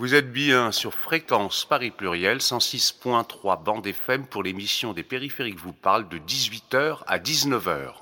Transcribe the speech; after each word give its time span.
Vous 0.00 0.14
êtes 0.14 0.32
bien 0.32 0.72
sur 0.72 0.94
Fréquence 0.94 1.66
Paris 1.66 1.90
Pluriel 1.90 2.38
106.3 2.38 3.62
bande 3.62 3.86
FM 3.86 4.24
pour 4.24 4.42
l'émission 4.42 4.94
des 4.94 5.02
périphériques 5.02 5.58
vous 5.58 5.74
parle 5.74 6.08
de 6.08 6.16
18h 6.16 7.00
à 7.06 7.18
19h. 7.18 7.92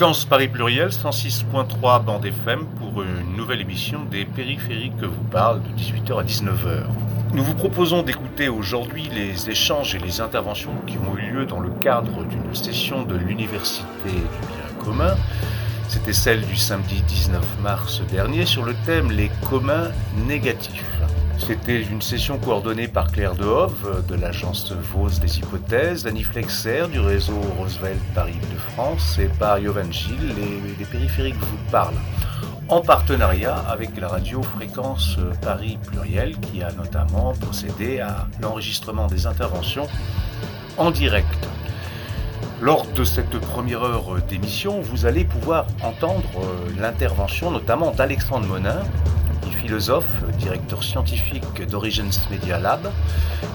Fréquence 0.00 0.24
Paris 0.24 0.48
Pluriel 0.48 0.88
106.3 0.88 2.02
bande 2.02 2.24
FM 2.24 2.64
pour 2.78 3.02
une 3.02 3.36
nouvelle 3.36 3.60
émission 3.60 4.02
des 4.10 4.24
périphériques 4.24 4.96
que 4.96 5.04
vous 5.04 5.24
parle 5.24 5.60
de 5.60 5.68
18h 5.78 6.20
à 6.20 6.24
19h. 6.24 6.84
Nous 7.34 7.44
vous 7.44 7.52
proposons 7.54 8.02
d'écouter 8.02 8.48
aujourd'hui 8.48 9.10
les 9.14 9.50
échanges 9.50 9.94
et 9.94 9.98
les 9.98 10.22
interventions 10.22 10.72
qui 10.86 10.96
ont 10.96 11.18
eu 11.18 11.32
lieu 11.32 11.44
dans 11.44 11.60
le 11.60 11.68
cadre 11.68 12.24
d'une 12.24 12.54
session 12.54 13.02
de 13.02 13.14
l'Université 13.14 13.84
du 14.08 14.46
bien 14.46 14.82
commun. 14.82 15.14
C'était 15.88 16.14
celle 16.14 16.46
du 16.46 16.56
samedi 16.56 17.02
19 17.02 17.58
mars 17.62 18.00
dernier 18.10 18.46
sur 18.46 18.64
le 18.64 18.72
thème 18.86 19.10
Les 19.10 19.30
communs 19.50 19.90
négatifs. 20.26 20.89
C'était 21.46 21.82
une 21.82 22.02
session 22.02 22.38
coordonnée 22.38 22.86
par 22.86 23.10
Claire 23.10 23.34
Dehove 23.34 24.04
de 24.06 24.14
l'agence 24.14 24.72
Vos 24.72 25.08
des 25.08 25.38
hypothèses, 25.38 26.06
Annie 26.06 26.22
Flexer 26.22 26.86
du 26.92 27.00
réseau 27.00 27.40
Roosevelt 27.58 27.98
Paris 28.14 28.38
de 28.52 28.58
France 28.72 29.18
et 29.18 29.26
par 29.26 29.58
Yovan 29.58 29.90
Gilles, 29.90 30.34
les, 30.36 30.76
les 30.78 30.84
périphériques 30.84 31.40
vous 31.40 31.70
parlent 31.72 31.98
en 32.68 32.82
partenariat 32.82 33.56
avec 33.68 33.98
la 33.98 34.08
radio 34.08 34.42
Fréquence 34.42 35.16
Paris 35.42 35.78
Pluriel 35.86 36.38
qui 36.38 36.62
a 36.62 36.70
notamment 36.72 37.32
procédé 37.32 37.98
à 37.98 38.28
l'enregistrement 38.40 39.08
des 39.08 39.26
interventions 39.26 39.88
en 40.76 40.90
direct. 40.92 41.48
Lors 42.60 42.86
de 42.86 43.04
cette 43.04 43.38
première 43.40 43.82
heure 43.82 44.16
d'émission, 44.28 44.80
vous 44.82 45.06
allez 45.06 45.24
pouvoir 45.24 45.66
entendre 45.82 46.28
l'intervention 46.78 47.50
notamment 47.50 47.90
d'Alexandre 47.90 48.46
Monin, 48.46 48.82
philosophe, 49.48 50.24
directeur 50.38 50.82
scientifique 50.82 51.66
d'Origins 51.68 52.10
Media 52.30 52.58
Lab, 52.58 52.90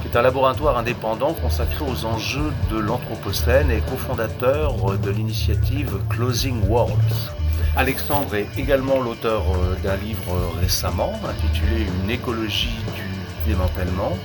qui 0.02 0.08
est 0.08 0.17
un 0.17 0.22
laboratoire 0.22 0.77
indépendant 0.77 1.33
consacré 1.33 1.83
aux 1.86 2.05
enjeux 2.05 2.52
de 2.72 2.77
l'Anthropocène 2.77 3.72
et 3.72 3.81
cofondateur 3.89 4.97
de 4.97 5.11
l'initiative 5.11 5.92
Closing 6.09 6.67
Worlds. 6.67 7.31
Alexandre 7.75 8.36
est 8.36 8.47
également 8.58 9.02
l'auteur 9.02 9.44
d'un 9.83 9.97
livre 9.97 10.53
récemment 10.61 11.14
intitulé 11.27 11.86
Une 12.03 12.09
écologie 12.09 12.77
du 12.95 13.49
démantèlement, 13.49 14.17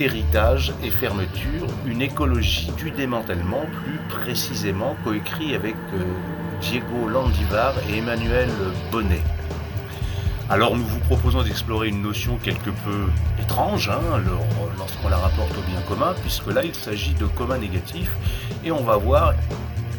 héritage 0.00 0.72
et 0.82 0.90
fermeture, 0.90 1.66
une 1.86 2.02
écologie 2.02 2.70
du 2.76 2.90
démantèlement, 2.90 3.64
plus 3.82 3.98
précisément 4.08 4.96
coécrit 5.04 5.54
avec 5.54 5.76
Diego 6.60 7.08
Landivar 7.08 7.74
et 7.90 7.98
Emmanuel 7.98 8.48
Bonnet. 8.90 9.22
Alors 10.48 10.76
nous 10.76 10.84
vous 10.84 11.00
proposons 11.00 11.42
d'explorer 11.42 11.88
une 11.88 12.02
notion 12.02 12.36
quelque 12.36 12.70
peu 12.70 13.06
étrange 13.42 13.88
hein, 13.88 14.00
lorsqu'on 14.78 15.08
la 15.08 15.16
rapporte 15.16 15.50
au 15.58 15.62
bien 15.68 15.80
commun, 15.88 16.14
puisque 16.22 16.46
là 16.46 16.62
il 16.62 16.74
s'agit 16.74 17.14
de 17.14 17.26
commun 17.26 17.58
négatif, 17.58 18.12
et 18.64 18.70
on 18.70 18.84
va 18.84 18.96
voir 18.96 19.34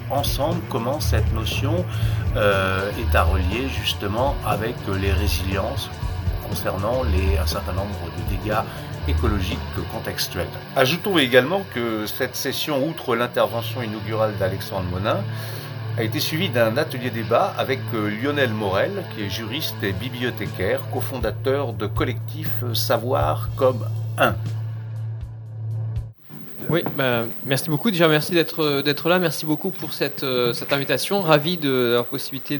ensemble 0.09 0.61
comment 0.69 1.01
cette 1.01 1.33
notion 1.33 1.85
euh, 2.37 2.89
est 2.91 3.13
à 3.13 3.23
relier 3.23 3.67
justement 3.77 4.35
avec 4.45 4.75
les 5.01 5.11
résiliences 5.11 5.89
concernant 6.47 7.03
les, 7.03 7.37
un 7.37 7.45
certain 7.45 7.73
nombre 7.73 7.99
de 8.17 8.37
dégâts 8.37 8.61
écologiques 9.09 9.59
contextuels. 9.91 10.47
Ajoutons 10.77 11.17
également 11.17 11.63
que 11.73 12.05
cette 12.05 12.37
session, 12.37 12.87
outre 12.87 13.17
l'intervention 13.17 13.81
inaugurale 13.81 14.33
d'Alexandre 14.37 14.87
Monin, 14.89 15.17
a 15.97 16.03
été 16.03 16.19
suivi 16.19 16.49
d'un 16.49 16.77
atelier 16.77 17.09
débat 17.09 17.55
avec 17.57 17.79
Lionel 17.91 18.51
Morel, 18.51 19.03
qui 19.15 19.23
est 19.23 19.29
juriste 19.29 19.81
et 19.81 19.93
bibliothécaire, 19.93 20.81
cofondateur 20.93 21.73
de 21.73 21.87
collectif 21.87 22.49
Savoir 22.73 23.49
comme 23.55 23.83
un. 24.19 24.35
Oui, 26.69 26.83
bah, 26.95 27.23
merci 27.45 27.69
beaucoup. 27.69 27.89
Déjà, 27.89 28.07
merci 28.07 28.33
d'être 28.33 28.81
d'être 28.81 29.09
là. 29.09 29.17
Merci 29.17 29.45
beaucoup 29.45 29.71
pour 29.71 29.93
cette, 29.93 30.25
cette 30.53 30.71
invitation. 30.71 31.21
Ravi 31.21 31.57
de 31.57 31.95
la 31.95 32.03
possibilité 32.03 32.59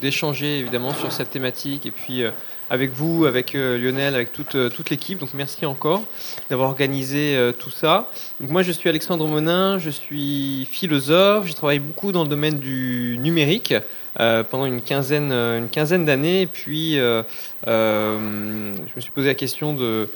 d'échanger 0.00 0.60
évidemment 0.60 0.94
sur 0.94 1.10
cette 1.10 1.30
thématique 1.30 1.86
et 1.86 1.90
puis 1.90 2.22
avec 2.70 2.90
vous, 2.92 3.26
avec 3.26 3.52
Lionel, 3.52 4.14
avec 4.14 4.32
toute, 4.32 4.56
toute 4.70 4.90
l'équipe. 4.90 5.18
Donc 5.18 5.30
merci 5.34 5.66
encore 5.66 6.02
d'avoir 6.50 6.70
organisé 6.70 7.38
tout 7.58 7.70
ça. 7.70 8.10
Moi 8.40 8.62
je 8.62 8.72
suis 8.72 8.88
Alexandre 8.88 9.26
Monin, 9.26 9.78
je 9.78 9.90
suis 9.90 10.66
philosophe, 10.70 11.46
j'ai 11.46 11.54
travaillé 11.54 11.80
beaucoup 11.80 12.12
dans 12.12 12.22
le 12.22 12.28
domaine 12.28 12.58
du 12.58 13.18
numérique 13.20 13.74
euh, 14.18 14.42
pendant 14.42 14.64
une 14.64 14.80
quinzaine, 14.80 15.28
d'années. 16.06 16.42
Et 16.42 16.46
puis 16.46 16.98
euh, 16.98 17.22
euh, 17.66 18.72
je 18.74 18.96
me 18.96 19.00
suis 19.00 19.10
posé 19.10 19.28
la 19.28 19.34
question 19.34 19.74
de, 19.74 20.08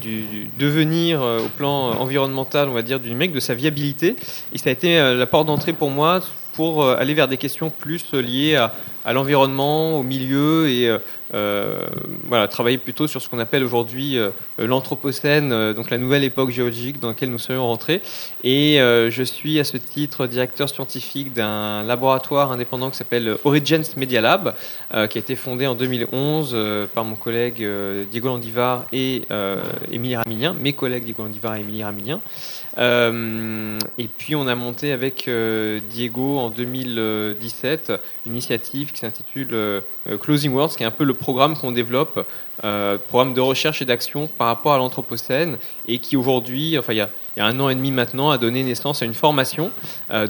du, 0.00 0.48
devenir 0.56 1.20
au 1.20 1.48
plan 1.56 1.90
environnemental, 1.98 2.68
on 2.68 2.74
va 2.74 2.82
dire, 2.82 3.00
du 3.00 3.08
numérique, 3.08 3.32
de 3.32 3.40
sa 3.40 3.54
viabilité. 3.54 4.14
Et 4.52 4.58
ça 4.58 4.70
a 4.70 4.72
été 4.72 4.98
la 4.98 5.26
porte 5.26 5.48
d'entrée 5.48 5.72
pour 5.72 5.90
moi 5.90 6.20
pour 6.52 6.88
aller 6.88 7.14
vers 7.14 7.26
des 7.26 7.38
questions 7.38 7.70
plus 7.70 8.12
liées 8.12 8.54
à, 8.54 8.74
à 9.04 9.12
l'environnement, 9.12 9.98
au 9.98 10.02
milieu 10.02 10.68
et 10.68 10.94
euh, 11.34 11.86
voilà, 12.24 12.48
travailler 12.48 12.78
plutôt 12.78 13.06
sur 13.06 13.22
ce 13.22 13.28
qu'on 13.28 13.38
appelle 13.38 13.62
aujourd'hui 13.62 14.18
euh, 14.18 14.30
l'anthropocène, 14.58 15.52
euh, 15.52 15.72
donc 15.72 15.90
la 15.90 15.98
nouvelle 15.98 16.24
époque 16.24 16.50
géologique 16.50 16.98
dans 16.98 17.08
laquelle 17.08 17.30
nous 17.30 17.38
serions 17.38 17.66
rentrés. 17.66 18.02
Et 18.42 18.78
je 18.80 19.22
suis 19.22 19.60
à 19.60 19.64
ce 19.64 19.76
titre 19.76 20.26
directeur 20.26 20.68
scientifique 20.68 21.32
d'un 21.32 21.82
laboratoire 21.82 22.52
indépendant 22.52 22.90
qui 22.90 22.96
s'appelle 22.96 23.36
Origins 23.44 23.84
Media 23.96 24.20
Lab, 24.20 24.54
qui 24.90 24.96
a 24.96 25.20
été 25.20 25.36
fondé 25.36 25.66
en 25.66 25.74
2011 25.74 26.56
par 26.94 27.04
mon 27.04 27.16
collègue 27.16 27.66
Diego 28.10 28.28
Landivar 28.28 28.86
et 28.92 29.22
Émilie 29.92 30.16
Ramilien, 30.16 30.54
mes 30.54 30.72
collègues 30.72 31.04
Diego 31.04 31.22
Landivar 31.22 31.56
et 31.56 31.60
Émilie 31.60 31.84
Ramilien. 31.84 32.20
Et 32.78 34.08
puis 34.18 34.34
on 34.34 34.46
a 34.46 34.54
monté 34.54 34.92
avec 34.92 35.28
Diego 35.90 36.38
en 36.38 36.50
2017 36.50 37.92
une 38.26 38.32
initiative 38.32 38.92
qui 38.92 39.00
s'intitule 39.00 39.82
Closing 40.20 40.52
Worlds, 40.52 40.76
qui 40.76 40.82
est 40.82 40.86
un 40.86 40.90
peu 40.90 41.04
le 41.04 41.14
programme 41.20 41.56
qu'on 41.56 41.72
développe, 41.72 42.26
programme 43.08 43.32
de 43.32 43.40
recherche 43.40 43.80
et 43.80 43.84
d'action 43.84 44.28
par 44.38 44.48
rapport 44.48 44.74
à 44.74 44.78
l'Anthropocène, 44.78 45.56
et 45.86 45.98
qui 45.98 46.16
aujourd'hui, 46.16 46.78
enfin 46.78 46.92
il 46.92 46.96
y 46.96 47.00
a, 47.00 47.10
un 47.38 47.58
an 47.60 47.68
et 47.70 47.74
demi 47.74 47.90
maintenant, 47.90 48.30
a 48.30 48.38
donné 48.38 48.62
naissance 48.62 49.02
à 49.02 49.06
une 49.06 49.14
formation 49.14 49.70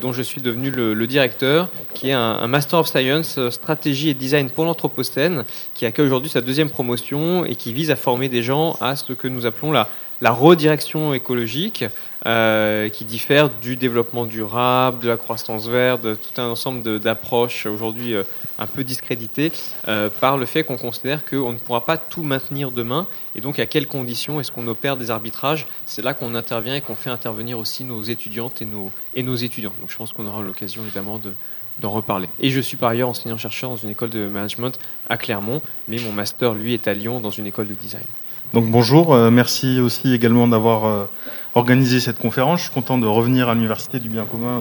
dont 0.01 0.12
je 0.12 0.23
suis 0.23 0.41
devenu 0.41 0.71
le, 0.71 1.06
directeur, 1.06 1.69
qui 1.95 2.11
est 2.11 2.12
un, 2.12 2.47
Master 2.47 2.81
of 2.81 2.89
Science, 2.89 3.41
Stratégie 3.51 4.11
et 4.11 4.15
Design 4.15 4.51
pour 4.51 4.65
l'Anthropocène, 4.65 5.45
qui 5.75 5.87
accueille 5.87 6.06
aujourd'hui 6.06 6.31
sa 6.31 6.41
deuxième 6.41 6.71
promotion 6.71 7.45
et 7.45 7.57
qui 7.57 7.72
vise 7.72 7.91
à 7.91 7.97
former 7.97 8.28
des 8.28 8.43
gens 8.43 8.77
à 8.81 8.97
ce 8.97 9.12
que 9.12 9.28
nous 9.28 9.47
appelons 9.47 9.72
la, 9.72 9.89
redirection 10.22 11.15
écologique, 11.15 11.84
euh, 12.27 12.89
qui 12.91 13.05
diffère 13.05 13.49
du 13.49 13.77
développement 13.77 14.27
durable, 14.27 15.03
de 15.03 15.09
la 15.09 15.17
croissance 15.17 15.67
verte, 15.67 16.03
tout 16.03 16.41
un 16.41 16.49
ensemble 16.49 17.01
d'approches 17.01 17.65
aujourd'hui 17.67 18.15
euh, 18.15 18.22
un 18.60 18.66
peu 18.66 18.84
discréditées 18.84 19.50
euh, 19.88 20.09
par 20.21 20.37
le 20.37 20.47
fait 20.47 20.62
qu'on 20.62 20.76
considère 20.76 21.25
qu'on 21.25 21.53
ne 21.53 21.59
pourra 21.59 21.84
pas 21.84 21.97
tout 21.97 22.22
maintenir 22.22 22.71
demain 22.71 23.06
et 23.34 23.41
donc 23.41 23.59
à 23.59 23.66
quelles 23.66 23.87
conditions 23.87 24.38
est-ce 24.38 24.53
qu'on 24.53 24.69
opère 24.69 24.97
des 24.97 25.10
arbitrages? 25.10 25.66
C'est 25.87 26.03
là 26.03 26.15
qu'on 26.15 26.34
intervient 26.34 26.77
et 26.77 26.80
qu'on 26.83 26.95
fait 26.95 27.10
intervenir 27.10 27.59
aussi 27.59 27.84
nos 27.84 28.03
étudiantes 28.03 28.62
et 28.62 28.66
nos, 28.66 28.92
et 29.15 29.22
nos 29.22 29.34
étudiants. 29.34 29.72
Donc 29.80 29.91
je 29.91 29.97
pense 29.97 30.12
qu'on 30.12 30.27
aura 30.27 30.42
l'occasion 30.42 30.83
évidemment 30.83 31.18
de, 31.18 31.33
d'en 31.80 31.91
reparler. 31.91 32.28
Et 32.39 32.51
je 32.51 32.60
suis 32.60 32.77
par 32.77 32.91
ailleurs 32.91 33.09
enseignant-chercheur 33.09 33.71
dans 33.71 33.77
une 33.77 33.91
école 33.91 34.10
de 34.10 34.28
management 34.28 34.78
à 35.09 35.16
Clermont, 35.16 35.63
mais 35.89 35.98
mon 35.98 36.13
master, 36.13 36.53
lui, 36.53 36.74
est 36.74 36.86
à 36.86 36.92
Lyon 36.92 37.21
dans 37.21 37.30
une 37.30 37.47
école 37.47 37.66
de 37.66 37.74
design. 37.74 38.04
Donc 38.53 38.66
bonjour, 38.66 39.15
merci 39.30 39.80
aussi 39.80 40.13
également 40.13 40.48
d'avoir 40.48 41.09
organiser 41.54 42.01
cette 42.01 42.18
conférence. 42.18 42.59
Je 42.59 42.65
suis 42.65 42.74
content 42.74 42.98
de 42.98 43.06
revenir 43.06 43.48
à 43.48 43.54
l'Université 43.54 44.01
du 44.01 44.09
bien 44.09 44.24
commun 44.24 44.60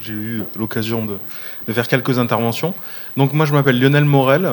j'ai 0.00 0.12
eu 0.12 0.42
l'occasion 0.56 1.06
de, 1.06 1.72
faire 1.72 1.88
quelques 1.88 2.18
interventions. 2.18 2.74
Donc 3.16 3.32
moi 3.32 3.46
je 3.46 3.52
m'appelle 3.52 3.80
Lionel 3.80 4.04
Morel. 4.04 4.50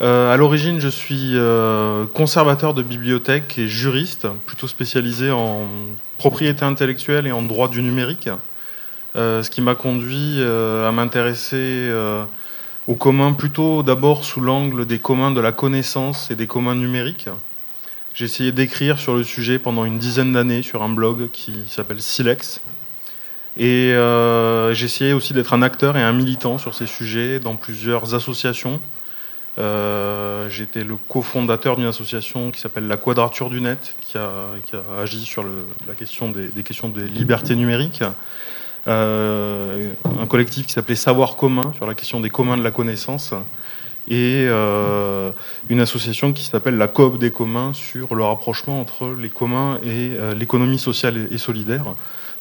Euh, 0.00 0.32
à 0.32 0.36
l'origine 0.36 0.80
je 0.80 0.88
suis 0.88 1.32
euh, 1.34 2.06
conservateur 2.14 2.72
de 2.72 2.82
bibliothèque 2.82 3.58
et 3.58 3.68
juriste, 3.68 4.26
plutôt 4.46 4.66
spécialisé 4.66 5.30
en 5.30 5.66
propriété 6.16 6.64
intellectuelle 6.64 7.26
et 7.26 7.32
en 7.32 7.42
droit 7.42 7.68
du 7.68 7.82
numérique. 7.82 8.30
Euh, 9.16 9.42
ce 9.42 9.50
qui 9.50 9.60
m'a 9.60 9.74
conduit 9.74 10.42
à 10.42 10.90
m'intéresser 10.92 11.90
aux 12.88 12.94
communs 12.94 13.32
plutôt 13.32 13.82
d'abord 13.82 14.24
sous 14.24 14.40
l'angle 14.40 14.86
des 14.86 14.98
communs 14.98 15.30
de 15.30 15.40
la 15.40 15.52
connaissance 15.52 16.30
et 16.30 16.34
des 16.34 16.46
communs 16.46 16.74
numériques 16.74 17.28
J'ai 18.14 18.24
essayé 18.24 18.52
d'écrire 18.52 18.98
sur 18.98 19.14
le 19.14 19.22
sujet 19.22 19.58
pendant 19.58 19.84
une 19.84 19.98
dizaine 19.98 20.32
d'années 20.32 20.62
sur 20.62 20.82
un 20.82 20.88
blog 20.88 21.28
qui 21.30 21.64
s'appelle 21.68 22.00
Silex. 22.00 22.60
Et 23.60 23.92
euh, 23.92 24.72
essayé 24.72 25.12
aussi 25.12 25.34
d'être 25.34 25.52
un 25.52 25.60
acteur 25.60 25.98
et 25.98 26.02
un 26.02 26.14
militant 26.14 26.56
sur 26.56 26.74
ces 26.74 26.86
sujets 26.86 27.40
dans 27.40 27.56
plusieurs 27.56 28.14
associations. 28.14 28.80
Euh, 29.58 30.48
J'étais 30.48 30.82
le 30.82 30.96
cofondateur 30.96 31.76
d'une 31.76 31.84
association 31.86 32.52
qui 32.52 32.58
s'appelle 32.58 32.86
la 32.86 32.96
Quadrature 32.96 33.50
du 33.50 33.60
Net, 33.60 33.96
qui 34.00 34.16
a, 34.16 34.30
agi 35.02 35.26
sur 35.26 35.44
la 35.86 35.94
question 35.94 36.30
des, 36.30 36.62
questions 36.62 36.88
des 36.88 37.06
libertés 37.06 37.54
numériques. 37.54 38.02
Euh, 38.88 39.92
un 40.18 40.26
collectif 40.26 40.66
qui 40.66 40.72
s'appelait 40.72 40.94
Savoir 40.94 41.36
commun 41.36 41.74
sur 41.76 41.86
la 41.86 41.94
question 41.94 42.18
des 42.18 42.30
communs 42.30 42.56
de 42.56 42.64
la 42.64 42.70
connaissance 42.70 43.34
et 44.08 44.46
une 44.46 45.80
association 45.80 46.32
qui 46.32 46.44
s'appelle 46.44 46.78
la 46.78 46.88
Coop 46.88 47.18
des 47.18 47.30
communs 47.30 47.74
sur 47.74 48.14
le 48.14 48.24
rapprochement 48.24 48.80
entre 48.80 49.08
les 49.08 49.28
communs 49.28 49.78
et 49.84 50.12
l'économie 50.34 50.78
sociale 50.78 51.28
et, 51.30 51.36
solidaire, 51.36 51.94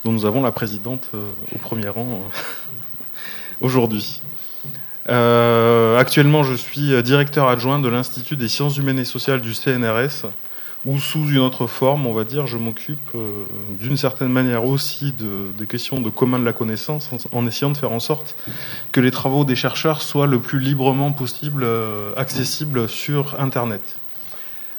dont 0.03 0.11
nous 0.11 0.25
avons 0.25 0.41
la 0.41 0.51
présidente 0.51 1.09
euh, 1.13 1.29
au 1.53 1.57
premier 1.57 1.89
rang 1.89 2.21
aujourd'hui. 3.61 4.21
actuellement, 5.07 6.43
je 6.43 6.53
suis 6.53 7.01
directeur 7.03 7.47
adjoint 7.47 7.79
de 7.79 7.89
l'Institut 7.89 8.35
des 8.35 8.47
sciences 8.47 8.77
humaines 8.77 8.99
et 8.99 9.05
sociales 9.05 9.41
du 9.41 9.53
CNRS, 9.53 10.27
ou 10.85 10.97
sous 10.99 11.27
une 11.29 11.39
autre 11.39 11.67
forme, 11.67 12.05
on 12.05 12.13
va 12.13 12.23
dire, 12.23 12.47
je 12.47 12.57
m'occupe 12.57 13.09
euh, 13.13 13.43
d'une 13.79 13.97
certaine 13.97 14.29
manière 14.29 14.63
aussi 14.63 15.11
de, 15.11 15.51
des 15.57 15.65
questions 15.65 15.99
de 15.99 16.09
commun 16.09 16.39
de 16.39 16.45
la 16.45 16.53
connaissance, 16.53 17.09
en, 17.33 17.47
essayant 17.47 17.71
de 17.71 17.77
faire 17.77 17.91
en 17.91 17.99
sorte 17.99 18.35
que 18.91 19.01
les 19.01 19.11
travaux 19.11 19.43
des 19.43 19.55
chercheurs 19.55 20.01
soient 20.01 20.27
le 20.27 20.39
plus 20.39 20.59
librement 20.59 21.11
possible 21.11 21.63
euh, 21.63 22.13
accessibles 22.15 22.87
sur 22.87 23.39
Internet. 23.39 23.81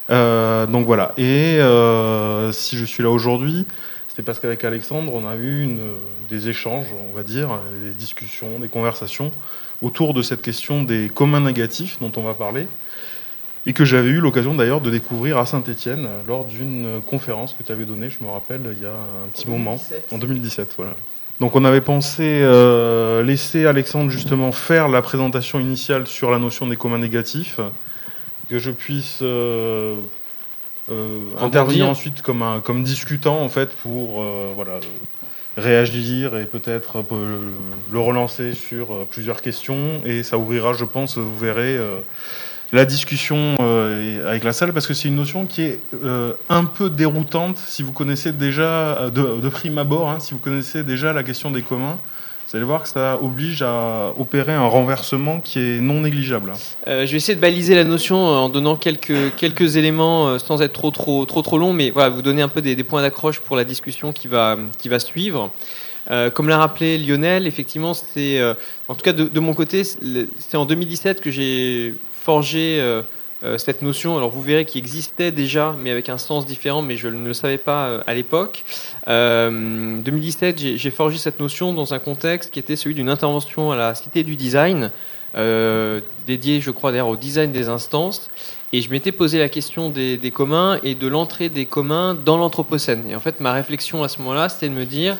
Euh, 0.09 0.65
donc 0.65 0.87
voilà. 0.87 1.13
Et 1.17 1.59
euh, 1.59 2.51
si 2.51 2.77
je 2.77 2.85
suis 2.85 3.03
là 3.03 3.11
aujourd'hui, 3.11 3.67
c'est 4.15 4.23
parce 4.23 4.39
qu'avec 4.39 4.63
Alexandre, 4.63 5.13
on 5.13 5.27
a 5.27 5.35
eu 5.35 5.63
une, 5.63 5.91
des 6.29 6.49
échanges, 6.49 6.87
on 7.09 7.15
va 7.15 7.23
dire, 7.23 7.59
des 7.83 7.91
discussions, 7.91 8.59
des 8.59 8.67
conversations 8.67 9.31
autour 9.81 10.13
de 10.13 10.21
cette 10.21 10.41
question 10.41 10.83
des 10.83 11.09
communs 11.09 11.39
négatifs 11.39 11.97
dont 11.99 12.11
on 12.15 12.21
va 12.21 12.33
parler 12.33 12.67
et 13.65 13.73
que 13.73 13.85
j'avais 13.85 14.09
eu 14.09 14.19
l'occasion 14.19 14.55
d'ailleurs 14.55 14.81
de 14.81 14.89
découvrir 14.89 15.37
à 15.37 15.45
Saint-Étienne 15.45 16.07
lors 16.27 16.45
d'une 16.45 17.01
conférence 17.05 17.53
que 17.53 17.63
tu 17.63 17.71
avais 17.71 17.85
donnée, 17.85 18.09
je 18.09 18.23
me 18.23 18.29
rappelle, 18.29 18.61
il 18.75 18.81
y 18.81 18.85
a 18.85 18.89
un 18.89 19.27
petit 19.31 19.45
2017. 19.45 19.47
moment, 19.47 19.81
en 20.11 20.17
2017. 20.17 20.73
Voilà. 20.77 20.95
Donc 21.39 21.55
on 21.55 21.65
avait 21.65 21.81
pensé 21.81 22.23
euh, 22.43 23.23
laisser 23.23 23.65
Alexandre 23.65 24.11
justement 24.11 24.51
faire 24.51 24.87
la 24.87 25.01
présentation 25.01 25.59
initiale 25.59 26.05
sur 26.05 26.29
la 26.29 26.37
notion 26.37 26.67
des 26.67 26.75
communs 26.75 26.99
négatifs, 26.99 27.59
que 28.47 28.59
je 28.59 28.69
puisse 28.69 29.19
euh, 29.23 29.95
euh, 29.95 29.95
intervenir 31.39 31.87
ensuite 31.87 32.21
comme, 32.21 32.41
un, 32.41 32.59
comme 32.59 32.83
discutant 32.83 33.41
en 33.41 33.49
fait 33.49 33.69
pour 33.69 34.21
euh, 34.21 34.51
voilà, 34.55 34.79
réagir 35.57 36.37
et 36.37 36.45
peut-être 36.45 37.03
le 37.91 37.99
relancer 37.99 38.53
sur 38.53 39.05
plusieurs 39.07 39.41
questions 39.41 40.01
et 40.05 40.23
ça 40.23 40.37
ouvrira, 40.37 40.73
je 40.73 40.85
pense, 40.85 41.17
vous 41.17 41.37
verrez 41.37 41.77
la 42.71 42.85
discussion 42.85 43.55
euh, 43.59 44.27
avec 44.27 44.43
la 44.43 44.53
salle 44.53 44.73
parce 44.73 44.87
que 44.87 44.93
c'est 44.93 45.07
une 45.07 45.15
notion 45.15 45.45
qui 45.45 45.63
est 45.63 45.79
euh, 46.03 46.33
un 46.49 46.65
peu 46.65 46.89
déroutante 46.89 47.57
si 47.57 47.83
vous 47.83 47.91
connaissez 47.91 48.31
déjà 48.31 48.63
euh, 48.97 49.09
de, 49.09 49.41
de 49.41 49.49
prime 49.49 49.77
abord, 49.77 50.09
hein, 50.09 50.19
si 50.19 50.33
vous 50.33 50.39
connaissez 50.39 50.83
déjà 50.83 51.13
la 51.13 51.23
question 51.23 51.51
des 51.51 51.61
communs. 51.61 51.97
Vous 52.51 52.57
allez 52.57 52.65
voir 52.65 52.83
que 52.83 52.89
ça 52.89 53.17
oblige 53.21 53.61
à 53.61 54.13
opérer 54.19 54.53
un 54.53 54.67
renversement 54.67 55.39
qui 55.39 55.57
est 55.57 55.79
non 55.79 56.01
négligeable. 56.01 56.51
Euh, 56.85 57.05
je 57.05 57.11
vais 57.11 57.17
essayer 57.17 57.35
de 57.35 57.39
baliser 57.39 57.75
la 57.75 57.85
notion 57.85 58.17
en 58.17 58.49
donnant 58.49 58.75
quelques, 58.75 59.33
quelques 59.37 59.77
éléments 59.77 60.37
sans 60.37 60.61
être 60.61 60.73
trop, 60.73 60.91
trop, 60.91 61.23
trop, 61.25 61.41
trop 61.41 61.57
long, 61.57 61.71
mais 61.71 61.91
voilà, 61.91 62.09
vous 62.09 62.21
donner 62.21 62.41
un 62.41 62.49
peu 62.49 62.61
des, 62.61 62.75
points 62.83 63.01
d'accroche 63.01 63.39
pour 63.39 63.55
la 63.55 63.63
discussion 63.63 64.11
qui 64.11 64.27
va, 64.27 64.57
qui 64.79 64.89
va 64.89 64.99
suivre. 64.99 65.49
Euh, 66.09 66.29
comme 66.29 66.49
l'a 66.49 66.57
rappelé 66.57 66.97
Lionel, 66.97 67.47
effectivement, 67.47 67.93
c'est, 67.93 68.39
euh, 68.39 68.53
en 68.87 68.95
tout 68.95 69.03
cas 69.03 69.13
de, 69.13 69.39
mon 69.39 69.53
côté, 69.53 69.83
c'est 69.83 70.57
en 70.57 70.65
2017 70.65 71.21
que 71.21 71.29
j'ai 71.29 71.93
forgé 72.11 72.79
euh, 72.79 73.01
euh, 73.01 73.01
cette 73.57 73.81
notion. 73.81 74.17
Alors 74.17 74.29
vous 74.29 74.41
verrez 74.41 74.65
qu'il 74.65 74.79
existait 74.79 75.31
déjà, 75.31 75.75
mais 75.79 75.89
avec 75.89 76.09
un 76.09 76.17
sens 76.17 76.45
différent, 76.45 76.81
mais 76.81 76.97
je 76.97 77.07
ne 77.07 77.25
le 77.25 77.33
savais 77.33 77.57
pas 77.57 77.87
euh, 77.87 78.03
à 78.07 78.13
l'époque. 78.13 78.63
2017, 79.07 80.59
j'ai 80.77 80.91
forgé 80.91 81.17
cette 81.17 81.39
notion 81.39 81.73
dans 81.73 81.93
un 81.93 81.99
contexte 81.99 82.51
qui 82.51 82.59
était 82.59 82.75
celui 82.75 82.95
d'une 82.95 83.09
intervention 83.09 83.71
à 83.71 83.75
la 83.75 83.95
Cité 83.95 84.23
du 84.23 84.35
Design, 84.35 84.91
dédiée, 86.27 86.61
je 86.61 86.71
crois, 86.71 86.91
d'ailleurs 86.91 87.07
au 87.07 87.15
design 87.15 87.51
des 87.51 87.67
instances. 87.67 88.29
Et 88.73 88.81
je 88.81 88.89
m'étais 88.89 89.11
posé 89.11 89.37
la 89.37 89.49
question 89.49 89.89
des, 89.89 90.17
des 90.17 90.31
communs 90.31 90.79
et 90.83 90.95
de 90.95 91.07
l'entrée 91.07 91.49
des 91.49 91.65
communs 91.65 92.13
dans 92.13 92.37
l'Anthropocène. 92.37 93.09
Et 93.09 93.15
en 93.15 93.19
fait, 93.19 93.39
ma 93.41 93.51
réflexion 93.51 94.03
à 94.03 94.07
ce 94.07 94.19
moment-là, 94.19 94.47
c'était 94.47 94.69
de 94.69 94.73
me 94.73 94.85
dire, 94.85 95.17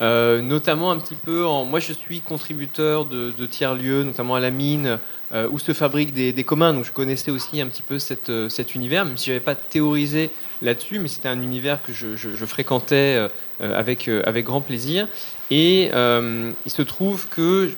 euh, 0.00 0.40
notamment 0.40 0.90
un 0.90 0.98
petit 0.98 1.14
peu 1.14 1.44
en. 1.44 1.64
Moi, 1.64 1.80
je 1.80 1.92
suis 1.92 2.20
contributeur 2.20 3.04
de, 3.04 3.32
de 3.36 3.46
tiers-lieux, 3.46 4.04
notamment 4.04 4.34
à 4.34 4.40
la 4.40 4.50
mine, 4.50 4.98
euh, 5.32 5.48
où 5.50 5.58
se 5.58 5.72
fabriquent 5.72 6.14
des, 6.14 6.44
communs. 6.44 6.72
Donc, 6.72 6.84
je 6.84 6.92
connaissais 6.92 7.30
aussi 7.30 7.60
un 7.60 7.66
petit 7.66 7.82
peu 7.82 7.98
euh, 8.28 8.48
cet 8.48 8.74
univers, 8.74 9.04
même 9.04 9.18
si 9.18 9.26
je 9.26 9.32
n'avais 9.32 9.44
pas 9.44 9.54
théorisé 9.54 10.30
là-dessus, 10.62 10.98
mais 10.98 11.08
c'était 11.08 11.28
un 11.28 11.42
univers 11.42 11.82
que 11.82 11.92
je, 11.92 12.46
fréquentais 12.46 13.28
avec 13.60 14.08
grand 14.44 14.60
plaisir. 14.60 15.08
Et 15.50 15.86
il 15.86 16.70
se 16.70 16.82
trouve 16.82 17.26
que 17.28 17.70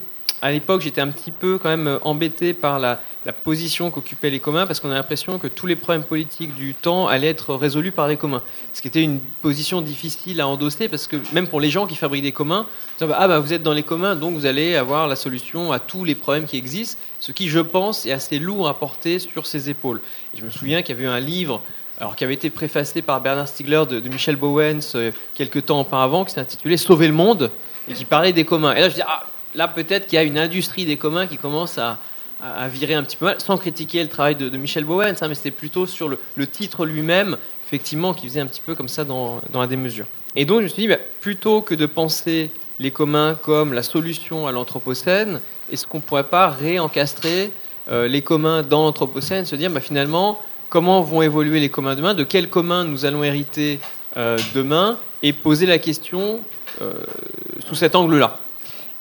à 0.45 0.51
l'époque, 0.51 0.83
j'étais 0.83 1.01
un 1.01 1.09
petit 1.09 1.31
peu 1.31 1.57
quand 1.57 1.71
même 1.71 1.99
embêté 2.03 2.53
par 2.53 2.79
la, 2.79 3.01
position 3.43 3.91
qu'occupaient 3.91 4.29
les 4.29 4.41
communs, 4.41 4.67
parce 4.67 4.79
qu'on 4.79 4.91
a 4.91 4.95
l'impression 4.95 5.39
que 5.39 5.47
tous 5.47 5.67
les 5.67 5.77
problèmes 5.77 6.03
politiques 6.03 6.55
du 6.55 6.75
temps 6.75 7.09
allaient 7.09 7.31
être 7.31 7.55
résolus 7.55 7.93
par 7.93 8.09
les 8.09 8.19
communs. 8.19 8.43
Ce 8.75 8.83
qui 8.83 8.89
était 8.89 9.03
une 9.03 9.21
position 9.41 9.81
difficile 9.81 10.43
à 10.43 10.47
endosser, 10.47 10.89
parce 10.89 11.07
que 11.07 11.17
même 11.33 11.49
pour 11.49 11.63
les 11.63 11.71
gens 11.71 11.87
qui 11.87 11.97
fabriquent 11.97 12.25
des 12.25 12.33
communs, 12.33 12.67
ah 13.01 13.27
bah 13.27 13.39
vous 13.39 13.55
êtes 13.55 13.63
dans 13.63 13.73
les 13.73 13.83
communs, 13.83 14.17
donc 14.17 14.35
vous 14.35 14.45
allez 14.45 14.77
avoir 14.77 15.09
la 15.09 15.17
solution 15.17 15.73
à 15.73 15.79
tous 15.79 16.05
les 16.05 16.15
problèmes 16.15 16.45
qui 16.45 16.59
existent, 16.59 16.99
ce 17.21 17.33
qui, 17.33 17.49
je 17.49 17.61
pense, 17.61 18.05
est 18.05 18.13
assez 18.13 18.39
lourd 18.39 18.69
à 18.69 18.79
porter 18.79 19.19
sur 19.19 19.47
ses 19.47 19.71
épaules. 19.71 20.03
Et 20.35 20.39
je 20.39 20.45
me 20.45 20.51
souviens 20.51 20.83
qu'il 20.83 20.95
y 20.95 20.99
avait 20.99 21.07
eu 21.07 21.09
un 21.11 21.21
livre 21.21 21.63
alors 21.99 22.17
qui 22.17 22.25
avait 22.25 22.35
été 22.35 22.51
préfacé 22.51 23.01
par 23.01 23.23
Bernard 23.23 23.49
Stiegler 23.49 23.85
de, 23.89 24.07
Michel 24.11 24.37
Bowens 24.37 24.81
euh, 24.97 25.13
quelques 25.35 25.65
temps 25.65 25.81
auparavant, 25.81 26.27
qui 26.27 26.35
s'est 26.35 26.41
intitulé 26.41 26.77
Sauver 26.77 27.07
le 27.07 27.15
monde, 27.15 27.51
et 27.89 27.95
qui 27.95 28.05
parlait 28.05 28.35
des 28.35 28.45
communs. 28.45 28.75
Et 28.75 28.81
là, 28.81 28.91
je 28.91 28.97
dis, 28.97 29.03
ah, 29.07 29.25
là 29.55 29.69
peut-être 29.69 30.07
qu'il 30.07 30.17
y 30.17 30.19
a 30.19 30.25
une 30.25 30.39
industrie 30.39 30.85
des 30.85 30.97
communs 30.97 31.27
qui 31.27 31.37
commence 31.37 31.79
à, 31.79 31.99
virer 32.69 32.95
un 32.95 33.03
petit 33.03 33.17
peu 33.17 33.25
mal, 33.25 33.41
sans 33.41 33.57
critiquer 33.57 34.03
le 34.03 34.09
travail 34.09 34.35
de, 34.35 34.51
Michel 34.57 34.85
Bowens, 34.85 35.15
hein, 35.23 35.29
mais 35.29 35.35
c'était 35.35 35.51
plutôt 35.51 35.87
sur 35.87 36.09
le, 36.09 36.47
titre 36.47 36.85
lui-même, 36.85 37.39
effectivement, 37.67 38.13
qui 38.13 38.29
faisait 38.29 38.41
un 38.41 38.47
petit 38.47 38.61
peu 38.61 38.75
comme 38.75 38.89
ça 38.89 39.05
dans, 39.05 39.41
dans 39.51 39.61
la 39.61 39.67
démesure. 39.67 40.07
Et 40.37 40.45
donc 40.45 40.59
je 40.59 40.65
me 40.65 40.69
suis 40.69 40.83
dit, 40.83 40.89
bah, 40.89 40.99
plutôt 41.21 41.63
que 41.63 41.75
de 41.75 41.87
penser 41.87 42.51
les 42.79 42.91
communs 42.91 43.35
comme 43.35 43.73
la 43.73 43.83
solution 43.83 44.47
à 44.47 44.53
l'Anthropocène, 44.53 45.41
est-ce 45.71 45.87
qu'on 45.87 45.99
ne 45.99 46.03
pourrait 46.03 46.25
pas 46.25 46.49
réencastrer 46.49 47.51
euh, 47.91 48.09
les 48.09 48.23
communs 48.23 48.63
dans 48.63 48.83
l'Anthropocène, 48.85 49.45
se 49.45 49.57
dire 49.57 49.71
bah, 49.71 49.81
finalement 49.81 50.41
comment 50.71 51.03
vont 51.03 51.23
évoluer 51.23 51.61
les 51.61 51.69
communs 51.69 51.95
demain, 51.95 52.15
de 52.15 52.25
quels 52.25 52.49
communs 52.49 52.85
nous 52.85 53.05
allons 53.05 53.23
hériter 53.23 53.79
euh, 54.17 54.39
demain, 54.55 54.99
et 55.23 55.33
poser 55.33 55.67
la 55.67 55.79
question 55.79 56.41
euh, 56.83 56.93
sous 57.67 57.75
cet 57.75 57.95
angle-là. 57.95 58.39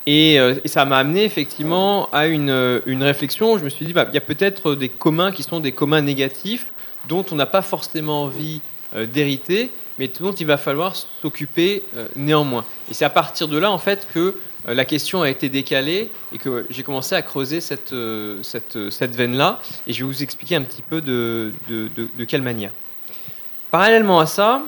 Et, 0.06 0.38
euh, 0.38 0.54
et, 0.64 0.68
ça 0.68 0.84
m'a 0.84 0.98
amené 0.98 1.24
effectivement 1.24 2.08
à 2.12 2.26
une, 2.26 2.50
euh, 2.50 2.80
une 2.86 3.02
réflexion. 3.02 3.58
Je 3.58 3.64
me 3.64 3.70
suis 3.70 3.86
dit, 3.86 3.92
bah, 3.92 4.06
il 4.10 4.14
y 4.14 4.18
a 4.18 4.22
peut-être 4.22 4.74
des 4.74 4.88
communs 4.88 5.32
qui 5.32 5.42
sont 5.42 5.60
des 5.60 5.72
communs 5.72 6.02
négatifs 6.02 6.66
dont 7.08 7.24
on 7.32 7.36
n'a 7.36 7.46
pas 7.46 7.62
forcément 7.62 8.24
envie 8.24 8.60
euh, 8.94 9.06
d'hériter, 9.06 9.70
mais 9.98 10.08
dont 10.08 10.32
il 10.32 10.46
va 10.46 10.56
falloir 10.56 10.94
s'occuper 10.96 11.82
néanmoins. 12.16 12.64
Et 12.90 12.94
c'est 12.94 13.04
à 13.04 13.10
partir 13.10 13.46
de 13.46 13.56
là, 13.56 13.70
en 13.70 13.78
fait, 13.78 14.08
que 14.12 14.34
la 14.66 14.84
question 14.84 15.22
a 15.22 15.30
été 15.30 15.48
décalée 15.48 16.10
et 16.32 16.38
que 16.38 16.66
j'ai 16.68 16.82
commencé 16.82 17.14
à 17.14 17.22
creuser 17.22 17.60
cette, 17.60 17.92
veine-là. 17.92 19.60
Et 19.86 19.92
je 19.92 20.00
vais 20.00 20.04
vous 20.04 20.22
expliquer 20.24 20.56
un 20.56 20.62
petit 20.62 20.82
peu 20.82 21.00
de 21.00 21.52
quelle 22.26 22.42
manière. 22.42 22.72
Parallèlement 23.70 24.18
à 24.18 24.26
ça, 24.26 24.64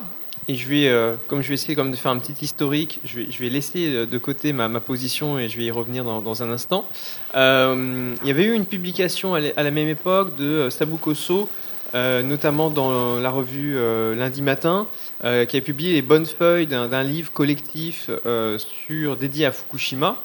et 0.49 0.55
je 0.55 0.69
vais, 0.69 0.89
euh, 0.89 1.15
comme 1.29 1.43
je 1.43 1.49
vais 1.49 1.55
essayer 1.55 1.75
comme 1.75 1.91
de 1.91 1.97
faire 1.97 2.13
un 2.13 2.19
petit 2.19 2.45
historique, 2.45 3.01
je 3.05 3.17
vais, 3.17 3.27
je 3.31 3.39
vais 3.39 3.49
laisser 3.49 4.07
de 4.07 4.19
côté 4.19 4.53
ma, 4.53 4.69
position 4.81 5.39
et 5.39 5.49
je 5.49 5.57
vais 5.57 5.65
y 5.65 5.71
revenir 5.71 6.05
dans, 6.05 6.43
un 6.43 6.51
instant. 6.51 6.87
Euh, 7.35 8.15
il 8.23 8.29
y 8.29 8.31
avait 8.31 8.45
eu 8.45 8.53
une 8.53 8.67
publication 8.67 9.35
à 9.35 9.41
la 9.41 9.71
même 9.71 9.89
époque 9.89 10.37
de 10.37 10.69
Sabou 10.71 10.97
Kosso, 10.97 11.49
euh, 11.95 12.23
notamment 12.23 12.69
dans 12.69 13.21
la 13.21 13.31
revue 13.31 13.77
euh, 13.77 14.15
Lundi 14.17 14.43
Matin, 14.43 14.87
euh, 15.25 15.45
qui 15.45 15.57
a 15.57 15.61
publié 15.61 15.93
les 15.93 16.03
bonnes 16.03 16.27
feuilles 16.27 16.67
d'un 16.67 17.03
livre 17.03 17.33
collectif 17.33 18.11
sur 18.59 19.17
dédié 19.17 19.47
à 19.47 19.53
Fukushima, 19.53 20.17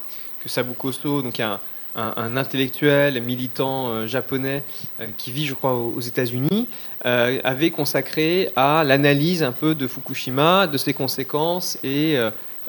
que 0.41 0.49
Sabou 0.49 0.73
Kosso, 0.73 1.21
donc 1.21 1.39
un, 1.39 1.59
un, 1.95 2.37
intellectuel, 2.37 3.21
militant 3.21 3.89
euh, 3.89 4.07
japonais 4.07 4.63
euh, 4.99 5.07
qui 5.17 5.31
vit, 5.31 5.45
je 5.45 5.53
crois, 5.53 5.73
aux, 5.75 5.93
aux 5.95 5.99
États-Unis, 5.99 6.67
euh, 7.05 7.39
avait 7.43 7.71
consacré 7.71 8.49
à 8.55 8.83
l'analyse 8.85 9.43
un 9.43 9.51
peu 9.51 9.75
de 9.75 9.87
Fukushima, 9.87 10.67
de 10.67 10.77
ses 10.77 10.93
conséquences, 10.93 11.77
et 11.83 12.17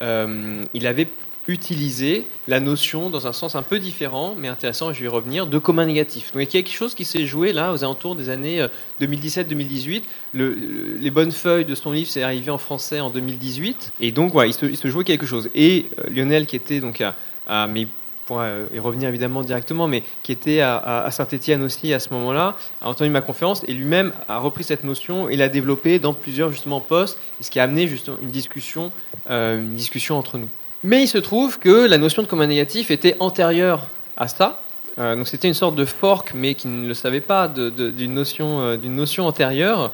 il 0.01 0.87
avait 0.87 1.07
utiliser 1.49 2.25
la 2.47 2.61
notion 2.61 3.11
dans 3.11 3.27
un 3.27 3.33
sens 3.33 3.57
un 3.57 3.63
peu 3.63 3.81
différent, 3.81 4.37
mais 4.39 4.47
intéressant, 4.47 4.93
je 4.93 5.01
vais 5.01 5.07
y 5.07 5.09
revenir, 5.09 5.49
de 5.49 5.59
commun 5.59 5.87
négatif. 5.87 6.33
Donc 6.33 6.43
il 6.43 6.57
y 6.57 6.61
a 6.61 6.63
quelque 6.63 6.73
chose 6.73 6.95
qui 6.95 7.05
s'est 7.05 7.27
joué 7.27 7.53
là 7.53 7.73
aux 7.73 7.83
alentours 7.83 8.15
des 8.15 8.29
années 8.29 8.65
2017-2018. 9.01 10.03
Le, 10.35 10.57
les 11.01 11.11
bonnes 11.11 11.33
feuilles 11.33 11.65
de 11.65 11.75
son 11.75 11.91
livre, 11.91 12.09
c'est 12.09 12.23
arrivé 12.23 12.51
en 12.53 12.59
français 12.59 13.01
en 13.01 13.11
2018. 13.11 13.93
Et 14.01 14.13
donc 14.13 14.33
voilà, 14.33 14.49
il 14.49 14.55
se, 14.55 14.67
il 14.67 14.77
se 14.77 14.87
jouait 14.89 15.03
quelque 15.03 15.27
chose. 15.27 15.51
Et 15.57 15.87
Lionel, 16.09 16.47
qui 16.47 16.55
était 16.55 16.81
donc 16.81 17.01
à, 17.01 17.17
à 17.49 17.67
mes 17.67 17.89
pourra 18.27 18.45
euh, 18.45 18.67
y 18.75 18.79
revenir 18.79 19.09
évidemment 19.09 19.43
directement, 19.43 19.87
mais 19.87 20.03
qui 20.23 20.33
était 20.33 20.61
à, 20.61 21.09
Saint-Étienne 21.11 21.63
aussi 21.63 21.93
à 21.93 22.01
ce 22.01 22.11
moment-là, 22.11 22.57
a 22.81 22.89
entendu 22.89 23.11
ma 23.11 23.21
conférence 23.21 23.63
et 23.69 23.75
lui-même 23.75 24.13
a 24.29 24.39
repris 24.39 24.65
cette 24.65 24.85
notion 24.85 25.29
et 25.29 25.37
l'a 25.37 25.49
développée 25.49 25.99
dans 25.99 26.15
plusieurs 26.15 26.51
justement 26.51 26.81
postes, 26.81 27.19
ce 27.41 27.51
qui 27.51 27.61
a 27.61 27.65
amené 27.65 27.87
justement 27.87 28.17
une 28.23 28.31
discussion, 28.31 28.93
euh, 29.31 29.59
une 29.59 29.75
discussion 29.75 30.19
entre 30.19 30.39
nous. 30.39 30.49
Mais 30.85 31.03
il 31.03 31.09
se 31.09 31.19
trouve 31.19 31.59
que 31.59 31.87
la 31.87 31.99
notion 31.99 32.23
de 32.23 32.27
commun 32.27 32.47
négatif 32.47 32.91
était 32.91 33.17
antérieure 33.21 33.87
à 34.17 34.29
ça. 34.29 34.61
Euh, 34.99 35.17
donc 35.17 35.29
c'était 35.29 35.49
une 35.49 35.55
sorte 35.55 35.75
de 35.75 35.85
fork, 35.85 36.33
mais 36.35 36.55
qui 36.55 36.69
ne 36.69 36.87
le 36.87 36.95
savait 36.95 37.21
pas, 37.21 37.49
d'une 37.49 38.15
notion, 38.15 38.77
notion 38.77 39.27
antérieure, 39.27 39.91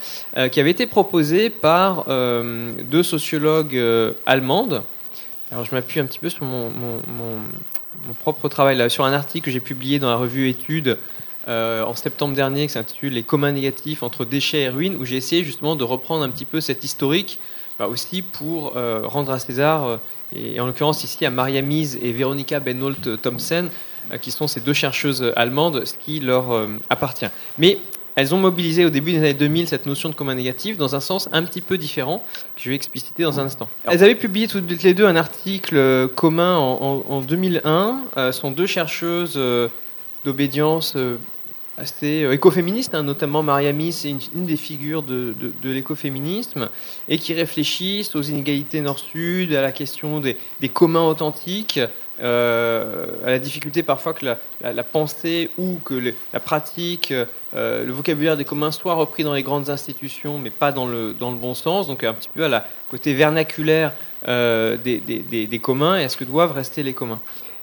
qui 0.50 0.61
avait 0.61 0.70
été 0.70 0.87
proposée 0.87 1.50
par 1.50 2.06
deux 2.06 3.02
sociologues 3.02 3.80
allemandes. 4.26 4.82
Alors 5.50 5.64
je 5.64 5.75
m'appuie 5.75 6.00
un 6.00 6.04
petit 6.04 6.18
peu 6.18 6.28
sur 6.28 6.44
mon 6.44 6.70
propre 8.21 8.49
travail 8.49 8.90
sur 8.90 9.05
un 9.05 9.12
article 9.12 9.47
que 9.47 9.50
j'ai 9.50 9.61
publié 9.61 9.99
dans 9.99 10.11
la 10.11 10.17
revue 10.17 10.49
Études 10.49 10.99
euh, 11.49 11.83
en 11.83 11.95
septembre 11.95 12.35
dernier 12.35 12.67
qui 12.67 12.75
s'intitule 12.75 13.14
Les 13.14 13.23
communs 13.23 13.52
négatifs 13.52 14.02
entre 14.02 14.26
déchets 14.26 14.62
et 14.62 14.69
ruines, 14.69 14.97
où 15.00 15.07
j'ai 15.07 15.17
essayé 15.17 15.45
justement 15.45 15.76
de 15.76 15.85
reprendre 15.85 16.23
un 16.23 16.28
petit 16.28 16.45
peu 16.45 16.61
cet 16.61 16.85
historique 16.85 17.38
bah, 17.78 17.87
aussi 17.87 18.21
pour 18.21 18.76
euh, 18.76 19.02
rendre 19.05 19.33
à 19.33 19.38
César, 19.38 19.87
euh, 19.87 19.97
et, 20.35 20.61
en 20.61 20.67
l'occurrence 20.67 21.05
ici 21.05 21.25
à 21.25 21.31
Maria 21.31 21.62
Mise 21.62 21.99
et 22.02 22.12
Veronica 22.12 22.61
Benholt 22.61 23.23
Thomsen, 23.23 23.71
qui 24.21 24.31
sont 24.31 24.47
ces 24.47 24.61
deux 24.61 24.73
chercheuses 24.73 25.33
allemandes, 25.37 25.85
ce 25.85 25.93
qui 25.95 26.21
leur 26.21 26.67
appartient. 26.88 27.26
Mais 27.59 27.76
elles 28.19 28.35
ont 28.35 28.39
mobilisé 28.39 28.85
au 28.85 28.91
début 28.91 29.13
des 29.13 29.19
années 29.19 29.33
2000 29.33 29.69
cette 29.69 29.87
notion 29.87 30.09
de 30.09 30.15
commun 30.15 30.35
négatif 30.35 30.77
dans 30.77 30.97
un 30.97 31.01
sens 31.01 31.29
un 31.31 31.45
petit 31.45 31.61
peu 31.61 31.79
différent 31.79 32.25
que 32.57 32.63
je 32.63 32.69
vais 32.69 32.75
expliciter 32.75 33.23
dans 33.23 33.39
un 33.39 33.45
instant. 33.45 33.69
Elles 33.85 34.03
avaient 34.03 34.17
publié 34.17 34.49
toutes 34.49 34.83
les 34.83 34.93
deux 34.93 35.07
un 35.07 35.15
article 35.15 35.77
euh, 35.77 36.09
commun 36.09 36.57
en, 36.57 37.21
2001. 37.21 38.01
Euh, 38.17 38.33
sont 38.33 38.51
deux 38.51 38.67
chercheuses 38.67 39.35
euh, 39.37 39.69
d'obédience 40.25 40.97
assez 41.77 42.27
écoféministes, 42.33 42.97
hein, 42.97 43.05
notamment 43.05 43.45
Mariami, 43.45 43.93
c'est 43.93 44.11
une, 44.11 44.47
des 44.47 44.57
figures 44.57 45.05
de, 45.05 45.33
l'écoféminisme, 45.63 46.71
et 47.09 47.19
qui 47.19 47.35
réfléchissent 47.35 48.17
aux 48.17 48.23
inégalités 48.23 48.81
nord-sud, 48.81 49.55
à 49.55 49.63
la 49.63 49.71
question 49.71 50.19
des, 50.19 50.37
des 50.61 50.69
communs 50.69 51.07
authentiques, 51.07 51.79
euh, 52.21 53.07
à 53.25 53.31
la 53.31 53.39
difficulté 53.39 53.85
parfois 53.85 54.13
que 54.13 54.27
la, 54.27 54.83
pensée 54.83 55.51
ou 55.57 55.79
que 55.85 56.15
la 56.33 56.41
pratique, 56.41 57.13
euh, 57.55 57.85
le 57.85 57.93
vocabulaire 57.93 58.37
des 58.37 58.45
communs 58.45 58.73
soit 58.73 58.95
repris 58.95 59.23
dans 59.23 59.35
les 59.35 59.45
grandes 59.45 59.71
institutions, 59.71 60.39
mais 60.39 60.51
pas 60.51 60.73
dans 60.73 60.87
le, 60.87 61.13
dans 61.13 61.31
le 61.31 61.37
bon 61.37 61.55
sens, 61.55 61.87
donc 61.87 62.03
un 62.03 62.15
petit 62.15 62.29
peu 62.35 62.45
à 62.45 62.49
la 62.49 62.67
côté 62.91 63.15
vernaculaire 63.15 63.93
euh, 64.27 64.77
des, 64.77 64.99
des, 64.99 65.47
des, 65.47 65.59
communs, 65.61 66.01
et 66.01 66.05
est-ce 66.05 66.17
que 66.17 66.25
doivent 66.25 66.53
rester 66.53 66.83
les 66.83 66.93
communs 66.93 67.21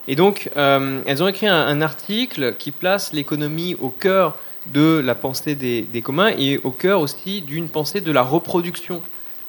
Et 0.08 0.16
donc, 0.16 0.50
elles 0.56 1.22
ont 1.22 1.28
écrit 1.28 1.48
un, 1.48 1.82
article 1.82 2.56
qui 2.58 2.72
place 2.72 3.12
l'économie 3.12 3.76
au 3.82 3.90
cœur 3.90 4.38
de 4.68 5.02
la 5.04 5.16
pensée 5.16 5.56
des, 5.56 5.82
des 5.82 6.02
communs 6.02 6.32
et 6.38 6.60
au 6.64 6.72
cœur 6.72 7.02
aussi 7.02 7.42
d'une 7.42 7.68
pensée 7.68 8.00
de 8.00 8.12
la 8.12 8.24
reproduction 8.24 9.02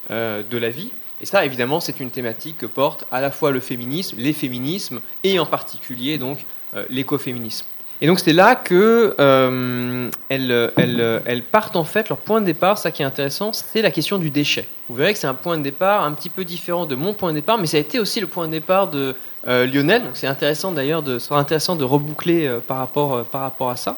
de 0.09 0.57
la 0.57 0.69
vie. 0.69 0.91
Et 1.21 1.25
ça, 1.25 1.43
évidemment, 1.45 1.79
c'est 1.79 1.99
une 1.99 2.11
thématique 2.11 2.59
que 2.59 2.65
porte 2.65 3.05
à 3.11 3.21
la 3.21 3.31
fois 3.31 3.51
le 3.51 3.59
féminisme, 3.59 4.17
les 4.19 4.33
féminismes, 4.33 4.99
et 5.23 5.39
en 5.39 5.45
particulier 5.45 6.17
donc 6.17 6.45
euh, 6.75 6.85
l'écoféminisme. 6.89 7.65
Et 7.99 8.05
donc 8.05 8.19
c'est 8.19 8.33
là 8.33 8.55
que 8.55 9.15
euh, 9.19 10.11
elles, 10.29 11.43
partent 11.51 11.75
en 11.75 11.83
fait. 11.83 12.09
Leur 12.09 12.19
point 12.19 12.41
de 12.41 12.45
départ, 12.45 12.77
ça 12.77 12.91
qui 12.91 13.01
est 13.01 13.05
intéressant, 13.05 13.53
c'est 13.53 13.81
la 13.81 13.89
question 13.89 14.19
du 14.19 14.29
déchet. 14.29 14.67
Vous 14.87 14.93
verrez 14.93 15.13
que 15.13 15.19
c'est 15.19 15.25
un 15.25 15.33
point 15.33 15.57
de 15.57 15.63
départ 15.63 16.03
un 16.03 16.11
petit 16.11 16.29
peu 16.29 16.45
différent 16.45 16.85
de 16.85 16.93
mon 16.93 17.15
point 17.15 17.31
de 17.31 17.37
départ, 17.37 17.57
mais 17.57 17.65
ça 17.65 17.77
a 17.77 17.79
été 17.79 17.97
aussi 17.97 18.21
le 18.21 18.27
point 18.27 18.45
de 18.45 18.51
départ 18.51 18.87
de 18.87 19.15
euh, 19.47 19.65
Lionel. 19.65 20.03
Donc 20.03 20.11
c'est 20.13 20.27
intéressant 20.27 20.71
d'ailleurs, 20.71 21.01
de, 21.01 21.17
sera 21.17 21.39
intéressant 21.39 21.75
de 21.75 21.83
reboucler 21.83 22.47
par 22.67 22.77
rapport 22.77 23.25
par 23.25 23.41
rapport 23.41 23.71
à 23.71 23.75
ça. 23.75 23.97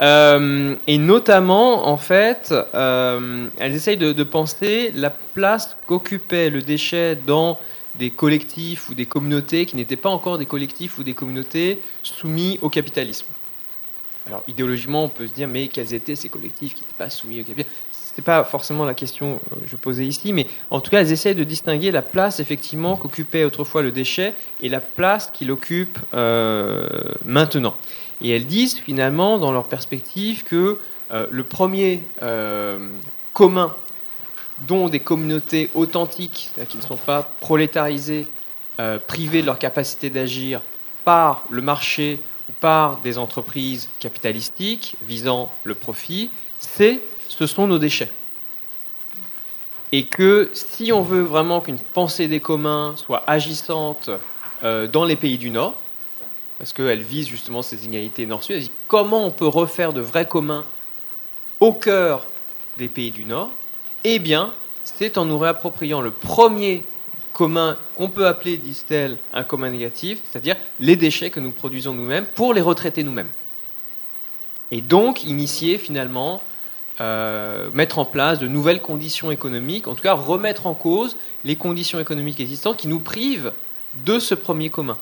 Euh, 0.00 0.76
et 0.86 0.98
notamment, 0.98 1.88
en 1.88 1.98
fait, 1.98 2.54
euh, 2.74 3.48
elles 3.58 3.74
essayent 3.74 3.96
de, 3.98 4.22
penser 4.22 4.92
la 4.94 5.10
place 5.10 5.76
qu'occupait 5.86 6.48
le 6.50 6.62
déchet 6.62 7.16
dans 7.16 7.58
des 7.96 8.10
collectifs 8.10 8.88
ou 8.88 8.94
des 8.94 9.06
communautés 9.06 9.66
qui 9.66 9.76
n'étaient 9.76 9.96
pas 9.96 10.08
encore 10.08 10.38
des 10.38 10.46
collectifs 10.46 10.98
ou 10.98 11.02
des 11.02 11.12
communautés 11.12 11.80
soumis 12.02 12.58
au 12.62 12.70
capitalisme. 12.70 13.26
Alors, 14.26 14.42
idéologiquement, 14.48 15.04
on 15.04 15.08
peut 15.08 15.26
se 15.26 15.32
dire, 15.32 15.48
mais 15.48 15.68
quels 15.68 15.92
étaient 15.92 16.14
ces 16.14 16.28
collectifs 16.28 16.74
qui 16.74 16.82
n'étaient 16.82 16.94
pas 16.96 17.10
soumis 17.10 17.40
au 17.40 17.44
capitalisme? 17.44 17.70
Ce 17.92 18.20
n'est 18.20 18.24
pas 18.24 18.44
forcément 18.44 18.84
la 18.84 18.94
question 18.94 19.38
que 19.50 19.68
je 19.68 19.76
posais 19.76 20.06
ici, 20.06 20.32
mais 20.32 20.46
en 20.70 20.80
tout 20.80 20.90
cas, 20.90 21.00
elles 21.00 21.12
essayent 21.12 21.34
de 21.34 21.44
distinguer 21.44 21.90
la 21.90 22.02
place, 22.02 22.40
effectivement, 22.40 22.96
qu'occupait 22.96 23.44
autrefois 23.44 23.82
le 23.82 23.92
déchet 23.92 24.34
et 24.62 24.68
la 24.68 24.80
place 24.80 25.30
qu'il 25.32 25.50
occupe 25.50 25.98
euh, 26.14 26.86
maintenant. 27.24 27.74
Et 28.22 28.30
elles 28.30 28.46
disent 28.46 28.76
finalement, 28.76 29.38
dans 29.38 29.52
leur 29.52 29.64
perspective, 29.64 30.44
que 30.44 30.78
euh, 31.12 31.26
le 31.30 31.42
premier 31.42 32.02
euh, 32.22 32.90
commun 33.32 33.74
dont 34.60 34.88
des 34.88 35.00
communautés 35.00 35.70
authentiques, 35.74 36.50
qui 36.68 36.76
ne 36.76 36.82
sont 36.82 36.96
pas 36.96 37.22
prolétarisées, 37.40 38.26
euh, 38.78 38.98
privées 38.98 39.40
de 39.40 39.46
leur 39.46 39.58
capacité 39.58 40.10
d'agir 40.10 40.60
par 41.04 41.44
le 41.48 41.62
marché 41.62 42.20
ou 42.48 42.52
par 42.60 42.98
des 42.98 43.16
entreprises 43.16 43.88
capitalistiques 43.98 44.96
visant 45.02 45.50
le 45.64 45.74
profit, 45.74 46.30
c'est 46.58 47.00
ce 47.28 47.46
sont 47.46 47.66
nos 47.66 47.78
déchets. 47.78 48.10
Et 49.92 50.04
que 50.04 50.50
si 50.52 50.92
on 50.92 51.02
veut 51.02 51.22
vraiment 51.22 51.60
qu'une 51.60 51.78
pensée 51.78 52.28
des 52.28 52.40
communs 52.40 52.94
soit 52.96 53.24
agissante 53.26 54.10
dans 54.62 55.04
les 55.04 55.16
pays 55.16 55.38
du 55.38 55.50
Nord, 55.50 55.74
parce 56.60 56.74
qu'elle 56.74 57.00
vise 57.00 57.26
justement 57.26 57.62
ces 57.62 57.86
inégalités 57.86 58.26
nord-sud. 58.26 58.56
Elle 58.56 58.62
dit 58.64 58.70
comment 58.86 59.24
on 59.24 59.30
peut 59.30 59.46
refaire 59.46 59.94
de 59.94 60.02
vrais 60.02 60.28
communs 60.28 60.66
au 61.58 61.72
cœur 61.72 62.26
des 62.76 62.88
pays 62.88 63.10
du 63.10 63.24
Nord? 63.24 63.48
Eh 64.04 64.18
bien, 64.18 64.52
c'est 64.84 65.16
en 65.16 65.24
nous 65.24 65.38
réappropriant 65.38 66.02
le 66.02 66.10
premier 66.10 66.84
commun 67.32 67.78
qu'on 67.94 68.10
peut 68.10 68.26
appeler, 68.26 68.58
disent-elles, 68.58 69.16
un 69.32 69.42
commun 69.42 69.70
négatif, 69.70 70.20
c'est-à-dire 70.30 70.56
les 70.80 70.96
déchets 70.96 71.30
que 71.30 71.40
nous 71.40 71.50
produisons 71.50 71.94
nous-mêmes 71.94 72.26
pour 72.26 72.52
les 72.52 72.60
retraiter 72.60 73.04
nous-mêmes. 73.04 73.30
Et 74.70 74.82
donc 74.82 75.24
initier 75.24 75.78
finalement, 75.78 76.42
euh, 77.00 77.70
mettre 77.72 77.98
en 77.98 78.04
place 78.04 78.38
de 78.38 78.46
nouvelles 78.46 78.82
conditions 78.82 79.30
économiques, 79.30 79.88
en 79.88 79.94
tout 79.94 80.02
cas 80.02 80.12
remettre 80.12 80.66
en 80.66 80.74
cause 80.74 81.16
les 81.42 81.56
conditions 81.56 82.00
économiques 82.00 82.38
existantes 82.38 82.76
qui 82.76 82.86
nous 82.86 83.00
privent 83.00 83.52
de 84.04 84.18
ce 84.18 84.34
premier 84.34 84.68
commun. 84.68 84.98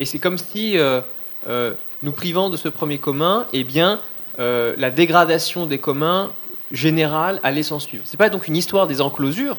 Et 0.00 0.06
c'est 0.06 0.18
comme 0.18 0.38
si, 0.38 0.78
euh, 0.78 1.02
euh, 1.46 1.74
nous 2.02 2.12
privant 2.12 2.48
de 2.48 2.56
ce 2.56 2.68
premier 2.68 2.96
commun, 2.96 3.46
eh 3.52 3.64
bien, 3.64 4.00
euh, 4.38 4.74
la 4.78 4.90
dégradation 4.90 5.66
des 5.66 5.78
communs 5.78 6.32
générale 6.72 7.38
allait 7.42 7.62
s'en 7.62 7.78
suivre. 7.78 8.02
Ce 8.06 8.12
n'est 8.12 8.18
pas 8.18 8.30
donc 8.30 8.48
une 8.48 8.56
histoire 8.56 8.86
des 8.86 9.02
enclosures, 9.02 9.58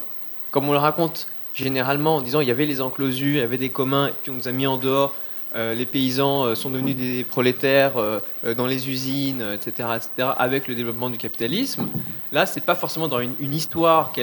comme 0.50 0.68
on 0.68 0.72
le 0.72 0.78
raconte 0.78 1.28
généralement 1.54 2.16
en 2.16 2.22
disant 2.22 2.40
il 2.40 2.48
y 2.48 2.50
avait 2.50 2.66
les 2.66 2.80
enclosures, 2.80 3.36
il 3.36 3.36
y 3.36 3.40
avait 3.40 3.56
des 3.56 3.68
communs, 3.68 4.08
et 4.08 4.12
puis 4.20 4.32
on 4.32 4.34
nous 4.34 4.48
a 4.48 4.52
mis 4.52 4.66
en 4.66 4.78
dehors. 4.78 5.14
les 5.54 5.84
paysans 5.84 6.54
sont 6.54 6.70
devenus 6.70 6.96
des 6.96 7.24
prolétaires 7.24 7.92
dans 8.56 8.66
les 8.66 8.88
usines, 8.88 9.44
etc., 9.52 9.90
etc., 9.96 10.30
avec 10.38 10.66
le 10.66 10.74
développement 10.74 11.10
du 11.10 11.18
capitalisme. 11.18 11.88
Là, 12.32 12.46
ce 12.46 12.54
n'est 12.54 12.64
pas 12.64 12.74
forcément 12.74 13.08
dans 13.08 13.20
une, 13.20 13.52
histoire 13.52 14.14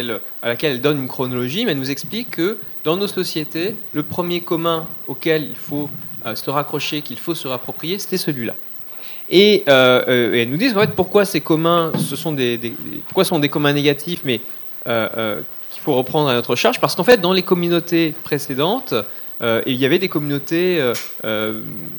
à 0.41 0.47
laquelle 0.47 0.71
elle 0.71 0.81
donne 0.81 0.97
une 0.97 1.07
chronologie, 1.07 1.65
mais 1.65 1.73
elle 1.73 1.77
nous 1.77 1.91
explique 1.91 2.31
que 2.31 2.57
dans 2.83 2.97
nos 2.97 3.07
sociétés, 3.07 3.75
le 3.93 4.01
premier 4.01 4.41
commun 4.41 4.87
auquel 5.07 5.43
il 5.43 5.55
faut 5.55 5.91
se 6.35 6.49
raccrocher, 6.49 7.01
qu'il 7.01 7.17
faut 7.17 7.35
se 7.35 7.47
rapproprier, 7.47 7.99
c'était 7.99 8.17
celui-là. 8.17 8.55
Et, 9.29 9.63
euh, 9.67 10.03
euh, 10.07 10.33
et, 10.33 10.41
elles 10.41 10.49
nous 10.49 10.57
disent 10.57 10.75
en 10.75 10.81
fait, 10.81 10.95
pourquoi 10.95 11.25
ces 11.25 11.41
communs, 11.41 11.91
ce 11.97 12.15
sont 12.15 12.31
des, 12.31 12.73
pourquoi 13.07 13.23
sont 13.23 13.39
des 13.39 13.49
communs 13.49 13.73
négatifs, 13.73 14.21
mais 14.23 14.41
qu'il 14.85 15.81
faut 15.81 15.95
reprendre 15.95 16.29
à 16.29 16.33
notre 16.33 16.55
charge, 16.55 16.79
parce 16.79 16.95
qu'en 16.95 17.03
fait, 17.03 17.21
dans 17.21 17.33
les 17.33 17.43
communautés 17.43 18.13
précédentes, 18.23 18.93
il 19.41 19.75
y 19.75 19.85
avait 19.85 19.99
des 19.99 20.09
communautés, 20.09 20.81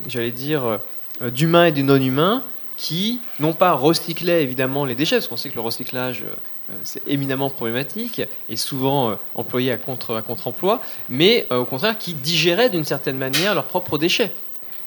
j'allais 0.08 0.32
dire, 0.32 0.80
d'humains 1.20 1.66
et 1.66 1.72
de 1.72 1.82
non-humains, 1.82 2.42
qui, 2.80 3.20
non 3.40 3.52
pas 3.52 3.72
recyclaient 3.72 4.42
évidemment 4.42 4.86
les 4.86 4.94
déchets, 4.94 5.16
parce 5.16 5.28
qu'on 5.28 5.36
sait 5.36 5.50
que 5.50 5.54
le 5.54 5.60
recyclage 5.60 6.24
euh, 6.70 6.74
c'est 6.82 7.06
éminemment 7.06 7.50
problématique 7.50 8.22
et 8.48 8.56
souvent 8.56 9.10
euh, 9.10 9.14
employé 9.34 9.70
à 9.70 9.76
contre-emploi, 9.76 10.76
contre 10.76 10.86
mais 11.10 11.46
euh, 11.52 11.58
au 11.58 11.66
contraire 11.66 11.98
qui 11.98 12.14
digéraient 12.14 12.70
d'une 12.70 12.86
certaine 12.86 13.18
manière 13.18 13.54
leurs 13.54 13.66
propres 13.66 13.98
déchets. 13.98 14.32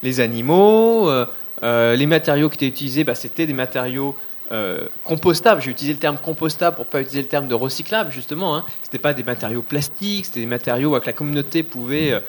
Les 0.01 0.19
animaux, 0.19 1.09
les 1.61 2.05
matériaux 2.07 2.49
qui 2.49 2.55
étaient 2.55 2.67
utilisés, 2.67 3.05
bah, 3.05 3.15
c'était 3.15 3.45
des 3.45 3.53
matériaux 3.53 4.17
compostables. 5.05 5.61
J'ai 5.61 5.71
utilisé 5.71 5.93
le 5.93 5.99
terme 5.99 6.17
compostable 6.17 6.75
pour 6.75 6.87
pas 6.87 6.99
utiliser 6.99 7.21
le 7.21 7.29
terme 7.29 7.47
de 7.47 7.55
recyclable 7.55 8.11
justement. 8.11 8.57
Hein. 8.57 8.65
C'était 8.81 8.97
pas 8.97 9.13
des 9.13 9.23
matériaux 9.23 9.61
plastiques, 9.61 10.25
c'était 10.25 10.41
des 10.41 10.45
matériaux 10.45 10.99
que 10.99 11.05
la 11.05 11.13
communauté 11.13 11.63
pouvait 11.63 12.21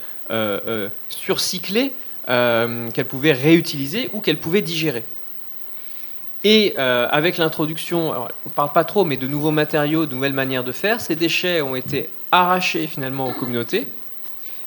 surcycler, 1.09 1.91
qu'elle 2.29 3.09
pouvait 3.09 3.33
réutiliser 3.33 4.09
ou 4.13 4.21
qu'elle 4.21 4.39
pouvait 4.39 4.63
digérer. 4.63 5.03
Et 6.47 6.77
avec 6.77 7.39
l'introduction, 7.39 8.13
on 8.13 8.25
ne 8.25 8.55
parle 8.55 8.73
pas 8.73 8.85
trop, 8.85 9.05
mais 9.05 9.17
de 9.17 9.27
nouveaux 9.27 9.51
matériaux, 9.51 10.05
de 10.05 10.15
nouvelles 10.15 10.35
manières 10.35 10.63
de 10.63 10.73
faire, 10.73 11.01
ces 11.01 11.17
déchets 11.17 11.63
ont 11.63 11.75
été 11.75 12.11
arrachés 12.31 12.87
finalement 12.87 13.29
aux 13.29 13.33
communautés 13.33 13.87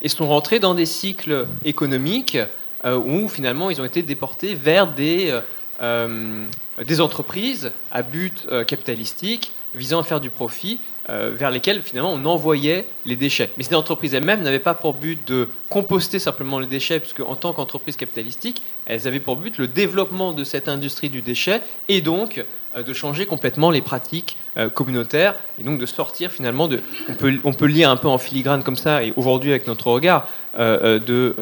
et 0.01 0.09
sont 0.09 0.27
rentrés 0.27 0.59
dans 0.59 0.73
des 0.73 0.87
cycles 0.87 1.45
économiques 1.63 2.39
où 2.83 3.29
finalement 3.29 3.69
ils 3.69 3.79
ont 3.79 3.85
été 3.85 4.01
déportés 4.01 4.55
vers 4.55 4.87
des, 4.87 5.39
des 5.79 7.01
entreprises 7.01 7.71
à 7.91 8.01
but 8.01 8.47
capitalistique 8.65 9.51
visant 9.75 9.99
à 9.99 10.03
faire 10.03 10.19
du 10.19 10.31
profit, 10.31 10.79
euh, 11.09 11.31
vers 11.33 11.51
lesquels 11.51 11.81
finalement 11.81 12.11
on 12.11 12.25
envoyait 12.25 12.85
les 13.05 13.15
déchets. 13.15 13.49
Mais 13.57 13.63
ces 13.63 13.75
entreprises 13.75 14.13
elles-mêmes 14.13 14.41
n'avaient 14.41 14.59
pas 14.59 14.73
pour 14.73 14.93
but 14.93 15.25
de 15.27 15.47
composter 15.69 16.19
simplement 16.19 16.59
les 16.59 16.67
déchets, 16.67 16.99
puisque 16.99 17.21
en 17.21 17.35
tant 17.35 17.53
qu'entreprise 17.53 17.95
capitalistique, 17.95 18.61
elles 18.85 19.07
avaient 19.07 19.21
pour 19.21 19.37
but 19.37 19.57
le 19.57 19.67
développement 19.67 20.33
de 20.33 20.43
cette 20.43 20.67
industrie 20.67 21.09
du 21.09 21.21
déchet 21.21 21.61
et 21.87 22.01
donc 22.01 22.43
euh, 22.75 22.83
de 22.83 22.91
changer 22.91 23.25
complètement 23.25 23.71
les 23.71 23.81
pratiques 23.81 24.35
euh, 24.57 24.67
communautaires 24.67 25.35
et 25.59 25.63
donc 25.63 25.79
de 25.79 25.85
sortir 25.85 26.29
finalement 26.29 26.67
de. 26.67 26.81
On 27.07 27.13
peut, 27.13 27.33
on 27.45 27.53
peut 27.53 27.67
lire 27.67 27.89
un 27.89 27.97
peu 27.97 28.09
en 28.09 28.17
filigrane 28.17 28.61
comme 28.61 28.75
ça, 28.75 29.03
et 29.03 29.13
aujourd'hui 29.15 29.51
avec 29.51 29.65
notre 29.67 29.87
regard, 29.87 30.27
de 30.57 31.35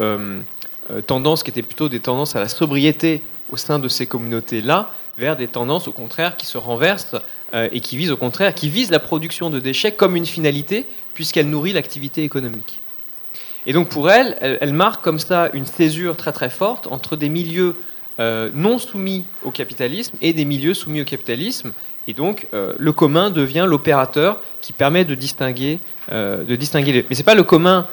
tendances 1.06 1.42
qui 1.42 1.50
étaient 1.50 1.62
plutôt 1.62 1.88
des 1.88 2.00
tendances 2.00 2.36
à 2.36 2.40
la 2.40 2.48
sobriété 2.48 3.22
au 3.50 3.56
sein 3.56 3.78
de 3.78 3.88
ces 3.88 4.06
communautés-là, 4.06 4.90
vers 5.18 5.36
des 5.36 5.48
tendances 5.48 5.88
au 5.88 5.92
contraire 5.92 6.36
qui 6.36 6.46
se 6.46 6.58
renversent 6.58 7.16
euh, 7.54 7.68
et 7.72 7.80
qui 7.80 7.96
vise 7.96 8.10
au 8.10 8.16
contraire, 8.16 8.54
qui 8.54 8.68
vise 8.68 8.90
la 8.90 8.98
production 8.98 9.50
de 9.50 9.60
déchets 9.60 9.92
comme 9.92 10.16
une 10.16 10.26
finalité, 10.26 10.84
puisqu'elle 11.14 11.48
nourrit 11.48 11.72
l'activité 11.72 12.22
économique. 12.22 12.80
Et 13.66 13.72
donc 13.72 13.88
pour 13.88 14.10
elle, 14.10 14.36
elle, 14.60 14.72
marque 14.72 15.02
comme 15.02 15.18
ça 15.18 15.50
une 15.52 15.66
césure 15.66 16.16
très 16.16 16.32
très 16.32 16.50
forte 16.50 16.86
entre 16.86 17.16
des 17.16 17.28
milieux 17.28 17.76
euh, 18.20 18.50
non 18.54 18.78
soumis 18.78 19.24
au 19.42 19.50
capitalisme 19.50 20.16
et 20.22 20.32
des 20.32 20.44
milieux 20.44 20.74
soumis 20.74 21.00
au 21.00 21.04
capitalisme. 21.04 21.72
Et 22.06 22.12
donc 22.12 22.46
euh, 22.54 22.74
le 22.78 22.92
commun 22.92 23.30
devient 23.30 23.64
l'opérateur 23.66 24.40
qui 24.60 24.72
permet 24.72 25.04
de 25.04 25.14
distinguer, 25.14 25.80
de 26.10 26.56
distinguer 26.56 26.92
les... 26.92 27.06
Mais 27.08 27.16
ce 27.16 27.20
n'est 27.20 27.24
pas 27.24 27.34
le 27.34 27.42
commun 27.42 27.88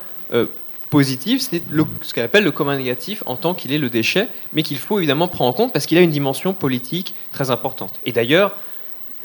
positif, 0.93 1.41
c'est 1.41 1.63
ce 2.03 2.13
qu'elle 2.13 2.23
appelle 2.23 2.43
le 2.43 2.51
commun 2.51 2.77
négatif 2.77 3.23
en 3.25 3.35
tant 3.35 3.55
qu'il 3.55 3.73
est 3.73 3.79
le 3.79 3.89
déchet, 3.89 4.27
mais 4.53 4.61
qu'il 4.61 4.77
faut 4.77 4.99
évidemment 4.99 5.27
prendre 5.27 5.49
en 5.49 5.53
compte 5.53 5.73
parce 5.73 5.87
qu'il 5.87 5.97
a 5.97 6.01
une 6.01 6.11
dimension 6.11 6.53
politique 6.53 7.15
très 7.31 7.49
importante. 7.49 7.99
Et 8.05 8.11
d'ailleurs, 8.11 8.55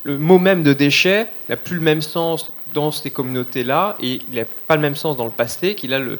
le 0.02 0.16
mot 0.16 0.38
même 0.38 0.62
de 0.62 0.72
déchet 0.72 1.26
n'a 1.50 1.58
plus 1.58 1.74
le 1.74 1.82
même 1.82 2.00
sens 2.00 2.52
dans 2.72 2.90
ces 2.90 3.10
communautés-là 3.10 3.98
et 4.00 4.22
il 4.30 4.38
n'a 4.38 4.46
pas 4.66 4.76
le 4.76 4.80
même 4.80 4.96
sens 4.96 5.18
dans 5.18 5.26
le 5.26 5.30
passé 5.30 5.74
qu'il 5.74 5.92
a, 5.92 5.98
euh, 5.98 6.16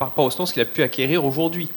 par 0.00 0.08
rapport 0.08 0.24
au 0.24 0.30
sens 0.30 0.52
qu'il 0.52 0.62
a 0.62 0.64
pu 0.64 0.82
acquérir 0.82 1.24
aujourd'hui. 1.24 1.68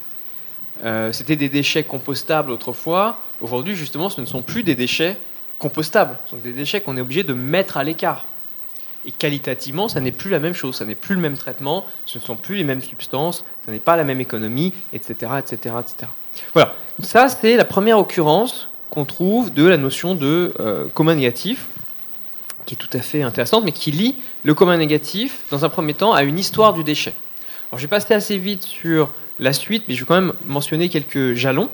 Euh, 0.84 1.12
c'était 1.12 1.36
des 1.36 1.48
déchets 1.48 1.84
compostables 1.84 2.50
autrefois. 2.50 3.20
Aujourd'hui, 3.40 3.76
justement, 3.76 4.10
ce 4.10 4.20
ne 4.20 4.26
sont 4.26 4.42
plus 4.42 4.64
des 4.64 4.74
déchets 4.74 5.16
compostables. 5.60 6.18
Ce 6.24 6.30
sont 6.32 6.42
des 6.42 6.52
déchets 6.52 6.80
qu'on 6.80 6.96
est 6.96 7.02
obligé 7.02 7.22
de 7.22 7.34
mettre 7.34 7.76
à 7.76 7.84
l'écart. 7.84 8.24
Et 9.08 9.10
qualitativement, 9.10 9.88
ça 9.88 10.00
n'est 10.00 10.12
plus 10.12 10.30
la 10.30 10.38
même 10.38 10.52
chose. 10.52 10.76
Ça 10.76 10.84
n'est 10.84 10.94
plus 10.94 11.14
le 11.14 11.22
même 11.22 11.38
traitement. 11.38 11.86
Ce 12.04 12.18
ne 12.18 12.22
sont 12.22 12.36
plus 12.36 12.56
les 12.56 12.62
mêmes 12.62 12.82
substances. 12.82 13.42
Ça 13.64 13.72
n'est 13.72 13.78
pas 13.78 13.96
la 13.96 14.04
même 14.04 14.20
économie, 14.20 14.74
etc., 14.92 15.32
etc., 15.38 15.76
etc. 15.80 16.10
Voilà. 16.52 16.74
Ça, 17.02 17.30
c'est 17.30 17.56
la 17.56 17.64
première 17.64 17.98
occurrence 17.98 18.68
qu'on 18.90 19.06
trouve 19.06 19.50
de 19.50 19.64
la 19.64 19.78
notion 19.78 20.14
de 20.14 20.52
euh, 20.60 20.88
commun 20.92 21.14
négatif, 21.14 21.68
qui 22.66 22.74
est 22.74 22.76
tout 22.76 22.90
à 22.92 23.00
fait 23.00 23.22
intéressante, 23.22 23.64
mais 23.64 23.72
qui 23.72 23.92
lie 23.92 24.14
le 24.44 24.52
commun 24.52 24.76
négatif, 24.76 25.40
dans 25.50 25.64
un 25.64 25.70
premier 25.70 25.94
temps, 25.94 26.12
à 26.12 26.22
une 26.22 26.38
histoire 26.38 26.74
du 26.74 26.84
déchet. 26.84 27.14
Alors, 27.70 27.78
je 27.78 27.84
vais 27.84 27.88
passer 27.88 28.12
assez 28.12 28.36
vite 28.36 28.62
sur 28.62 29.08
la 29.38 29.54
suite, 29.54 29.84
mais 29.88 29.94
je 29.94 30.00
vais 30.00 30.06
quand 30.06 30.20
même 30.20 30.34
mentionner 30.44 30.90
quelques 30.90 31.32
jalons. 31.32 31.70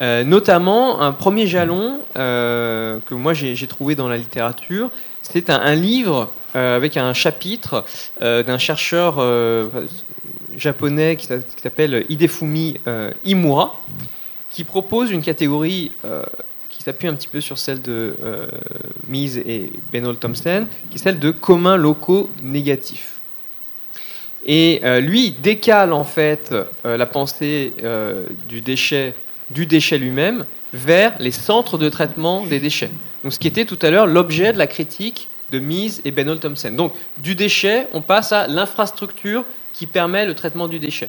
Euh, 0.00 0.24
notamment, 0.24 1.00
un 1.00 1.12
premier 1.12 1.46
jalon 1.46 2.00
euh, 2.16 2.98
que 3.06 3.14
moi 3.14 3.34
j'ai 3.34 3.66
trouvé 3.66 3.94
dans 3.94 4.08
la 4.08 4.16
littérature, 4.16 4.90
c'est 5.22 5.50
un, 5.50 5.74
livre 5.74 6.30
avec 6.54 6.96
un 6.96 7.12
chapitre 7.12 7.84
d'un 8.20 8.58
chercheur 8.58 9.22
japonais 10.56 11.16
qui 11.16 11.26
s'appelle 11.26 12.06
Hidefumi 12.08 12.78
Imura, 13.24 13.78
qui 14.50 14.64
propose 14.64 15.10
une 15.10 15.22
catégorie 15.22 15.92
euh, 16.04 16.24
qui 16.68 16.82
s'appuie 16.82 17.08
un 17.08 17.14
petit 17.14 17.28
peu 17.28 17.40
sur 17.40 17.58
celle 17.58 17.82
de 17.82 18.16
euh, 18.24 18.48
Mise 19.08 19.38
et 19.38 19.70
Benol 19.92 20.16
Thompson, 20.16 20.66
qui 20.90 20.96
est 20.96 20.98
celle 20.98 21.20
de 21.20 21.30
communs 21.30 21.76
locaux 21.76 22.30
négatifs. 22.42 23.20
Et 24.46 24.80
euh, 24.84 25.00
lui 25.00 25.30
décale 25.30 25.92
en 25.92 26.02
fait 26.02 26.54
la 26.84 27.06
pensée 27.06 27.72
du 28.48 28.60
déchet, 28.60 29.14
du 29.50 29.66
déchet 29.66 29.98
lui-même 29.98 30.44
vers 30.72 31.14
les 31.18 31.30
centres 31.30 31.78
de 31.78 31.88
traitement 31.88 32.44
des 32.44 32.60
déchets. 32.60 32.90
Donc, 33.22 33.32
ce 33.32 33.38
qui 33.38 33.48
était 33.48 33.64
tout 33.64 33.78
à 33.82 33.90
l'heure 33.90 34.06
l'objet 34.06 34.52
de 34.52 34.58
la 34.58 34.66
critique 34.66 35.28
de 35.50 35.58
Mise 35.58 36.02
et 36.04 36.10
Benol 36.10 36.38
Thompson. 36.38 36.70
Donc, 36.70 36.92
du 37.18 37.34
déchet, 37.34 37.88
on 37.92 38.02
passe 38.02 38.32
à 38.32 38.46
l'infrastructure 38.46 39.44
qui 39.72 39.86
permet 39.86 40.26
le 40.26 40.34
traitement 40.34 40.68
du 40.68 40.78
déchet. 40.78 41.08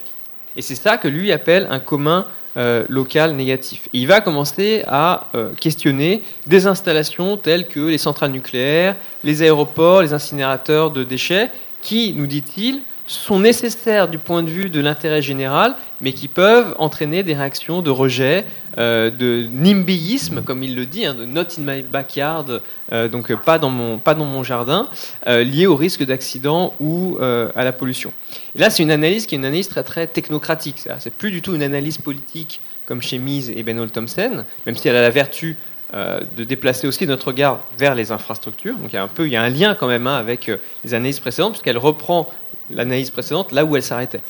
Et 0.56 0.62
c'est 0.62 0.76
ça 0.76 0.98
que 0.98 1.08
lui 1.08 1.32
appelle 1.32 1.68
un 1.70 1.80
commun 1.80 2.26
euh, 2.58 2.84
local 2.90 3.36
négatif. 3.36 3.88
il 3.94 4.08
va 4.08 4.22
commencer 4.22 4.84
à 4.88 5.28
euh, 5.36 5.52
questionner 5.60 6.24
des 6.48 6.66
installations 6.66 7.38
telles 7.38 7.68
que 7.68 7.80
les 7.80 8.00
centrales 8.00 8.32
nucléaires, 8.32 8.96
les 9.24 9.44
aéroports, 9.44 10.02
les 10.02 10.14
incinérateurs 10.14 10.90
de 10.90 11.04
déchets, 11.04 11.52
qui, 11.84 12.14
nous 12.14 12.26
dit-il, 12.26 12.82
sont 13.06 13.40
nécessaires 13.40 14.08
du 14.08 14.18
point 14.18 14.42
de 14.42 14.50
vue 14.50 14.70
de 14.70 14.80
l'intérêt 14.80 15.22
général, 15.22 15.76
mais 16.02 16.14
qui 16.14 16.28
peuvent 16.28 16.76
entraîner 16.78 17.24
des 17.24 17.34
réactions 17.34 17.82
de 17.82 17.90
rejet, 17.90 18.46
euh, 18.78 19.10
de 19.10 19.48
nimbyisme, 19.52 20.42
comme 20.44 20.64
il 20.64 20.76
le 20.76 20.86
dit, 20.86 21.06
hein, 21.06 21.14
de 21.14 21.26
not 21.26 21.42
in 21.58 21.64
my 21.66 21.82
backyard, 21.82 22.62
euh, 22.92 23.08
donc 23.08 23.34
pas 23.36 23.60
dans 23.60 23.70
mon, 23.70 23.98
pas 23.98 24.14
dans 24.14 24.26
mon 24.26 24.44
jardin, 24.44 24.88
euh, 25.28 25.44
lié 25.44 25.68
au 25.68 25.76
risque 25.76 26.04
d'accident 26.04 26.74
ou 26.80 27.18
à 27.20 27.64
la 27.64 27.72
pollution. 27.72 28.14
Et 28.56 28.60
là, 28.60 28.70
c'est 28.70 28.84
une 28.84 28.92
analyse 28.92 29.26
qui 29.26 29.36
est 29.36 29.38
une 29.38 29.46
analyse 29.46 29.68
très, 29.68 29.84
très 29.84 30.08
technocratique. 30.08 30.78
C'est 31.00 31.14
plus 31.14 31.32
du 31.32 31.42
tout 31.42 31.54
une 31.56 31.64
analyse 31.64 31.98
politique 31.98 32.62
comme 32.86 33.02
chez 33.02 33.18
Mise 33.18 33.52
et 33.56 33.62
Benol 33.64 33.92
Thompson, 33.92 34.44
même 34.66 34.76
si 34.76 34.88
elle 34.88 34.96
a 34.96 35.02
la 35.02 35.10
vertu 35.10 35.58
de 35.94 36.44
déplacer 36.44 36.88
aussi 36.88 37.08
notre 37.08 37.28
regard 37.28 37.60
vers 37.78 37.96
les 37.96 38.12
infrastructures. 38.12 38.78
Donc 38.78 38.94
il 38.94 38.96
y 38.96 39.00
a 39.00 39.04
un 39.04 39.08
peu, 39.08 39.26
il 39.26 39.32
y 39.32 39.36
a 39.36 39.42
un 39.42 39.50
lien 39.50 39.76
quand 39.76 39.88
même 39.88 40.08
hein, 40.08 40.18
avec 40.18 40.52
les 40.84 40.94
analyses 40.94 41.20
précédentes, 41.20 41.54
puisqu'elle 41.54 41.78
reprend 41.78 42.32
l'analyse 42.72 43.10
précédente 43.10 43.52
là 43.52 43.66
où 43.66 43.76
elle 43.76 43.84
s'arrêtait. 43.84 44.22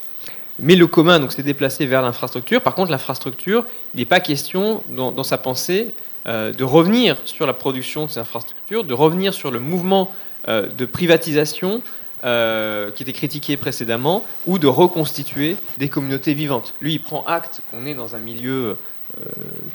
Mais 0.61 0.75
le 0.75 0.87
commun 0.87 1.19
donc 1.19 1.31
s'est 1.31 1.43
déplacé 1.43 1.85
vers 1.85 2.01
l'infrastructure. 2.01 2.61
Par 2.61 2.75
contre, 2.75 2.91
l'infrastructure, 2.91 3.65
il 3.93 3.99
n'est 3.99 4.05
pas 4.05 4.19
question 4.19 4.83
dans, 4.89 5.23
sa 5.23 5.37
pensée 5.37 5.93
euh, 6.27 6.51
de 6.51 6.63
revenir 6.63 7.17
sur 7.25 7.45
la 7.45 7.53
production 7.53 8.05
de 8.05 8.11
ces 8.11 8.19
infrastructures, 8.19 8.83
de 8.83 8.93
revenir 8.93 9.33
sur 9.33 9.51
le 9.51 9.59
mouvement 9.59 10.11
euh, 10.47 10.67
de 10.67 10.85
privatisation 10.85 11.81
euh, 12.25 12.91
qui 12.91 13.03
était 13.03 13.13
critiqué 13.13 13.55
précédemment, 13.55 14.23
ou 14.45 14.59
de 14.59 14.67
reconstituer 14.67 15.55
des 15.77 15.87
communautés 15.87 16.33
vivantes. 16.33 16.73
Lui, 16.81 16.93
il 16.93 17.01
prend 17.01 17.23
acte 17.25 17.61
qu'on 17.71 17.85
est 17.85 17.95
dans 17.95 18.15
un 18.15 18.19
milieu 18.19 18.77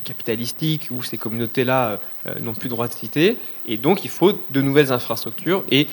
capitalistique 0.04 0.88
où 0.92 1.02
ces 1.02 1.18
communautés-là 1.18 1.98
n'ont 2.40 2.54
plus 2.54 2.68
droit 2.68 2.86
de 2.86 2.92
citer, 2.92 3.36
et 3.66 3.76
donc 3.76 4.04
il 4.04 4.10
faut 4.10 4.32
de 4.50 4.60
nouvelles 4.60 4.92
infrastructures. 4.92 5.64
Et 5.72 5.88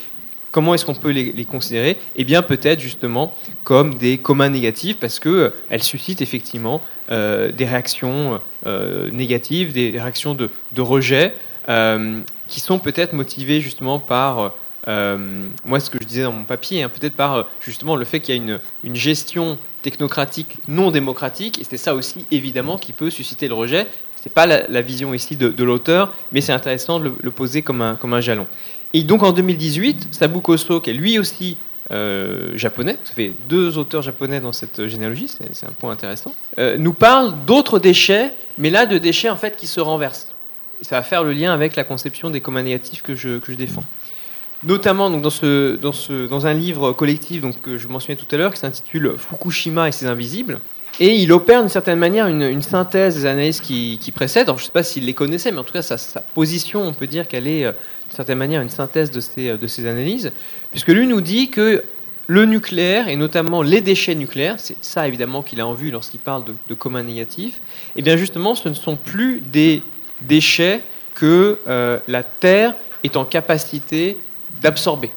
Comment 0.52 0.74
est-ce 0.74 0.86
qu'on 0.86 0.96
peut 0.96 1.12
les, 1.12 1.46
considérer? 1.46 1.98
Eh 2.18 2.26
bien, 2.26 2.42
peut-être 2.42 2.82
justement 2.82 3.34
comme 3.64 3.96
des 3.96 4.18
communs 4.18 4.50
négatifs, 4.50 4.98
parce 5.00 5.20
qu'elles 5.20 5.32
euh, 5.72 5.80
suscitent 5.80 6.22
effectivement 6.22 6.82
euh, 7.10 7.52
des 7.52 7.66
réactions 7.66 8.42
euh, 8.66 9.10
négatives, 9.12 9.72
des 9.72 9.92
réactions 9.92 10.36
de, 10.36 10.50
rejet, 10.82 11.34
qui 12.48 12.60
sont 12.60 12.80
peut-être 12.80 13.14
motivées 13.14 13.62
justement 13.62 14.00
par, 14.00 14.54
moi, 14.88 15.80
ce 15.80 15.90
que 15.90 16.00
je 16.02 16.06
disais 16.06 16.24
dans 16.24 16.34
mon 16.34 16.44
papier, 16.44 16.84
hein, 16.84 16.90
peut-être 16.90 17.16
par 17.16 17.48
justement 17.62 17.96
le 17.96 18.04
fait 18.04 18.20
qu'il 18.20 18.36
y 18.36 18.40
a 18.40 18.60
une, 18.84 18.96
gestion 18.96 19.58
technocratique 19.84 20.58
non 20.68 20.92
démocratique, 20.92 21.60
et 21.60 21.64
c'est 21.64 21.78
ça 21.78 21.96
aussi 21.96 22.26
évidemment 22.30 22.78
qui 22.78 22.92
peut 22.92 23.10
susciter 23.10 23.48
le 23.48 23.54
rejet. 23.54 23.88
Ce 24.22 24.28
n'est 24.28 24.34
pas 24.34 24.46
la, 24.46 24.82
vision 24.82 25.14
ici 25.14 25.38
de, 25.38 25.64
l'auteur, 25.64 26.14
mais 26.34 26.42
c'est 26.42 26.52
intéressant 26.52 27.00
de 27.00 27.06
le, 27.06 27.14
le 27.22 27.32
poser 27.32 27.62
comme 27.62 27.82
un 27.82 28.22
jalon. 28.22 28.48
Et 28.94 29.04
donc 29.04 29.24
en 29.24 29.32
2018, 29.32 30.10
Sabu 30.12 30.42
Koso, 30.42 30.82
qui 30.82 30.90
est 30.90 30.94
lui 30.94 31.18
aussi 31.18 31.58
euh, 31.92 32.52
japonais, 32.56 32.98
ça 33.04 33.14
fait 33.14 33.34
deux 33.48 33.78
auteurs 33.78 34.02
japonais 34.02 34.40
dans 34.40 34.52
cette 34.52 34.88
généalogie, 34.88 35.28
c'est 35.28 35.66
un 35.66 35.72
point 35.72 35.92
intéressant, 35.92 36.34
euh, 36.58 36.78
nous 36.78 36.94
parle 36.94 37.34
d'autres 37.46 37.80
déchets, 37.80 38.32
mais 38.58 38.70
là 38.70 38.86
de 38.86 38.98
déchets 38.98 39.30
en 39.30 39.38
fait 39.38 39.56
qui 39.56 39.68
se 39.68 39.80
renversent. 39.80 40.28
Et 40.82 40.86
ça 40.86 40.96
va 40.96 41.04
faire 41.04 41.24
le 41.24 41.32
lien 41.32 41.54
avec 41.54 41.76
la 41.76 41.84
conception 41.84 42.30
des 42.30 42.42
communs 42.42 42.64
négatifs 42.64 43.02
que 43.02 43.16
je, 43.16 43.40
défends. 43.54 43.84
Notamment 44.64 45.10
donc, 45.10 45.22
dans, 45.22 46.46
un 46.46 46.54
livre 46.54 46.92
collectif 46.92 47.44
que 47.62 47.78
je 47.78 47.88
mentionnais 47.88 48.18
tout 48.20 48.34
à 48.34 48.38
l'heure 48.38 48.54
qui 48.54 48.60
s'intitule 48.60 49.16
Fukushima 49.18 49.88
et 49.88 49.92
ses 49.92 50.08
invisibles, 50.08 50.60
et 51.00 51.16
il 51.16 51.32
opère 51.32 51.62
d'une 51.62 51.70
certaine 51.70 52.00
manière 52.00 52.28
une, 52.28 52.62
synthèse 52.62 53.16
des 53.16 53.26
analyses 53.26 53.62
qui, 53.62 54.12
précèdent. 54.14 54.50
Alors, 54.50 54.58
je 54.58 54.64
ne 54.64 54.66
sais 54.68 54.72
pas 54.72 54.84
s'il 54.84 55.06
les 55.06 55.14
connaissait, 55.14 55.52
mais 55.52 55.60
en 55.60 55.64
tout 55.64 55.74
cas, 55.74 55.82
sa, 55.82 55.98
position, 56.34 56.84
on 56.84 56.94
peut 56.94 57.08
dire 57.08 57.28
qu'elle 57.28 57.48
est 57.48 57.66
euh, 57.66 57.72
d'une 58.12 58.18
certaine 58.18 58.40
manière 58.40 58.62
une 58.62 58.70
synthèse 58.70 59.10
de 59.10 59.22
ces, 59.22 59.88
analyses, 59.88 60.34
puisque 60.72 60.90
lui 60.90 61.08
nous 61.08 61.22
dit 61.22 61.50
que 61.50 61.82
le 62.28 62.44
nucléaire 62.44 63.08
et 63.08 63.16
notamment 63.16 63.62
les 63.62 63.80
déchets 63.80 64.16
nucléaires, 64.16 64.56
c'est 64.58 64.76
ça 64.82 65.08
évidemment 65.08 65.42
qu'il 65.42 65.62
a 65.62 65.68
en 65.68 65.72
vue 65.72 65.92
lorsqu'il 65.92 66.20
parle 66.20 66.44
de, 66.44 66.54
de 66.68 66.74
commun 66.74 67.04
négatif, 67.04 67.56
et 67.56 68.00
eh 68.00 68.02
bien 68.02 68.18
justement 68.18 68.54
ce 68.54 68.68
ne 68.68 68.74
sont 68.74 68.98
plus 68.98 69.40
des 69.40 69.82
déchets 70.20 70.82
que 71.14 71.60
euh, 71.68 72.00
la 72.10 72.24
Terre 72.24 72.76
est 73.06 73.16
en 73.16 73.24
capacité 73.24 74.18
d'absorber. 74.62 75.10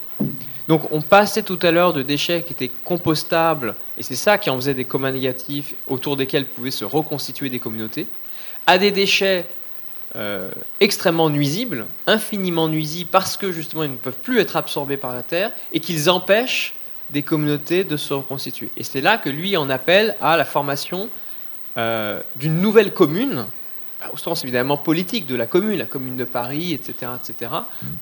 Donc 0.69 0.93
on 0.93 1.03
passait 1.03 1.43
tout 1.43 1.59
à 1.63 1.73
l'heure 1.73 1.95
de 1.95 2.03
déchets 2.03 2.45
qui 2.47 2.53
étaient 2.53 2.71
compostables, 2.85 3.75
et 3.99 4.05
c'est 4.05 4.15
ça 4.15 4.39
qui 4.39 4.51
en 4.51 4.57
faisait 4.57 4.75
des 4.75 4.85
communs 4.85 5.11
négatifs 5.11 5.75
autour 5.89 6.17
desquels 6.17 6.47
pouvaient 6.47 6.71
se 6.71 6.85
reconstituer 6.85 7.51
des 7.51 7.59
communautés, 7.59 8.07
à 8.69 8.79
des 8.79 8.93
déchets 8.93 9.47
euh, 10.17 10.53
extrêmement 10.79 11.29
nuisibles, 11.29 11.87
infiniment 12.07 12.69
nuisibles 12.69 13.11
parce 13.11 13.37
que 13.37 13.51
justement 13.51 13.83
ils 13.83 13.91
ne 13.91 13.97
peuvent 13.97 14.15
plus 14.23 14.39
être 14.39 14.55
absorbés 14.55 14.97
par 14.97 15.13
la 15.13 15.25
Terre 15.25 15.51
et 15.73 15.81
qu'ils 15.81 16.09
empêchent 16.09 16.75
des 17.11 17.23
communautés 17.23 17.83
de 17.83 17.97
se 17.97 18.15
reconstituer. 18.15 18.71
Et 18.77 18.85
c'est 18.85 19.01
là 19.01 19.19
que 19.19 19.29
lui 19.29 19.57
en 19.57 19.69
appelle 19.71 20.15
à 20.21 20.37
la 20.37 20.45
formation 20.45 21.09
euh, 21.77 22.21
d'une 22.37 22.61
nouvelle 22.61 22.95
commune 22.95 23.47
au 24.13 24.17
sens 24.17 24.45
évidemment 24.45 24.77
politique 24.77 25.27
de 25.27 25.35
la 25.35 25.47
commune, 25.47 25.79
la 25.79 25.87
commune 25.87 26.17
de 26.17 26.25
Paris, 26.25 26.75
etc., 26.75 27.11
etc., 27.17 27.51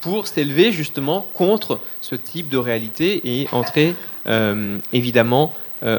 pour 0.01 0.27
s'élever 0.27 0.71
justement 0.71 1.27
contre 1.33 1.81
ce 2.03 2.15
type 2.15 2.51
de 2.51 2.59
réalité 2.59 3.23
et 3.25 3.49
entrer 3.53 3.95
euh, 4.27 4.79
évidemment 4.93 5.55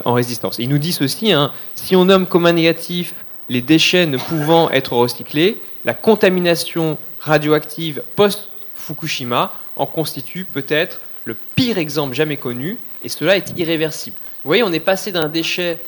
en 0.05 0.13
résistance. 0.13 0.59
il 0.59 0.69
nous 0.69 0.77
dit 0.77 0.93
ceci, 0.93 1.33
hein, 1.33 1.51
si 1.75 1.97
on 1.97 2.05
nomme 2.05 2.25
comme 2.25 2.45
un 2.45 2.53
négatif 2.53 3.13
les 3.49 3.61
déchets 3.61 4.05
ne 4.05 4.17
pouvant 4.17 4.69
être 4.71 4.93
recyclés, 4.93 5.57
la 5.85 5.93
contamination 5.93 6.97
radioactive 7.19 8.03
post-Fukushima 8.15 9.53
en 9.75 9.85
constitue 9.85 10.45
peut-être 10.45 11.01
le 11.25 11.35
pire 11.55 11.77
exemple 11.77 12.13
jamais 12.13 12.37
connu, 12.37 12.77
et 13.03 13.09
cela 13.09 13.37
est 13.37 13.57
irréversible. 13.57 14.15
Vous 14.43 14.49
voyez, 14.49 14.63
on 14.63 14.73
est 14.73 14.79
passé 14.79 15.11
d'un 15.11 15.29
déchet 15.29 15.79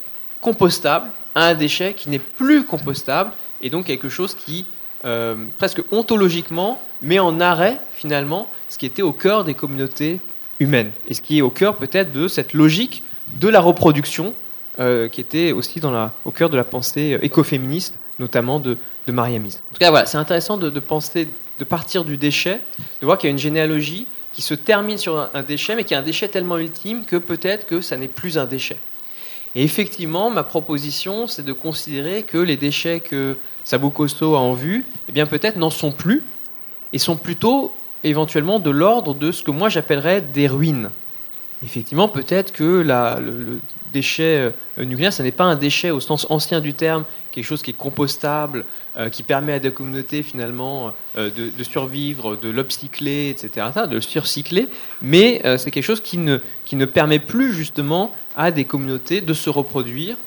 compostable 0.42 1.10
à 1.34 1.48
un 1.48 1.54
déchet 1.56 1.94
qui 1.94 2.10
n'est 2.10 2.20
plus 2.20 2.64
compostable 2.64 3.32
et 3.62 3.70
donc 3.70 3.86
quelque 3.86 4.10
chose 4.10 4.36
qui, 4.36 4.66
euh, 5.04 5.36
presque 5.58 5.82
ontologiquement, 5.92 6.82
met 7.02 7.20
en 7.20 7.40
arrêt 7.40 7.80
finalement 7.94 8.48
ce 8.70 8.78
qui 8.78 8.86
était 8.86 9.02
au 9.02 9.12
cœur 9.12 9.44
des 9.44 9.54
communautés 9.54 10.20
humaines, 10.60 10.92
et 11.10 11.14
ce 11.14 11.22
qui 11.22 11.38
est 11.38 11.42
au 11.42 11.50
cœur 11.50 11.76
peut-être 11.76 12.14
de 12.14 12.28
cette 12.28 12.54
logique 12.54 13.04
de 13.40 13.50
la 13.50 13.60
reproduction 13.60 14.34
euh, 14.80 15.08
qui 15.08 15.22
était 15.22 15.52
aussi 15.52 15.80
la, 15.80 16.12
au 16.26 16.32
cœur 16.32 16.50
de 16.50 16.58
la 16.58 16.64
pensée 16.64 17.18
écoféministe, 17.22 17.96
notamment 18.20 18.60
de, 18.60 18.78
de 19.08 19.12
Maria 19.12 19.40
Mise. 19.40 19.62
En 19.72 19.74
tout 19.74 19.80
cas, 19.80 19.90
voilà, 19.90 20.06
c'est 20.06 20.18
intéressant 20.18 20.58
de, 20.58 20.80
penser, 20.80 21.28
de 21.60 21.64
partir 21.64 22.04
du 22.04 22.18
déchet, 22.18 22.60
de 23.02 23.06
voir 23.06 23.18
qu'il 23.18 23.28
y 23.28 23.30
a 23.30 23.32
une 23.32 23.40
généalogie 23.40 24.06
qui 24.34 24.42
se 24.42 24.54
termine 24.54 24.98
sur 24.98 25.30
un, 25.34 25.44
déchet, 25.44 25.76
mais 25.76 25.86
qui 25.86 25.94
est 25.94 25.98
un 25.98 26.04
déchet 26.04 26.28
tellement 26.28 26.58
ultime 26.58 27.06
que 27.06 27.16
peut-être 27.16 27.66
que 27.66 27.82
ça 27.82 27.96
n'est 27.96 28.10
plus 28.10 28.38
un 28.38 28.46
déchet. 28.46 28.78
Et 29.56 29.64
effectivement, 29.64 30.30
ma 30.30 30.44
proposition, 30.44 31.28
c'est 31.28 31.46
de 31.46 31.54
considérer 31.54 32.24
que 32.24 32.38
les 32.38 32.58
déchets 32.58 33.00
que 33.00 33.38
Sabucoso 33.64 34.36
a 34.36 34.40
en 34.40 34.52
vue, 34.52 34.84
eh 35.08 35.14
bien 35.14 35.26
peut-être 35.26 35.56
n'en 35.56 35.70
sont 35.70 35.94
plus, 35.94 36.22
et 36.92 36.98
sont 36.98 37.16
plutôt 37.16 37.72
éventuellement 38.04 38.60
de 38.60 38.70
l'ordre 38.70 39.14
de 39.14 39.32
ce 39.32 39.44
que 39.44 39.52
moi 39.52 39.70
j'appellerais 39.70 40.22
des 40.22 40.48
ruines. 40.48 40.90
Effectivement, 41.64 42.10
peut-être 42.10 42.52
que 42.52 42.84
le, 42.86 43.60
déchet 43.96 44.52
euh, 44.78 44.84
nucléaire, 44.84 45.14
ce 45.14 45.24
n'est 45.24 45.32
pas 45.32 45.46
un 45.46 45.56
déchet 45.56 45.90
au 45.90 46.02
sens 46.02 46.28
ancien 46.30 46.60
du 46.60 46.74
terme, 46.74 47.06
quelque 47.32 47.46
chose 47.46 47.62
qui 47.62 47.72
est 47.72 47.82
compostable, 47.88 48.66
euh, 48.98 49.10
qui 49.10 49.24
permet 49.24 49.54
à 49.54 49.60
des 49.60 49.72
communautés 49.72 50.22
finalement 50.22 50.94
euh, 51.18 51.30
de, 51.30 51.64
survivre, 51.64 52.36
de 52.36 52.50
l'upcycler, 52.50 53.30
etc., 53.30 53.68
de 53.90 53.96
le 53.96 54.02
surcycler, 54.02 54.68
mais 55.02 55.42
c'est 55.58 55.72
quelque 55.72 55.90
chose 55.92 56.02
qui 56.02 56.18
ne, 56.18 56.40
qui 56.66 56.76
ne 56.76 56.86
permet 56.86 57.20
plus 57.20 57.54
justement 57.54 58.14
à 58.36 58.52
des 58.52 58.66
communautés 58.66 59.22
de 59.22 59.34
se 59.34 59.50
reproduire, 59.50 60.18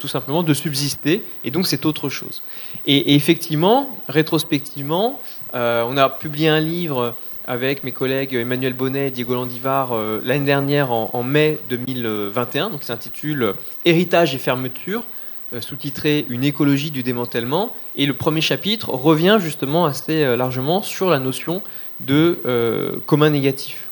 tout 0.00 0.08
simplement 0.08 0.42
de 0.42 0.54
subsister, 0.54 1.22
et 1.44 1.50
donc 1.50 1.66
c'est 1.66 1.86
autre 1.86 2.08
chose. 2.08 2.42
Et, 2.86 3.14
effectivement, 3.14 3.96
rétrospectivement, 4.08 5.20
on 5.52 5.96
a 5.96 6.08
publié 6.08 6.48
un 6.48 6.60
livre 6.60 7.14
avec 7.46 7.84
mes 7.84 7.92
collègues 7.92 8.34
Emmanuel 8.34 8.72
Bonnet 8.72 9.08
et 9.08 9.10
Diego 9.10 9.34
Landivar 9.34 9.94
l'année 10.24 10.44
dernière 10.44 10.90
en, 10.90 11.22
mai 11.22 11.58
2021, 11.68 12.70
donc 12.70 12.82
s'intitule 12.82 13.54
Héritage 13.84 14.34
et 14.34 14.38
fermeture, 14.38 15.04
euh, 15.52 15.60
sous-titré 15.60 16.26
Une 16.28 16.42
écologie 16.42 16.90
du 16.90 17.04
démantèlement. 17.04 17.72
Et 17.94 18.06
le 18.06 18.14
premier 18.14 18.40
chapitre 18.40 18.90
revient 18.90 19.38
justement 19.40 19.86
assez 19.86 20.24
euh, 20.24 20.36
largement 20.36 20.82
sur 20.82 21.08
la 21.08 21.20
notion 21.20 21.62
de 22.00 22.40
euh, 22.46 22.96
commun 23.06 23.30
négatif. 23.30 23.88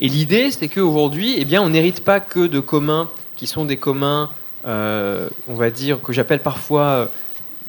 Et 0.00 0.08
l'idée, 0.08 0.50
c'est 0.50 0.68
qu'aujourd'hui, 0.68 1.34
eh 1.36 1.44
bien, 1.44 1.60
on 1.60 1.68
n'hérite 1.68 2.02
pas 2.02 2.18
que 2.18 2.46
de 2.46 2.60
communs 2.60 3.10
qui 3.36 3.46
sont 3.46 3.66
des 3.66 3.76
communs, 3.76 4.30
on 4.64 5.54
va 5.54 5.70
dire, 5.70 6.00
que 6.00 6.14
j'appelle 6.14 6.40
parfois, 6.40 7.10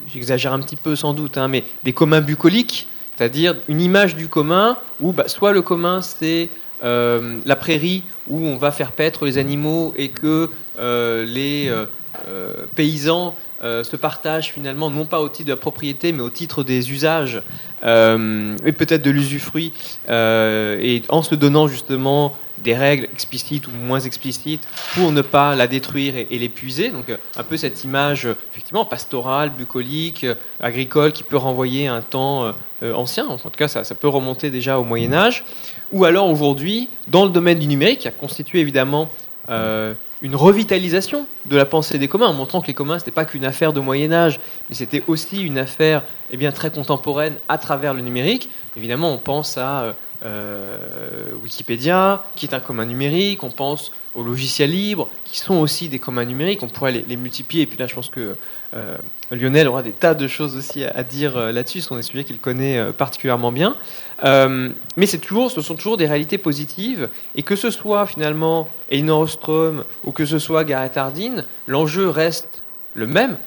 j'exagère 0.07 0.53
un 0.53 0.59
petit 0.59 0.77
peu 0.77 0.95
sans 0.95 1.13
doute, 1.13 1.37
hein, 1.37 1.49
mais 1.49 1.65
des 1.83 1.91
communs 1.91 2.21
bucoliques, 2.21 2.87
c'est-à-dire 3.21 3.55
une 3.67 3.81
image 3.81 4.15
du 4.15 4.27
commun 4.27 4.77
où 4.99 5.11
bah, 5.11 5.27
soit 5.27 5.51
le 5.51 5.61
commun 5.61 6.01
c'est 6.01 6.49
la 6.81 7.55
prairie 7.55 8.03
où 8.27 8.43
on 8.43 8.57
va 8.57 8.71
faire 8.71 8.91
paître 8.93 9.25
les 9.25 9.37
animaux 9.37 9.93
et 9.95 10.09
que 10.09 10.49
les 10.79 11.71
euh, 12.27 12.53
paysans 12.75 13.35
euh, 13.63 13.83
se 13.83 13.95
partagent 13.95 14.51
finalement 14.51 14.89
non 14.89 15.05
pas 15.05 15.19
au 15.19 15.29
titre 15.29 15.47
de 15.47 15.53
la 15.53 15.57
propriété 15.57 16.11
mais 16.11 16.21
au 16.21 16.29
titre 16.29 16.63
des 16.63 16.91
usages 16.91 17.41
euh, 17.83 18.55
et 18.65 18.71
peut-être 18.71 19.01
de 19.01 19.11
l'usufruit 19.11 19.71
et 20.09 21.03
en 21.09 21.23
se 21.23 21.35
donnant 21.35 21.67
justement 21.67 22.35
des 22.57 22.75
règles 22.75 23.05
explicites 23.05 23.67
ou 23.67 23.71
moins 23.71 23.99
explicites 23.99 24.67
pour 24.93 25.11
ne 25.11 25.21
pas 25.21 25.55
la 25.55 25.67
détruire 25.67 26.13
et, 26.15 26.37
l'épuiser. 26.37 26.89
Donc 26.89 27.05
un 27.35 27.43
peu 27.43 27.57
cette 27.57 27.83
image 27.83 28.27
effectivement 28.51 28.85
pastorale, 28.85 29.49
bucolique, 29.49 30.27
agricole 30.59 31.11
qui 31.11 31.23
peut 31.23 31.37
renvoyer 31.37 31.87
à 31.87 31.95
un 31.95 32.01
temps 32.01 32.53
ancien. 32.83 33.25
En 33.25 33.37
tout 33.37 33.49
cas, 33.49 33.67
ça, 33.67 33.83
ça, 33.83 33.95
peut 33.95 34.07
remonter 34.07 34.51
déjà 34.51 34.77
au 34.77 34.83
Moyen 34.83 35.11
Âge. 35.11 35.43
Ou 35.91 36.05
alors 36.05 36.29
aujourd'hui, 36.29 36.87
dans 37.07 37.25
le 37.25 37.31
domaine 37.31 37.57
du 37.57 37.65
numérique, 37.65 37.99
qui 37.99 38.07
a 38.07 38.11
constitué 38.11 38.59
évidemment 38.59 39.09
une 40.21 40.35
revitalisation 40.35 41.25
de 41.45 41.57
la 41.57 41.65
pensée 41.65 41.97
des 41.97 42.07
communs, 42.07 42.27
en 42.27 42.33
montrant 42.33 42.61
que 42.61 42.67
les 42.67 42.73
communs, 42.73 42.99
ce 42.99 43.03
n'était 43.03 43.11
pas 43.11 43.25
qu'une 43.25 43.45
affaire 43.45 43.73
de 43.73 43.79
Moyen 43.79 44.11
Âge, 44.11 44.39
mais 44.69 44.75
c'était 44.75 45.03
aussi 45.07 45.41
une 45.41 45.57
affaire 45.57 46.03
eh 46.29 46.37
bien, 46.37 46.51
très 46.51 46.69
contemporaine 46.69 47.35
à 47.49 47.57
travers 47.57 47.93
le 47.93 48.01
numérique. 48.01 48.49
Évidemment, 48.77 49.11
on 49.11 49.17
pense 49.17 49.57
à 49.57 49.95
euh, 50.23 51.31
Wikipédia, 51.41 52.23
qui 52.35 52.45
est 52.45 52.53
un 52.53 52.59
commun 52.59 52.85
numérique, 52.85 53.43
on 53.43 53.49
pense 53.49 53.91
aux 54.13 54.21
logiciels 54.23 54.69
libres, 54.69 55.07
qui 55.25 55.39
sont 55.39 55.55
aussi 55.55 55.89
des 55.89 55.97
communs 55.97 56.25
numériques, 56.25 56.61
on 56.61 56.67
pourrait 56.67 56.91
les, 56.91 57.15
multiplier, 57.15 57.63
et 57.63 57.65
puis 57.65 57.79
là 57.79 57.87
je 57.87 57.95
pense 57.95 58.09
que 58.09 58.35
euh, 58.75 58.97
Lionel 59.31 59.67
aura 59.67 59.81
des 59.81 59.93
tas 59.93 60.13
de 60.13 60.27
choses 60.27 60.55
aussi 60.55 60.83
à, 60.83 61.01
dire 61.01 61.37
euh, 61.37 61.51
là-dessus, 61.51 61.81
ce 61.81 61.87
sont 61.87 61.95
des 61.95 62.03
sujets 62.03 62.23
qu'il 62.23 62.37
connaît 62.37 62.91
particulièrement 62.93 63.51
bien. 63.51 63.75
mais 64.23 65.05
c'est 65.07 65.17
toujours, 65.17 65.49
ce 65.49 65.61
sont 65.61 65.73
toujours 65.73 65.97
des 65.97 66.05
réalités 66.05 66.37
positives, 66.37 67.09
et 67.35 67.41
que 67.41 67.55
ce 67.55 67.71
soit 67.71 68.05
finalement 68.05 68.69
Elinor 68.89 69.21
Ostrom 69.21 69.83
ou 70.03 70.11
que 70.11 70.25
ce 70.25 70.37
soit 70.37 70.63
Gareth 70.65 70.97
Hardin, 70.97 71.45
l'enjeu 71.65 72.09
reste 72.09 72.61
le 72.93 73.07
même. 73.07 73.37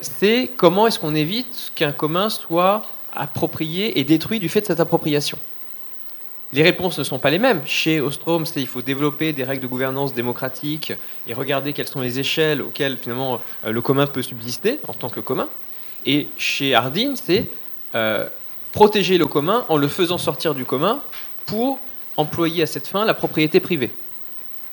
c'est 0.00 0.50
comment 0.56 0.86
est-ce 0.86 0.98
qu'on 0.98 1.14
évite 1.14 1.72
qu'un 1.74 1.92
commun 1.92 2.30
soit 2.30 2.86
approprié 3.12 3.98
et 3.98 4.04
détruit 4.04 4.38
du 4.38 4.48
fait 4.48 4.60
de 4.60 4.66
cette 4.66 4.80
appropriation. 4.80 5.38
Les 6.52 6.62
réponses 6.62 6.98
ne 6.98 7.04
sont 7.04 7.18
pas 7.18 7.30
les 7.30 7.38
mêmes. 7.38 7.62
Chez 7.64 8.00
Ostrom, 8.00 8.44
c'est 8.44 8.60
il 8.60 8.66
faut 8.66 8.82
développer 8.82 9.32
des 9.32 9.42
règles 9.42 9.62
de 9.62 9.66
gouvernance 9.66 10.12
démocratique 10.12 10.92
et 11.26 11.32
regarder 11.32 11.72
quelles 11.72 11.88
sont 11.88 12.02
les 12.02 12.18
échelles 12.18 12.60
auxquelles 12.60 12.98
finalement 12.98 13.40
euh, 13.64 13.72
le 13.72 13.80
commun 13.80 14.06
peut 14.06 14.20
subsister 14.20 14.78
en 14.86 14.92
tant 14.92 15.08
que 15.08 15.20
commun. 15.20 15.48
Et 16.04 16.28
chez 16.36 16.74
Hardin, 16.74 17.14
c'est 17.16 17.46
euh, 17.94 18.28
protéger 18.72 19.16
le 19.16 19.26
commun 19.26 19.64
en 19.70 19.78
le 19.78 19.88
faisant 19.88 20.18
sortir 20.18 20.54
du 20.54 20.66
commun 20.66 21.00
pour 21.46 21.78
employer 22.18 22.64
à 22.64 22.66
cette 22.66 22.86
fin 22.86 23.06
la 23.06 23.14
propriété 23.14 23.58
privée. 23.58 23.90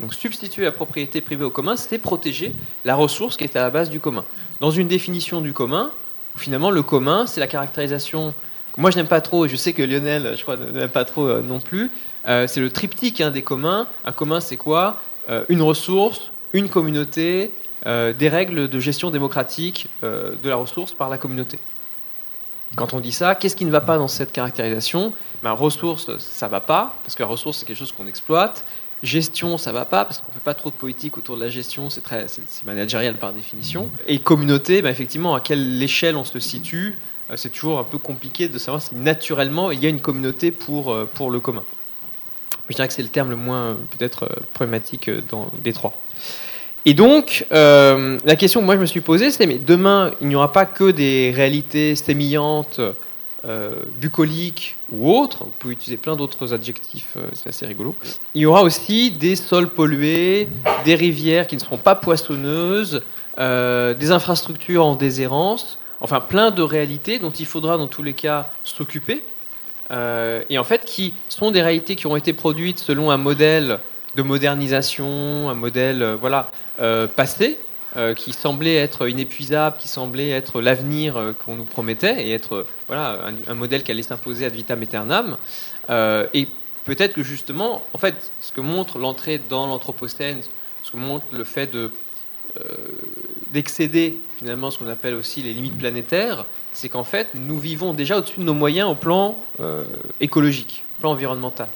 Donc 0.01 0.13
substituer 0.13 0.63
la 0.63 0.71
propriété 0.71 1.21
privée 1.21 1.45
au 1.45 1.49
commun, 1.49 1.77
c'est 1.77 1.97
protéger 1.97 2.53
la 2.83 2.95
ressource 2.95 3.37
qui 3.37 3.43
est 3.43 3.55
à 3.55 3.61
la 3.61 3.69
base 3.69 3.89
du 3.89 4.01
commun. 4.01 4.25
Dans 4.59 4.71
une 4.71 4.87
définition 4.87 5.39
du 5.39 5.53
commun, 5.53 5.91
finalement, 6.39 6.71
le 6.71 6.83
commun, 6.83 7.25
c'est 7.25 7.39
la 7.39 7.47
caractérisation 7.47 8.33
que 8.73 8.81
moi 8.81 8.91
je 8.91 8.97
n'aime 8.97 9.07
pas 9.07 9.21
trop, 9.21 9.45
et 9.45 9.49
je 9.49 9.55
sais 9.55 9.73
que 9.73 9.81
Lionel, 9.83 10.35
je 10.37 10.41
crois, 10.43 10.57
n'aime 10.57 10.89
pas 10.89 11.05
trop 11.05 11.27
euh, 11.27 11.41
non 11.41 11.59
plus. 11.59 11.91
Euh, 12.27 12.47
c'est 12.47 12.59
le 12.59 12.69
triptyque 12.69 13.21
hein, 13.21 13.31
des 13.31 13.41
communs. 13.41 13.87
Un 14.05 14.11
commun, 14.11 14.39
c'est 14.39 14.57
quoi? 14.57 15.01
Euh, 15.29 15.43
Une 15.49 15.61
ressource, 15.61 16.31
une 16.53 16.69
communauté, 16.69 17.51
des 17.85 18.27
règles 18.27 18.67
de 18.67 18.79
gestion 18.81 19.09
démocratique 19.09 19.87
de 20.03 20.49
la 20.49 20.57
ressource 20.57 20.91
par 20.91 21.07
la 21.07 21.17
communauté. 21.17 21.59
Quand 22.75 22.93
on 22.93 22.99
dit 22.99 23.13
ça, 23.13 23.35
qu'est-ce 23.35 23.55
qui 23.55 23.63
ne 23.63 23.71
va 23.71 23.79
pas 23.79 23.97
dans 23.97 24.09
cette 24.09 24.33
caractérisation? 24.33 25.13
Ben, 25.41 25.51
Ressource, 25.51 26.17
ça 26.17 26.47
ne 26.47 26.51
va 26.51 26.59
pas, 26.59 26.97
parce 27.03 27.15
que 27.15 27.23
la 27.23 27.29
ressource, 27.29 27.59
c'est 27.59 27.65
quelque 27.65 27.77
chose 27.77 27.93
qu'on 27.93 28.07
exploite. 28.07 28.65
Gestion, 29.01 29.57
ça 29.57 29.71
va 29.71 29.85
pas 29.85 30.03
parce 30.03 30.19
qu'on 30.19 30.31
fait 30.31 30.43
pas 30.43 30.53
trop 30.53 30.69
de 30.69 30.75
politique 30.75 31.17
autour 31.17 31.37
de 31.37 31.43
la 31.43 31.49
gestion, 31.49 31.89
c'est 31.89 32.01
très, 32.01 32.27
c'est 32.27 32.65
managérial 32.65 33.15
par 33.15 33.31
définition. 33.31 33.89
Et 34.07 34.19
communauté, 34.19 34.81
ben 34.81 34.89
effectivement, 34.89 35.35
à 35.35 35.39
quelle 35.39 35.81
échelle 35.81 36.17
on 36.17 36.25
se 36.25 36.39
situe, 36.39 36.97
euh, 37.31 37.37
c'est 37.37 37.49
toujours 37.49 37.79
un 37.79 37.85
peu 37.85 37.97
compliqué 37.97 38.49
de 38.49 38.57
savoir 38.57 38.81
si 38.81 38.95
naturellement 38.95 39.71
il 39.71 39.81
y 39.81 39.85
a 39.85 39.89
une 39.89 40.01
communauté 40.01 40.51
pour, 40.51 40.91
euh, 40.91 41.09
pour 41.13 41.31
le 41.31 41.39
commun. 41.39 41.63
Je 42.69 42.75
dirais 42.75 42.87
que 42.87 42.93
c'est 42.93 43.01
le 43.01 43.07
terme 43.07 43.29
le 43.29 43.35
moins 43.35 43.77
peut-être 43.97 44.29
problématique 44.53 45.09
dans, 45.29 45.49
des 45.63 45.73
trois. 45.73 45.99
Et 46.85 46.93
donc, 46.93 47.47
la 47.51 48.35
question 48.37 48.59
que 48.59 48.65
moi 48.65 48.75
je 48.75 48.81
me 48.81 48.85
suis 48.85 49.01
posée, 49.01 49.31
c'est 49.31 49.47
mais 49.47 49.57
demain, 49.57 50.11
il 50.21 50.27
n'y 50.27 50.35
aura 50.35 50.51
pas 50.51 50.65
que 50.65 50.91
des 50.91 51.31
réalités 51.35 51.95
sémillantes, 51.95 52.79
bucoliques 54.01 54.75
ou 54.91 55.11
autres. 55.11 55.45
Vous 55.45 55.53
pouvez 55.59 55.73
utiliser 55.73 55.97
plein 55.97 56.15
d'autres 56.15 56.53
adjectifs, 56.53 57.17
c'est 57.33 57.49
assez 57.49 57.65
rigolo. 57.65 57.95
Il 58.35 58.41
y 58.41 58.45
aura 58.45 58.63
aussi 58.63 59.11
des 59.11 59.35
sols 59.35 59.69
pollués, 59.69 60.49
des 60.83 60.95
rivières 60.95 61.47
qui 61.47 61.55
ne 61.55 61.61
seront 61.61 61.77
pas 61.77 61.95
poissonneuses, 61.95 63.01
des 63.37 64.11
infrastructures 64.11 64.85
en 64.85 64.95
déshérence, 64.95 65.79
enfin 66.01 66.19
plein 66.19 66.51
de 66.51 66.61
réalités 66.61 67.19
dont 67.19 67.31
il 67.31 67.45
faudra 67.45 67.77
dans 67.77 67.87
tous 67.87 68.03
les 68.03 68.13
cas 68.13 68.51
s'occuper, 68.63 69.23
euh, 69.91 70.43
et 70.49 70.57
en 70.59 70.63
fait 70.63 70.85
qui 70.85 71.13
sont 71.29 71.51
des 71.51 71.61
réalités 71.61 71.95
qui 71.95 72.05
ont 72.05 72.15
été 72.15 72.33
produites 72.33 72.79
selon 72.79 73.09
un 73.09 73.17
modèle 73.17 73.79
de 74.15 74.21
modernisation, 74.21 75.49
un 75.49 75.55
modèle 75.55 76.03
euh, 76.03 76.15
voilà 76.15 76.51
euh, 77.97 78.13
qui 78.13 78.33
semblait 78.33 78.75
être 78.75 79.07
inépuisable, 79.07 79.77
qui 79.79 79.87
semblait 79.87 80.29
être 80.29 80.61
l'avenir 80.61 81.33
qu'on 81.43 81.55
nous 81.55 81.63
promettait, 81.63 82.27
et 82.27 82.33
être 82.33 82.65
voilà 82.87 83.19
un, 83.47 83.53
modèle 83.53 83.83
qui 83.83 83.91
allait 83.91 84.03
s'imposer 84.03 84.45
ad 84.45 84.53
vitam 84.53 84.81
aeternam. 84.81 85.37
et 85.89 86.47
peut-être 86.85 87.13
que 87.13 87.23
justement, 87.23 87.83
en 87.93 87.97
fait, 87.97 88.31
ce 88.41 88.51
que 88.51 88.61
montre 88.61 88.99
l'entrée 88.99 89.39
dans 89.49 89.67
l'anthropocène, 89.67 90.41
ce 90.83 90.91
que 90.91 90.97
montre 90.97 91.25
le 91.31 91.43
fait 91.43 91.71
de 91.71 91.91
d'excéder 93.53 94.19
finalement 94.39 94.71
ce 94.71 94.79
qu'on 94.79 94.87
appelle 94.87 95.13
aussi 95.13 95.41
les 95.43 95.53
limites 95.53 95.77
planétaires, 95.77 96.45
c'est 96.73 96.89
qu'en 96.89 97.03
fait, 97.03 97.29
nous 97.33 97.59
vivons 97.59 97.93
déjà 97.93 98.17
au-dessus 98.17 98.39
de 98.39 98.45
nos 98.45 98.53
moyens 98.53 98.89
au 98.89 98.95
plan 98.95 99.37
euh, 99.59 99.83
écologique, 100.19 100.83
au 100.97 101.01
plan 101.01 101.11
environnemental. 101.11 101.67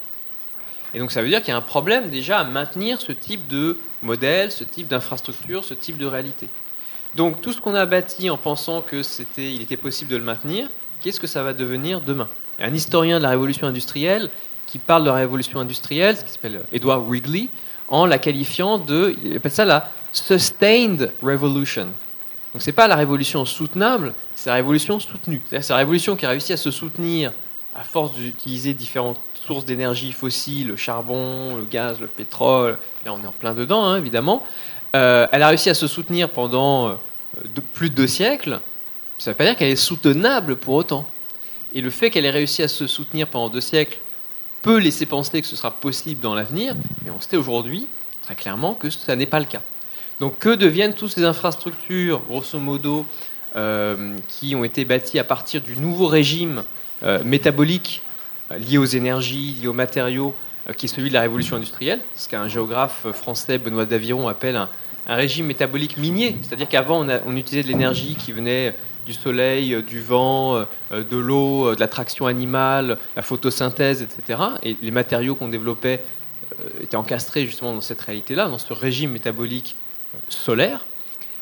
Et 0.94 1.00
donc 1.00 1.12
ça 1.12 1.22
veut 1.22 1.30
dire 1.30 1.42
qu'il 1.42 1.50
y 1.50 1.54
a 1.54 1.58
un 1.58 1.62
problème 1.62 2.10
déjà 2.10 2.40
à 2.40 2.44
maintenir 2.44 3.02
ce 3.02 3.12
type 3.12 3.48
de 3.48 3.78
modèle, 4.04 4.52
ce 4.52 4.64
type 4.64 4.88
d'infrastructure, 4.88 5.64
ce 5.64 5.74
type 5.74 5.98
de 5.98 6.06
réalité. 6.06 6.48
Donc 7.16 7.42
tout 7.42 7.54
ce 7.54 7.62
qu'on 7.62 7.76
a 7.76 7.86
bâti 7.86 8.30
en 8.30 8.38
pensant 8.38 8.82
que 8.82 9.04
c'était, 9.04 9.54
il 9.54 9.62
était 9.62 9.78
possible 9.78 10.12
de 10.12 10.18
le 10.18 10.24
maintenir, 10.24 10.68
qu'est-ce 11.02 11.20
que 11.20 11.28
ça 11.28 11.44
va 11.44 11.54
devenir 11.54 12.02
demain? 12.02 12.28
Un 12.60 12.74
historien 12.74 13.18
de 13.18 13.24
la 13.24 13.30
révolution 13.30 13.68
industrielle 13.68 14.30
qui 14.68 14.80
parle 14.80 15.04
de 15.04 15.10
la 15.10 15.16
révolution 15.16 15.60
industrielle, 15.60 16.18
qui 16.18 16.32
s'appelle 16.32 16.62
Edward 16.72 17.06
Wrigley, 17.08 17.48
en 17.88 18.06
la 18.06 18.18
qualifiant 18.18 18.78
de, 18.78 19.16
il 19.24 19.38
appelle 19.38 19.52
ça 19.52 19.66
la 19.66 19.92
sustained 20.12 21.12
revolution. 21.22 21.88
Donc 22.54 22.62
c'est 22.62 22.72
pas 22.72 22.88
la 22.88 22.96
révolution 22.96 23.46
soutenable, 23.46 24.14
c'est 24.36 24.50
la 24.50 24.56
révolution 24.56 25.00
soutenue. 25.00 25.42
C'est 25.50 25.70
la 25.70 25.78
révolution 25.78 26.16
qui 26.16 26.26
a 26.26 26.30
réussi 26.30 26.54
à 26.54 26.58
se 26.58 26.72
soutenir 26.72 27.32
à 27.76 27.84
force 27.84 28.14
d'utiliser 28.14 28.74
différentes 28.74 29.20
sources 29.46 29.66
d'énergie 29.66 30.12
fossiles, 30.12 30.68
le 30.68 30.76
charbon, 30.76 31.58
le 31.58 31.66
gaz, 31.66 32.00
le 32.00 32.08
pétrole. 32.08 32.78
Là, 33.06 33.14
on 33.14 33.22
est 33.22 33.28
en 33.28 33.32
plein 33.32 33.54
dedans, 33.54 33.84
hein, 33.84 33.98
évidemment. 33.98 34.44
Euh, 34.96 35.28
elle 35.32 35.44
a 35.44 35.50
réussi 35.50 35.70
à 35.70 35.74
se 35.74 35.88
soutenir 35.88 36.30
pendant 36.30 36.90
euh, 36.90 36.94
plus 37.74 37.90
de 37.90 37.96
deux 37.96 38.08
siècles. 38.08 38.60
Ça 39.18 39.32
ne 39.32 39.34
veut 39.34 39.38
pas 39.38 39.46
dire 39.46 39.56
qu'elle 39.56 39.72
est 39.72 39.76
soutenable 39.76 40.56
pour 40.56 40.76
autant. 40.76 41.08
Et 41.74 41.82
le 41.82 41.90
fait 41.90 42.10
qu'elle 42.10 42.26
ait 42.26 42.32
réussi 42.32 42.62
à 42.64 42.68
se 42.68 42.88
soutenir 42.88 43.28
pendant 43.28 43.50
deux 43.50 43.62
siècles 43.62 43.98
peut 44.62 44.78
laisser 44.78 45.06
penser 45.06 45.42
que 45.42 45.48
ce 45.48 45.56
sera 45.56 45.72
possible 45.72 46.22
dans 46.22 46.36
l'avenir, 46.36 46.76
mais 47.04 47.12
on 47.12 47.20
sait 47.20 47.36
aujourd'hui 47.36 47.88
très 48.22 48.36
clairement 48.36 48.74
que 48.74 48.90
ça 48.90 49.16
n'est 49.16 49.26
pas 49.26 49.40
le 49.40 49.46
cas. 49.46 49.62
Donc 50.22 50.38
que 50.40 50.56
deviennent 50.56 50.94
toutes 50.94 51.12
ces 51.12 51.26
infrastructures, 51.26 52.22
grosso 52.30 52.60
modo, 52.60 53.06
euh, 53.58 54.16
qui 54.30 54.56
ont 54.56 54.64
été 54.64 54.86
bâties 54.86 55.20
à 55.20 55.26
partir 55.26 55.62
du 55.62 55.76
nouveau 55.76 56.08
régime 56.08 56.64
métabolique 57.26 58.02
lié 58.52 58.78
aux 58.78 58.86
énergies, 58.86 59.56
lié 59.62 59.68
aux 59.68 59.74
matériaux, 59.74 60.36
qui 60.78 60.86
est 60.86 60.90
celui 60.90 61.10
de 61.10 61.14
la 61.14 61.22
révolution 61.22 61.58
industrielle, 61.58 62.00
ce 62.16 62.30
qu'un 62.30 62.48
géographe 62.48 63.08
français, 63.12 63.58
Benoît 63.58 63.86
Daviron, 63.86 64.28
appelle 64.28 64.56
un, 64.56 64.70
régime 65.08 65.48
métabolique 65.48 65.98
minier. 65.98 66.38
C'est-à-dire 66.42 66.70
qu'avant, 66.70 67.06
on, 67.06 67.20
on, 67.26 67.36
utilisait 67.36 67.64
de 67.64 67.68
l'énergie 67.68 68.16
qui 68.16 68.32
venait 68.32 68.74
du 69.06 69.14
soleil, 69.14 69.84
du 69.84 70.00
vent, 70.02 70.66
de 70.92 71.18
l'eau, 71.18 71.76
de 71.76 71.80
la 71.80 71.90
traction 71.90 72.26
animale, 72.26 72.98
la 73.18 73.22
photosynthèse, 73.22 74.02
etc. 74.02 74.40
Et 74.64 74.78
les 74.82 74.92
matériaux 74.92 75.36
qu'on 75.36 75.50
développait 75.50 76.02
étaient 76.82 76.96
encastrés 76.96 77.46
justement 77.46 77.74
dans 77.74 77.82
cette 77.82 78.00
réalité-là, 78.00 78.48
dans 78.48 78.58
ce 78.58 78.72
régime 78.72 79.12
métabolique 79.12 79.76
solaire. 80.30 80.86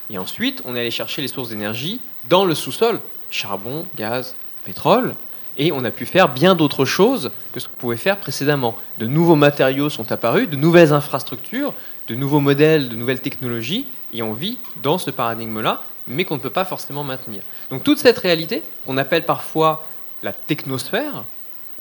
Et 0.10 0.18
ensuite, 0.18 0.62
on 0.66 0.76
est 0.76 0.80
allé 0.82 0.92
chercher 0.92 1.22
les 1.22 1.28
sources 1.28 1.50
d'énergie 1.50 2.02
dans 2.30 2.46
le 2.46 2.56
sous-sol, 2.56 3.00
charbon, 3.30 3.86
gaz, 3.96 4.36
pétrole. 4.66 5.16
Et 5.62 5.72
on 5.72 5.84
a 5.84 5.92
pu 5.92 6.08
faire 6.08 6.28
bien 6.28 6.56
d'autres 6.56 6.86
choses 6.86 7.30
que 7.54 7.60
ce 7.60 7.68
qu'on 7.68 7.76
pouvait 7.76 7.98
faire 7.98 8.18
précédemment. 8.18 8.76
De 8.98 9.06
nouveaux 9.06 9.36
matériaux 9.36 9.90
sont 9.90 10.12
apparus, 10.12 10.50
de 10.50 10.56
nouvelles 10.56 10.92
infrastructures, 10.92 11.74
de 12.08 12.16
nouveaux 12.16 12.40
modèles, 12.40 12.90
de 12.90 12.96
nouvelles 12.96 13.22
technologies, 13.22 13.86
et 14.12 14.24
on 14.24 14.34
vit 14.34 14.58
dans 14.82 14.98
ce 14.98 15.12
paradigme-là, 15.12 15.84
mais 16.08 16.26
qu'on 16.26 16.36
ne 16.36 16.42
peut 16.42 16.50
pas 16.50 16.66
forcément 16.66 17.04
maintenir. 17.04 17.44
Donc 17.70 17.84
toute 17.84 18.00
cette 18.00 18.18
réalité, 18.18 18.64
qu'on 18.88 18.98
appelle 18.98 19.24
parfois 19.24 19.88
la 20.24 20.34
technosphère, 20.34 21.26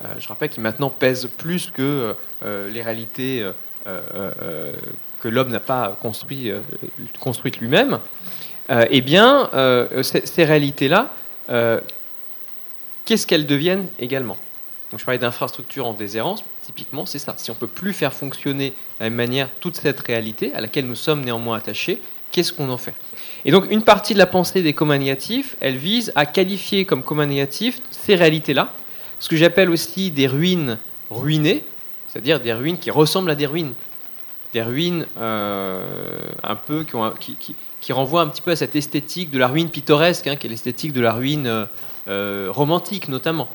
euh, 0.04 0.08
je 0.18 0.28
rappelle 0.28 0.50
qu'il 0.50 0.62
maintenant 0.62 0.90
pèse 0.90 1.30
plus 1.38 1.70
que 1.70 2.14
euh, 2.44 2.70
les 2.70 2.82
réalités 2.82 3.50
euh, 3.86 4.72
que 5.20 5.28
l'homme 5.28 5.50
n'a 5.50 5.60
pas 5.60 5.96
construit, 6.00 6.50
euh, 6.50 6.60
construite 7.20 7.58
lui-même, 7.58 8.00
euh, 8.70 8.86
eh 8.90 9.00
bien, 9.00 9.50
euh, 9.54 10.02
ces, 10.02 10.44
réalités-là, 10.44 11.14
qu'est-ce 13.10 13.26
qu'elles 13.26 13.46
deviennent 13.46 13.88
également. 13.98 14.36
Je 14.96 15.04
parlais 15.04 15.18
d'infrastructures 15.18 15.84
en 15.84 15.94
déshérence, 15.94 16.44
typiquement, 16.62 17.06
c'est 17.06 17.18
ça. 17.18 17.34
Si 17.38 17.50
on 17.50 17.54
ne 17.54 17.58
peut 17.58 17.66
plus 17.66 17.92
faire 17.92 18.12
fonctionner 18.12 18.70
de 18.70 18.74
la 19.00 19.06
même 19.06 19.16
manière 19.16 19.48
toute 19.58 19.74
cette 19.74 19.98
réalité, 19.98 20.54
à 20.54 20.60
laquelle 20.60 20.86
nous 20.86 20.94
sommes 20.94 21.24
néanmoins 21.24 21.56
attachés, 21.56 22.00
qu'est-ce 22.30 22.52
qu'on 22.52 22.70
en 22.70 22.78
fait? 22.78 22.94
Et 23.44 23.50
donc, 23.50 23.66
une 23.68 23.82
partie 23.82 24.14
de 24.14 24.18
la 24.20 24.26
pensée 24.26 24.62
des 24.62 24.74
communs 24.74 24.98
négatifs, 24.98 25.56
elle 25.58 25.76
vise 25.76 26.12
à 26.14 26.24
qualifier 26.24 26.84
comme 26.84 27.02
communs 27.02 27.26
négatifs 27.26 27.80
ces 27.90 28.14
réalités-là, 28.14 28.72
ce 29.18 29.28
que 29.28 29.34
j'appelle 29.34 29.70
aussi 29.70 30.12
des 30.12 30.28
ruines 30.28 30.78
ruinées, 31.10 31.64
c'est-à-dire 32.06 32.38
des 32.38 32.52
ruines 32.52 32.78
qui 32.78 32.92
ressemblent 32.92 33.32
à 33.32 33.34
des 33.34 33.46
ruines. 33.46 33.72
Des 34.52 34.62
ruines 34.62 35.04
euh, 35.18 35.82
un 36.44 36.54
peu 36.54 36.84
qui, 37.18 37.56
qui, 37.80 37.92
renvoient 37.92 38.22
un 38.22 38.28
petit 38.28 38.42
peu 38.42 38.52
à 38.52 38.56
cette 38.56 38.76
esthétique 38.76 39.30
de 39.30 39.38
la 39.40 39.48
ruine 39.48 39.68
pittoresque, 39.68 40.28
hein, 40.28 40.36
qui 40.36 40.46
est 40.46 40.50
l'esthétique 40.50 40.92
de 40.92 41.00
la 41.00 41.12
ruine 41.12 41.48
euh, 41.48 41.66
euh, 42.10 42.48
romantique 42.50 43.08
notamment. 43.08 43.48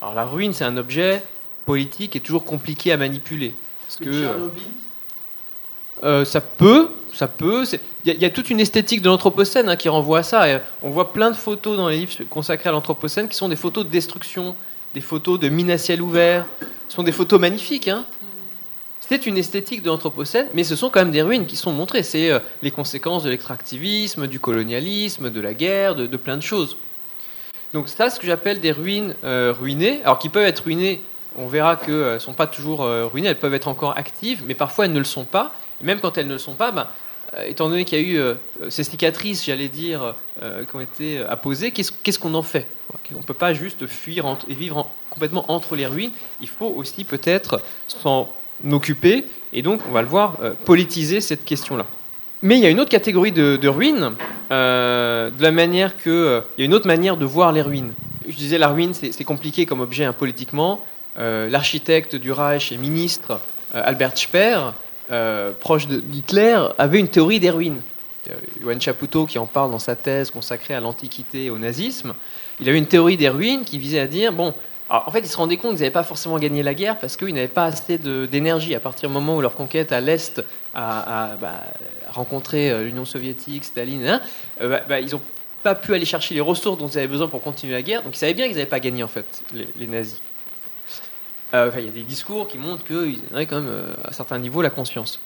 Alors 0.00 0.14
la 0.14 0.24
ruine, 0.24 0.52
c'est 0.52 0.64
un 0.64 0.76
objet 0.76 1.22
politique 1.64 2.14
et 2.14 2.20
toujours 2.20 2.44
compliqué 2.44 2.92
à 2.92 2.96
manipuler. 2.96 3.54
Parce 3.86 3.96
que, 3.96 4.28
ça 6.24 6.40
peut, 6.40 6.90
ça 7.12 7.26
peut. 7.26 7.64
Il 8.04 8.14
y, 8.14 8.24
a 8.24 8.30
toute 8.30 8.50
une 8.50 8.60
esthétique 8.60 9.02
de 9.02 9.08
l'anthropocène 9.08 9.68
hein, 9.68 9.76
qui 9.76 9.88
renvoie 9.88 10.18
à 10.18 10.22
ça. 10.22 10.48
Et 10.48 10.60
on 10.82 10.90
voit 10.90 11.12
plein 11.12 11.30
de 11.30 11.36
photos 11.36 11.76
dans 11.76 11.88
les 11.88 11.98
livres 11.98 12.12
consacrés 12.30 12.68
à 12.68 12.72
l'anthropocène 12.72 13.28
qui 13.28 13.36
sont 13.36 13.48
des 13.48 13.56
photos 13.56 13.84
de 13.84 13.90
destruction, 13.90 14.54
des 14.94 15.00
photos 15.00 15.40
de 15.40 15.48
mines 15.48 15.70
à 15.70 15.78
ciel 15.78 16.00
ouvert. 16.00 16.46
Ce 16.88 16.94
sont 16.94 17.02
des 17.02 17.12
photos 17.12 17.40
magnifiques. 17.40 17.88
Hein 17.88 18.04
c'est 19.08 19.24
une 19.24 19.38
esthétique 19.38 19.82
de 19.82 19.88
l'Anthropocène, 19.88 20.48
mais 20.52 20.64
ce 20.64 20.76
sont 20.76 20.90
quand 20.90 21.00
même 21.00 21.12
des 21.12 21.22
ruines 21.22 21.46
qui 21.46 21.56
sont 21.56 21.72
montrées. 21.72 22.02
C'est 22.02 22.30
euh, 22.30 22.40
les 22.60 22.70
conséquences 22.70 23.22
de 23.22 23.30
l'extractivisme, 23.30 24.26
du 24.26 24.38
colonialisme, 24.38 25.30
de 25.30 25.40
la 25.40 25.54
guerre, 25.54 25.94
de, 25.94 26.16
plein 26.18 26.36
de 26.36 26.42
choses. 26.42 26.76
Donc 27.72 27.88
ça, 27.88 28.10
ce 28.10 28.18
que 28.18 28.26
j'appelle 28.26 28.60
des 28.60 28.72
ruines 28.72 29.14
euh, 29.24 29.54
ruinées, 29.58 30.00
alors 30.02 30.18
qui 30.18 30.28
peuvent 30.28 30.46
être 30.46 30.64
ruinées, 30.64 31.02
on 31.36 31.46
verra 31.46 31.76
qu'elles 31.76 31.94
euh, 31.94 32.14
ne 32.14 32.18
sont 32.18 32.32
pas 32.32 32.46
toujours 32.46 32.80
ruinées, 32.80 33.28
elles 33.28 33.38
peuvent 33.38 33.54
être 33.54 33.68
encore 33.68 33.96
actives, 33.96 34.42
mais 34.46 34.54
parfois 34.54 34.86
elles 34.86 34.92
ne 34.92 34.98
le 34.98 35.04
sont 35.04 35.24
pas. 35.24 35.52
Et 35.80 35.84
même 35.84 36.00
quand 36.00 36.18
elles 36.18 36.26
ne 36.26 36.32
le 36.32 36.38
sont 36.38 36.54
pas, 36.54 36.72
ben, 36.72 36.88
étant 37.44 37.68
donné 37.68 37.84
qu'il 37.84 37.98
y 37.98 38.00
a 38.00 38.32
eu 38.32 38.34
ces 38.70 38.82
cicatrices, 38.82 39.44
j'allais 39.44 39.68
dire, 39.68 40.14
qui 40.40 40.74
ont 40.74 40.80
été 40.80 41.20
apposées, 41.28 41.70
qu'est-ce 41.70 42.18
qu'on 42.18 42.34
en 42.34 42.42
fait? 42.42 42.66
On 43.14 43.18
ne 43.18 43.22
peut 43.22 43.34
pas 43.34 43.54
juste 43.54 43.86
fuir 43.86 44.38
et 44.48 44.54
vivre 44.54 44.90
complètement 45.10 45.44
entre 45.52 45.76
les 45.76 45.86
ruines. 45.86 46.10
Il 46.40 46.48
faut 46.48 46.72
aussi 46.74 47.04
peut-être 47.04 47.60
s'en 47.86 48.32
m'occuper 48.64 49.24
et 49.52 49.62
donc, 49.62 49.80
on 49.88 49.92
va 49.92 50.02
le 50.02 50.08
voir, 50.08 50.36
euh, 50.42 50.52
politiser 50.64 51.20
cette 51.20 51.44
question-là. 51.44 51.86
Mais 52.42 52.56
il 52.56 52.62
y 52.62 52.66
a 52.66 52.70
une 52.70 52.78
autre 52.78 52.90
catégorie 52.90 53.32
de, 53.32 53.68
ruines, 53.68 54.12
euh, 54.52 55.30
de 55.30 55.42
la 55.42 55.50
manière 55.50 55.96
que. 55.96 56.10
Euh, 56.10 56.40
il 56.56 56.60
y 56.60 56.62
a 56.62 56.66
une 56.66 56.74
autre 56.74 56.86
manière 56.86 57.16
de 57.16 57.24
voir 57.24 57.52
les 57.52 57.62
ruines. 57.62 57.92
Je 58.28 58.36
disais, 58.36 58.58
la 58.58 58.68
ruine, 58.68 58.92
c'est 58.94 59.24
compliqué 59.24 59.66
comme 59.66 59.80
objet 59.80 60.04
hein, 60.04 60.12
politiquement. 60.12 60.84
L'architecte 61.16 62.14
du 62.14 62.30
Reich 62.30 62.70
et 62.70 62.76
ministre, 62.76 63.40
Albert 63.74 64.16
Speer, 64.16 64.72
proche 65.58 65.88
d'Hitler, 65.88 66.58
avait 66.76 67.00
une 67.00 67.08
théorie 67.08 67.40
des 67.40 67.50
ruines. 67.50 67.80
Johann 68.62 68.80
Chapoutot, 68.80 69.26
qui 69.26 69.38
en 69.38 69.46
parle 69.46 69.70
dans 69.72 69.78
sa 69.80 69.96
thèse 69.96 70.30
consacrée 70.30 70.74
à 70.74 70.80
l'Antiquité 70.80 71.46
et 71.46 71.50
au 71.50 71.58
nazisme, 71.58 72.14
il 72.60 72.68
avait 72.68 72.78
une 72.78 72.86
théorie 72.86 73.16
des 73.16 73.30
ruines 73.30 73.64
qui 73.64 73.78
visait 73.78 73.98
à 73.98 74.06
dire 74.06 74.32
bon, 74.32 74.52
en 74.90 75.10
fait, 75.10 75.20
ils 75.20 75.28
se 75.28 75.36
rendaient 75.36 75.56
compte 75.56 75.72
qu'ils 75.72 75.80
n'avaient 75.80 75.90
pas 75.90 76.02
forcément 76.02 76.38
gagné 76.38 76.62
la 76.62 76.72
guerre 76.72 76.98
parce 76.98 77.16
qu'ils 77.16 77.34
n'avaient 77.34 77.48
pas 77.48 77.64
assez 77.64 77.98
d'énergie. 77.98 78.74
À 78.74 78.80
partir 78.80 79.08
du 79.08 79.14
moment 79.14 79.36
où 79.36 79.40
leur 79.40 79.54
conquête 79.54 79.92
à 79.92 80.00
l'Est 80.00 80.42
a, 80.78 81.36
bah, 81.36 81.64
rencontré 82.08 82.70
euh, 82.70 82.84
l'Union 82.84 83.04
soviétique, 83.04 83.64
Staline, 83.64 84.06
hein, 84.06 84.20
euh, 84.60 84.68
bah, 84.68 84.82
bah, 84.88 85.00
ils 85.00 85.10
n'ont 85.12 85.20
pas 85.62 85.74
pu 85.74 85.94
aller 85.94 86.04
chercher 86.04 86.34
les 86.34 86.40
ressources 86.40 86.78
dont 86.78 86.86
ils 86.86 86.98
avaient 86.98 87.08
besoin 87.08 87.28
pour 87.28 87.42
continuer 87.42 87.72
la 87.72 87.82
guerre. 87.82 88.02
Donc 88.02 88.14
ils 88.14 88.18
savaient 88.18 88.34
bien 88.34 88.46
qu'ils 88.46 88.56
n'avaient 88.56 88.68
pas 88.68 88.80
gagné, 88.80 89.02
en 89.02 89.08
fait, 89.08 89.42
les, 89.52 89.86
nazis. 89.86 90.20
Euh, 91.54 91.70
il 91.78 91.84
y 91.84 91.88
a 91.88 91.92
des 91.92 92.02
discours 92.02 92.46
qui 92.46 92.58
montrent 92.58 92.84
qu'ils 92.84 93.18
auraient 93.32 93.46
quand 93.46 93.60
même 93.60 93.70
euh, 93.70 93.94
à 94.04 94.12
certains 94.12 94.38
niveaux 94.38 94.62
la 94.62 94.70
conscience. 94.70 95.20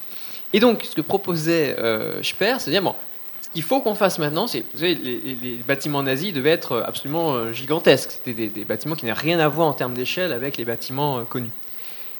Et 0.52 0.60
donc, 0.60 0.84
ce 0.84 0.94
que 0.94 1.00
proposait 1.00 1.76
euh, 1.78 2.22
c'est 2.22 2.70
dire 2.70 2.82
bon, 2.82 2.94
ce 3.40 3.48
qu'il 3.50 3.62
faut 3.62 3.80
qu'on 3.80 3.94
fasse 3.94 4.18
maintenant, 4.18 4.46
c'est 4.46 4.60
vous 4.60 4.78
savez, 4.78 4.94
les, 4.94 5.56
bâtiments 5.66 6.02
nazis 6.02 6.32
devaient 6.32 6.50
être 6.50 6.82
absolument 6.86 7.52
gigantesques. 7.52 8.12
C'était 8.12 8.34
des, 8.34 8.48
des, 8.48 8.64
bâtiments 8.64 8.94
qui 8.94 9.04
n'avaient 9.04 9.20
rien 9.20 9.38
à 9.40 9.48
voir 9.48 9.66
en 9.66 9.72
termes 9.72 9.94
d'échelle 9.94 10.32
avec 10.32 10.56
les 10.56 10.64
bâtiments 10.64 11.24
connus. 11.24 11.50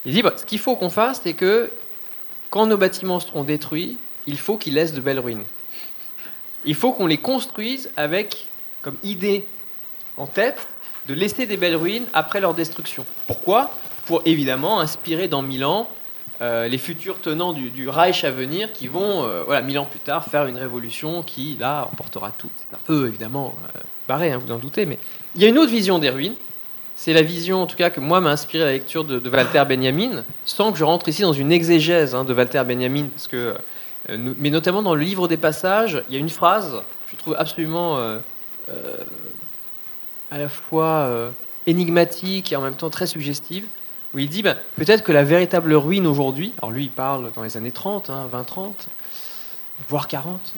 Il 0.04 0.12
dit 0.12 0.22
bah, 0.22 0.34
ce 0.36 0.44
qu'il 0.44 0.58
faut 0.58 0.74
qu'on 0.76 0.90
fasse, 0.90 1.20
c'est 1.22 1.34
que 1.34 1.70
quand 2.52 2.66
nos 2.66 2.76
bâtiments 2.76 3.18
seront 3.18 3.44
détruits, 3.44 3.96
il 4.26 4.38
faut 4.38 4.58
qu'ils 4.58 4.74
laissent 4.74 4.92
de 4.92 5.00
belles 5.00 5.18
ruines. 5.18 5.44
Il 6.66 6.74
faut 6.74 6.92
qu'on 6.92 7.06
les 7.06 7.16
construise 7.16 7.90
avec 7.96 8.46
comme 8.82 8.96
idée 9.02 9.46
en 10.18 10.26
tête 10.26 10.68
de 11.08 11.14
laisser 11.14 11.46
des 11.46 11.56
belles 11.56 11.76
ruines 11.76 12.04
après 12.12 12.40
leur 12.40 12.52
destruction. 12.52 13.06
Pourquoi? 13.26 13.74
Pour 14.04 14.20
évidemment 14.26 14.80
inspirer 14.80 15.28
dans 15.28 15.40
mille 15.40 15.64
ans 15.64 15.88
euh, 16.42 16.68
les 16.68 16.76
futurs 16.76 17.22
tenants 17.22 17.54
du, 17.54 17.88
Reich 17.88 18.22
à 18.22 18.30
venir 18.30 18.70
qui 18.70 18.86
vont, 18.86 19.24
euh, 19.24 19.44
voilà, 19.44 19.62
mille 19.62 19.78
ans 19.78 19.86
plus 19.86 20.00
tard, 20.00 20.26
faire 20.26 20.44
une 20.44 20.58
révolution 20.58 21.22
qui, 21.22 21.56
là, 21.58 21.88
emportera 21.90 22.32
tout. 22.36 22.50
C'est 22.58 22.76
un 22.76 22.80
peu, 22.84 23.08
évidemment, 23.08 23.56
euh, 23.64 23.80
barré, 24.06 24.30
hein, 24.30 24.38
vous 24.38 24.52
en 24.52 24.58
doutez, 24.58 24.84
mais 24.84 24.98
il 25.36 25.42
y 25.42 25.46
a 25.46 25.48
une 25.48 25.58
autre 25.58 25.72
vision 25.72 25.98
des 25.98 26.10
ruines. 26.10 26.34
C'est 26.96 27.12
la 27.12 27.22
vision, 27.22 27.62
en 27.62 27.66
tout 27.66 27.76
cas, 27.76 27.90
que 27.90 28.00
moi 28.00 28.20
m'a 28.20 28.30
inspiré 28.30 28.64
la 28.64 28.72
lecture 28.72 29.04
de, 29.04 29.28
Walter 29.28 29.64
Benjamin, 29.68 30.24
sans 30.44 30.72
que 30.72 30.78
je 30.78 30.84
rentre 30.84 31.08
ici 31.08 31.22
dans 31.22 31.32
une 31.32 31.50
exégèse 31.50 32.14
hein, 32.14 32.24
de 32.24 32.32
Walter 32.32 32.62
Benjamin, 32.64 33.06
parce 33.06 33.28
que, 33.28 33.54
mais 34.08 34.50
notamment 34.50 34.82
dans 34.82 34.94
le 34.94 35.02
livre 35.02 35.26
des 35.26 35.36
passages, 35.36 36.02
il 36.08 36.14
y 36.14 36.16
a 36.16 36.20
une 36.20 36.28
phrase, 36.28 36.82
je 37.10 37.16
trouve 37.16 37.34
absolument 37.38 38.20
à 40.32 40.38
la 40.38 40.48
fois 40.48 40.86
euh, 40.86 41.30
énigmatique 41.66 42.52
et 42.52 42.56
en 42.56 42.62
même 42.62 42.74
temps 42.74 42.88
très 42.88 43.06
suggestive, 43.06 43.66
où 44.14 44.18
il 44.18 44.30
dit 44.30 44.42
ben, 44.42 44.56
peut-être 44.76 45.04
que 45.04 45.12
la 45.12 45.24
véritable 45.24 45.74
ruine 45.74 46.06
aujourd'hui, 46.06 46.54
alors 46.58 46.70
lui 46.70 46.84
il 46.84 46.90
parle 46.90 47.30
dans 47.34 47.42
les 47.42 47.58
années 47.58 47.70
30, 47.70 48.08
20-30, 48.08 48.10
hein, 48.10 48.72
voire 49.90 50.08
40, 50.08 50.54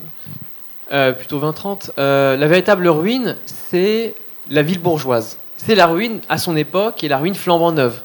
euh, 0.92 1.12
plutôt 1.12 1.40
20-30, 1.40 1.90
euh, 1.98 2.36
la 2.36 2.46
véritable 2.46 2.86
ruine 2.86 3.36
c'est 3.46 4.14
la 4.48 4.62
ville 4.62 4.78
bourgeoise. 4.78 5.38
C'est 5.56 5.74
la 5.74 5.86
ruine 5.86 6.20
à 6.28 6.38
son 6.38 6.56
époque 6.56 7.04
et 7.04 7.08
la 7.08 7.18
ruine 7.18 7.34
flambant 7.34 7.72
neuve. 7.72 8.02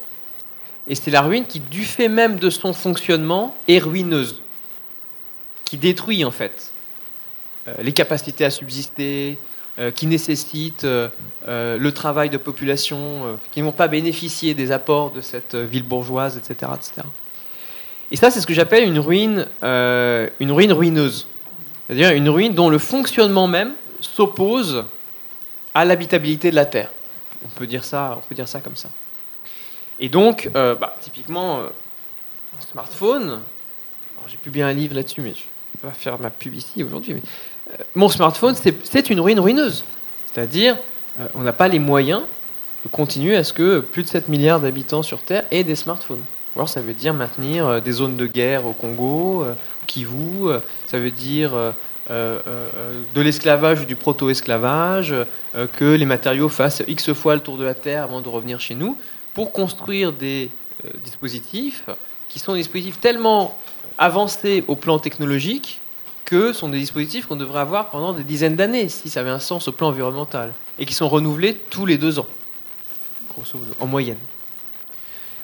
Et 0.88 0.94
c'est 0.94 1.10
la 1.10 1.22
ruine 1.22 1.44
qui, 1.46 1.60
du 1.60 1.84
fait 1.84 2.08
même 2.08 2.38
de 2.38 2.50
son 2.50 2.72
fonctionnement, 2.72 3.56
est 3.68 3.78
ruineuse, 3.78 4.40
qui 5.64 5.76
détruit 5.76 6.24
en 6.24 6.30
fait 6.30 6.72
les 7.82 7.92
capacités 7.92 8.44
à 8.44 8.50
subsister, 8.50 9.38
euh, 9.78 9.90
qui 9.90 10.06
nécessitent 10.06 10.84
euh, 10.84 11.08
euh, 11.48 11.78
le 11.78 11.92
travail 11.92 12.28
de 12.28 12.36
population, 12.36 13.38
qui 13.50 13.60
ne 13.60 13.66
vont 13.66 13.72
pas 13.72 13.88
bénéficier 13.88 14.52
des 14.52 14.72
apports 14.72 15.10
de 15.10 15.20
cette 15.20 15.54
ville 15.54 15.84
bourgeoise, 15.84 16.36
etc. 16.36 16.72
etc. 16.74 17.06
Et 18.10 18.16
ça, 18.16 18.30
c'est 18.30 18.40
ce 18.40 18.46
que 18.46 18.52
j'appelle 18.52 18.84
une 18.84 18.98
ruine, 18.98 19.46
une 19.62 20.52
ruine 20.52 20.72
ruineuse. 20.72 21.28
C'est-à-dire 21.86 22.10
une 22.10 22.28
ruine 22.28 22.52
dont 22.52 22.68
le 22.68 22.78
fonctionnement 22.78 23.46
même 23.46 23.72
s'oppose 24.00 24.84
à 25.72 25.84
l'habitabilité 25.84 26.50
de 26.50 26.56
la 26.56 26.66
Terre. 26.66 26.90
On 27.44 27.48
peut 27.48 27.66
dire 27.66 27.84
ça, 27.84 28.16
on 28.18 28.28
peut 28.28 28.34
dire 28.34 28.48
ça 28.48 28.60
comme 28.60 28.76
ça. 28.76 28.90
Et 29.98 30.08
donc, 30.08 30.50
bah, 30.54 30.96
typiquement, 31.00 31.60
un 31.60 32.62
smartphone, 32.70 33.40
j'ai 34.28 34.50
bien 34.50 34.68
un 34.68 34.72
livre 34.72 34.94
là-dessus, 34.94 35.20
mais 35.20 35.34
je 35.34 35.40
ne 35.40 35.82
vais 35.82 35.88
pas 35.88 35.94
faire 35.94 36.18
ma 36.18 36.30
pub 36.30 36.54
ici 36.54 36.82
aujourd'hui, 36.82 37.14
mais 37.14 37.22
mon 37.94 38.08
smartphone, 38.08 38.54
c'est 38.84 39.10
une 39.10 39.20
ruine 39.20 39.40
ruineuse. 39.40 39.84
C'est-à-dire, 40.32 40.76
euh, 41.18 41.26
on 41.34 41.40
n'a 41.40 41.52
pas 41.52 41.68
les 41.68 41.78
moyens 41.78 42.22
de 42.84 42.88
continuer 42.88 43.36
à 43.36 43.44
ce 43.44 43.52
que 43.52 43.80
plus 43.80 44.02
de 44.02 44.08
7 44.08 44.28
milliards 44.28 44.60
d'habitants 44.60 45.02
sur 45.02 45.20
Terre 45.20 45.44
aient 45.50 45.64
des 45.64 45.74
smartphones. 45.74 46.22
Alors 46.56 46.68
ça 46.68 46.80
veut 46.80 46.94
dire 46.94 47.14
maintenir 47.14 47.66
euh, 47.66 47.80
des 47.80 47.92
zones 47.92 48.16
de 48.16 48.26
guerre 48.26 48.66
au 48.66 48.72
Congo, 48.72 49.44
euh, 49.44 49.52
au 49.52 49.86
Kivu, 49.86 50.48
ça 50.86 50.98
veut 50.98 51.10
dire 51.10 51.52
de 52.10 53.20
l'esclavage 53.20 53.80
ou 53.80 53.84
du 53.84 53.96
proto-esclavage, 53.96 55.14
que 55.76 55.94
les 55.94 56.06
matériaux 56.06 56.48
fassent 56.48 56.82
X 56.86 57.12
fois 57.12 57.34
le 57.36 57.40
tour 57.40 57.56
de 57.56 57.64
la 57.64 57.74
Terre 57.74 58.02
avant 58.02 58.20
de 58.20 58.28
revenir 58.28 58.60
chez 58.60 58.74
nous, 58.74 58.98
pour 59.32 59.52
construire 59.52 60.12
des 60.12 60.50
dispositifs 61.04 61.84
qui 62.28 62.38
sont 62.38 62.52
des 62.52 62.58
dispositifs 62.58 63.00
tellement 63.00 63.58
avancés 63.96 64.64
au 64.66 64.76
plan 64.76 64.98
technologique 64.98 65.80
que 66.24 66.52
sont 66.52 66.68
des 66.68 66.78
dispositifs 66.78 67.26
qu'on 67.26 67.36
devrait 67.36 67.60
avoir 67.60 67.90
pendant 67.90 68.12
des 68.12 68.22
dizaines 68.22 68.54
d'années, 68.54 68.88
si 68.88 69.10
ça 69.10 69.20
avait 69.20 69.30
un 69.30 69.40
sens 69.40 69.66
au 69.66 69.72
plan 69.72 69.88
environnemental, 69.88 70.52
et 70.78 70.86
qui 70.86 70.94
sont 70.94 71.08
renouvelés 71.08 71.54
tous 71.54 71.86
les 71.86 71.98
deux 71.98 72.20
ans, 72.20 72.26
grosso 73.28 73.58
modo, 73.58 73.72
en 73.80 73.86
moyenne. 73.86 74.18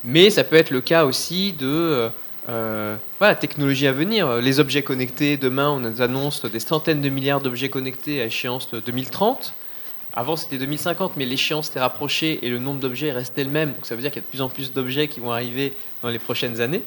Mais 0.05 0.31
ça 0.31 0.45
peut 0.45 0.55
être 0.55 0.71
le 0.71 0.81
cas 0.81 1.05
aussi 1.05 1.53
de 1.53 2.09
euh, 2.49 2.97
voilà, 3.19 3.35
technologie 3.35 3.87
à 3.87 3.93
venir. 3.93 4.37
Les 4.37 4.61
objets 4.61 4.83
connectés, 4.83 5.37
demain, 5.37 5.71
on 5.71 5.81
nous 5.81 6.01
annonce 6.01 6.45
des 6.45 6.61
centaines 6.61 7.01
de 7.01 7.09
milliards 7.09 7.41
d'objets 7.41 7.69
connectés 7.69 8.21
à 8.23 8.27
échéance 8.27 8.71
2030. 8.73 9.55
Avant, 10.15 10.37
c'était 10.37 10.57
2050, 10.57 11.13
mais 11.17 11.27
l'échéance 11.27 11.71
s'est 11.71 11.81
rapprochée 11.81 12.39
et 12.43 12.49
le 12.49 12.59
nombre 12.59 12.81
d'objets 12.81 13.09
est 13.09 13.13
resté 13.13 13.45
le 13.45 13.51
même. 13.51 13.73
Donc 13.73 13.85
ça 13.85 13.95
veut 13.95 14.01
dire 14.01 14.11
qu'il 14.11 14.23
y 14.23 14.25
a 14.25 14.27
de 14.27 14.31
plus 14.31 14.41
en 14.41 14.49
plus 14.49 14.73
d'objets 14.73 15.09
qui 15.09 15.21
vont 15.21 15.31
arriver 15.31 15.75
dans 16.03 16.09
les 16.09 16.19
prochaines 16.19 16.61
années, 16.63 16.83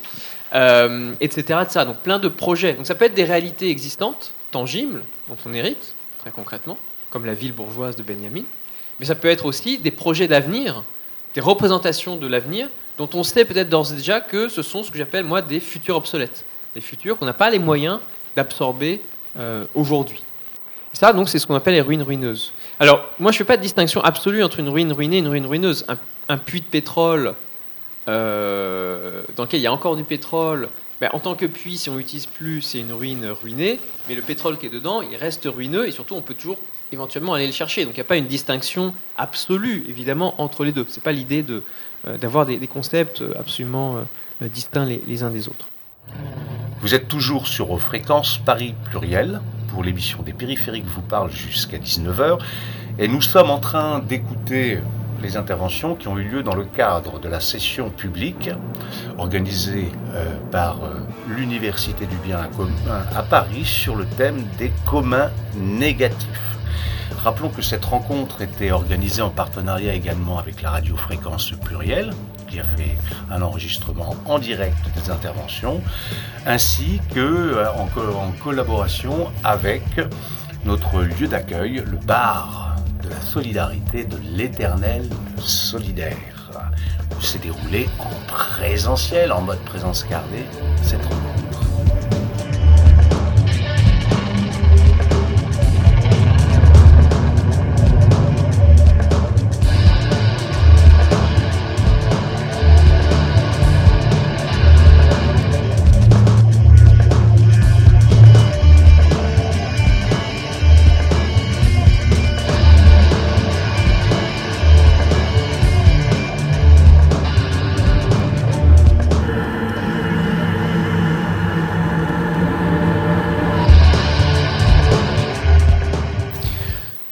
etc., 0.52 1.60
etc. 1.62 1.86
Donc 1.86 1.98
plein 1.98 2.18
de 2.18 2.28
projets. 2.28 2.74
Donc 2.74 2.88
ça 2.88 2.96
peut 2.96 3.06
être 3.06 3.14
des 3.14 3.26
réalités 3.26 3.70
existantes, 3.70 4.32
tangibles, 4.50 5.04
dont 5.28 5.38
on 5.46 5.54
hérite, 5.54 5.94
très 6.18 6.32
concrètement, 6.32 6.78
comme 7.12 7.26
la 7.26 7.36
ville 7.36 7.54
bourgeoise 7.54 7.96
de 7.96 8.02
Benjamin. 8.02 8.44
Mais 9.00 9.06
ça 9.06 9.14
peut 9.14 9.30
être 9.30 9.46
aussi 9.46 9.78
des 9.78 9.92
projets 9.92 10.28
d'avenir, 10.28 10.84
des 11.36 11.42
représentations 11.42 12.18
de 12.18 12.26
l'avenir, 12.26 12.68
dont 13.00 13.10
on 13.14 13.24
sait 13.24 13.46
peut-être 13.46 13.70
d'ores 13.70 13.94
et 13.94 13.96
déjà 13.96 14.20
que 14.20 14.50
ce 14.50 14.62
sont 14.62 14.84
ce 14.84 14.92
que 14.92 14.98
j'appelle, 14.98 15.24
moi, 15.24 15.42
des 15.42 15.62
futurs 15.62 15.96
obsolètes. 15.96 16.44
Des 16.76 16.82
futurs 16.82 17.18
qu'on 17.18 17.26
n'a 17.26 17.34
pas 17.34 17.50
les 17.50 17.58
moyens 17.58 18.00
d'absorber 18.36 19.02
euh, 19.38 19.64
aujourd'hui. 19.74 20.22
Ça, 20.92 21.14
donc, 21.14 21.30
c'est 21.30 21.40
ce 21.40 21.48
qu'on 21.48 21.56
appelle 21.56 21.76
les 21.76 21.82
ruines 21.82 22.02
ruineuses. 22.02 22.52
Alors, 22.78 23.06
moi, 23.18 23.32
je 23.32 23.36
ne 23.36 23.38
fais 23.40 23.46
pas 23.46 23.56
de 23.56 23.62
distinction 23.62 24.02
absolue 24.04 24.44
entre 24.44 24.60
une 24.60 24.68
ruine 24.68 24.92
ruinée 24.92 25.16
et 25.16 25.20
une 25.20 25.30
ruine 25.30 25.46
ruineuse. 25.46 25.86
Un, 26.28 26.38
puits 26.38 26.60
de 26.60 26.66
pétrole 26.66 27.36
euh, 28.10 29.24
dans 29.38 29.44
lequel 29.44 29.62
il 29.62 29.64
y 29.64 29.68
a 29.68 29.74
encore 29.74 29.96
du 29.96 30.04
pétrole, 30.04 30.68
ben, 31.00 31.10
en 31.14 31.20
tant 31.20 31.36
que 31.36 31.46
puits, 31.46 31.78
si 31.78 31.90
on 31.90 31.96
n'utilise 31.96 32.26
plus, 32.26 32.62
c'est 32.62 32.80
une 32.80 32.92
ruine 32.92 33.26
ruinée. 33.28 33.80
Mais 34.10 34.16
le 34.16 34.22
pétrole 34.22 34.58
qui 34.58 34.66
est 34.66 34.70
dedans, 34.70 35.02
il 35.02 35.16
reste 35.16 35.46
ruineux 35.46 35.88
et 35.88 35.92
surtout, 35.92 36.16
on 36.16 36.22
peut 36.22 36.34
toujours 36.34 36.58
éventuellement 36.92 37.34
aller 37.34 37.48
le 37.48 37.54
chercher. 37.54 37.86
Donc, 37.86 37.94
il 37.94 37.98
n'y 37.98 38.02
a 38.02 38.06
pas 38.06 38.18
une 38.18 38.28
distinction 38.28 38.94
absolue, 39.16 39.86
évidemment, 39.88 40.36
entre 40.42 40.66
les 40.66 40.74
deux. 40.74 40.86
Ce 40.90 40.96
n'est 40.96 41.04
pas 41.04 41.14
l'idée 41.14 41.44
de, 41.44 41.64
d'avoir 42.06 42.46
des, 42.46 42.68
concepts 42.68 43.24
absolument 43.38 43.98
euh, 43.98 44.48
distincts 44.48 44.86
les, 44.86 45.24
uns 45.24 45.32
des 45.32 45.48
autres. 45.48 45.68
Vous 46.82 46.96
êtes 46.96 47.08
toujours 47.08 47.48
sur 47.48 47.80
Fréquences 47.80 48.38
Paris 48.38 48.74
Pluriel 48.86 49.42
pour 49.74 49.84
l'émission 49.84 50.22
des 50.24 50.34
périphériques 50.34 50.86
vous 50.86 51.02
parle 51.02 51.32
jusqu'à 51.32 51.78
19h. 51.78 52.40
Et 52.98 53.08
nous 53.08 53.22
sommes 53.22 53.50
en 53.52 53.60
train 53.60 54.00
d'écouter 54.00 54.80
les 55.22 55.38
interventions 55.38 55.96
qui 55.96 56.08
ont 56.08 56.18
eu 56.18 56.24
lieu 56.24 56.44
dans 56.44 56.56
le 56.56 56.64
cadre 56.64 57.20
de 57.20 57.28
la 57.28 57.40
session 57.40 57.90
publique 57.90 58.50
organisée 59.18 59.92
euh, 60.14 60.26
par 60.52 60.84
euh, 60.84 61.00
l'Université 61.28 62.06
du 62.06 62.16
bien 62.18 62.48
commun 62.56 63.04
à 63.16 63.24
Paris 63.24 63.66
sur 63.66 63.96
le 63.96 64.06
thème 64.06 64.46
des 64.58 64.72
communs 64.86 65.32
négatifs. 65.56 66.49
Rappelons 67.24 67.50
que 67.50 67.62
cette 67.62 67.84
rencontre 67.84 68.42
était 68.42 68.72
organisée 68.72 69.22
en 69.22 69.30
partenariat 69.30 69.94
également 69.94 70.40
avec 70.40 70.62
la 70.62 70.72
radiofréquence 70.72 71.52
plurielle, 71.52 72.12
qui 72.48 72.62
a 72.62 72.64
fait 72.64 72.96
un 73.30 73.42
enregistrement 73.42 74.16
en 74.26 74.40
direct 74.40 74.78
des 74.96 75.12
interventions, 75.12 75.82
ainsi 76.46 77.02
que 77.14 77.20
euh, 77.20 77.70
en, 77.74 78.32
collaboration 78.42 79.28
avec 79.44 79.84
notre 80.64 81.02
lieu 81.02 81.28
d'accueil, 81.28 81.84
le 81.86 81.98
bar 81.98 82.78
de 83.04 83.10
la 83.10 83.20
solidarité 83.20 84.06
de 84.06 84.18
l'éternel 84.32 85.10
solidaire, 85.38 86.16
où 87.18 87.22
s'est 87.22 87.40
déroulé 87.40 87.90
en 88.00 88.10
présentiel, 88.28 89.34
en 89.34 89.42
mode 89.42 89.60
présence 89.60 90.06
carnée, 90.06 90.46
cette 90.82 91.04
rencontre. 91.04 91.39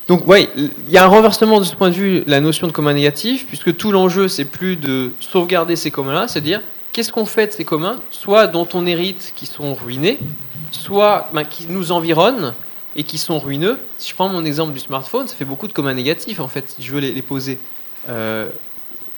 Donc, 0.07 0.23
oui, 0.25 0.47
il 0.55 0.71
y 0.89 0.97
a 0.97 1.03
un 1.03 1.07
renversement 1.07 1.59
de 1.59 1.65
ce 1.65 1.75
point 1.75 1.89
de 1.89 1.95
vue, 1.95 2.23
la 2.27 2.39
notion 2.39 2.67
de 2.67 2.71
commun 2.71 2.93
négatif, 2.93 3.45
puisque 3.45 3.75
tout 3.75 3.91
l'enjeu, 3.91 4.29
c'est 4.29 4.45
plus 4.45 4.77
de 4.77 5.11
sauvegarder 5.19 5.75
ces 5.75 5.91
communs-là, 5.91 6.29
c'est-à-dire 6.29 6.61
qu'est-ce 6.93 7.11
qu'on 7.11 7.25
fait 7.25 7.47
de 7.47 7.51
ces 7.51 7.65
communs, 7.65 7.99
soit 8.09 8.47
dont 8.47 8.67
on 8.73 8.85
hérite 8.85 9.33
qui 9.35 9.45
sont 9.45 9.75
ruinés, 9.75 10.17
soit 10.71 11.29
ben, 11.33 11.43
qui 11.43 11.65
nous 11.67 11.91
environnent 11.91 12.53
et 12.95 13.03
qui 13.03 13.17
sont 13.17 13.37
ruineux. 13.37 13.77
Si 13.97 14.09
je 14.09 14.15
prends 14.15 14.29
mon 14.29 14.45
exemple 14.45 14.71
du 14.71 14.79
smartphone, 14.79 15.27
ça 15.27 15.35
fait 15.35 15.45
beaucoup 15.45 15.67
de 15.67 15.73
communs 15.73 15.93
négatifs, 15.93 16.39
en 16.39 16.47
fait, 16.47 16.69
si 16.69 16.81
je 16.81 16.93
veux 16.93 17.01
les, 17.01 17.21
poser. 17.21 17.59
Euh, 18.07 18.47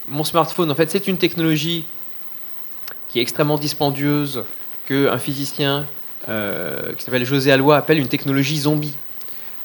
mon 0.08 0.24
smartphone, 0.24 0.72
en 0.72 0.76
fait, 0.76 0.90
c'est 0.90 1.08
une 1.08 1.18
technologie 1.18 1.86
qui 3.10 3.20
est 3.20 3.22
extrêmement 3.22 3.60
dispendieuse, 3.60 4.44
qu'un 4.88 5.20
physicien 5.20 5.86
euh, 6.30 6.94
qui 6.94 7.04
s'appelle 7.04 7.26
José 7.26 7.52
Allois 7.52 7.78
appelle 7.78 8.00
une 8.00 8.08
technologie 8.08 8.58
zombie. 8.58 8.94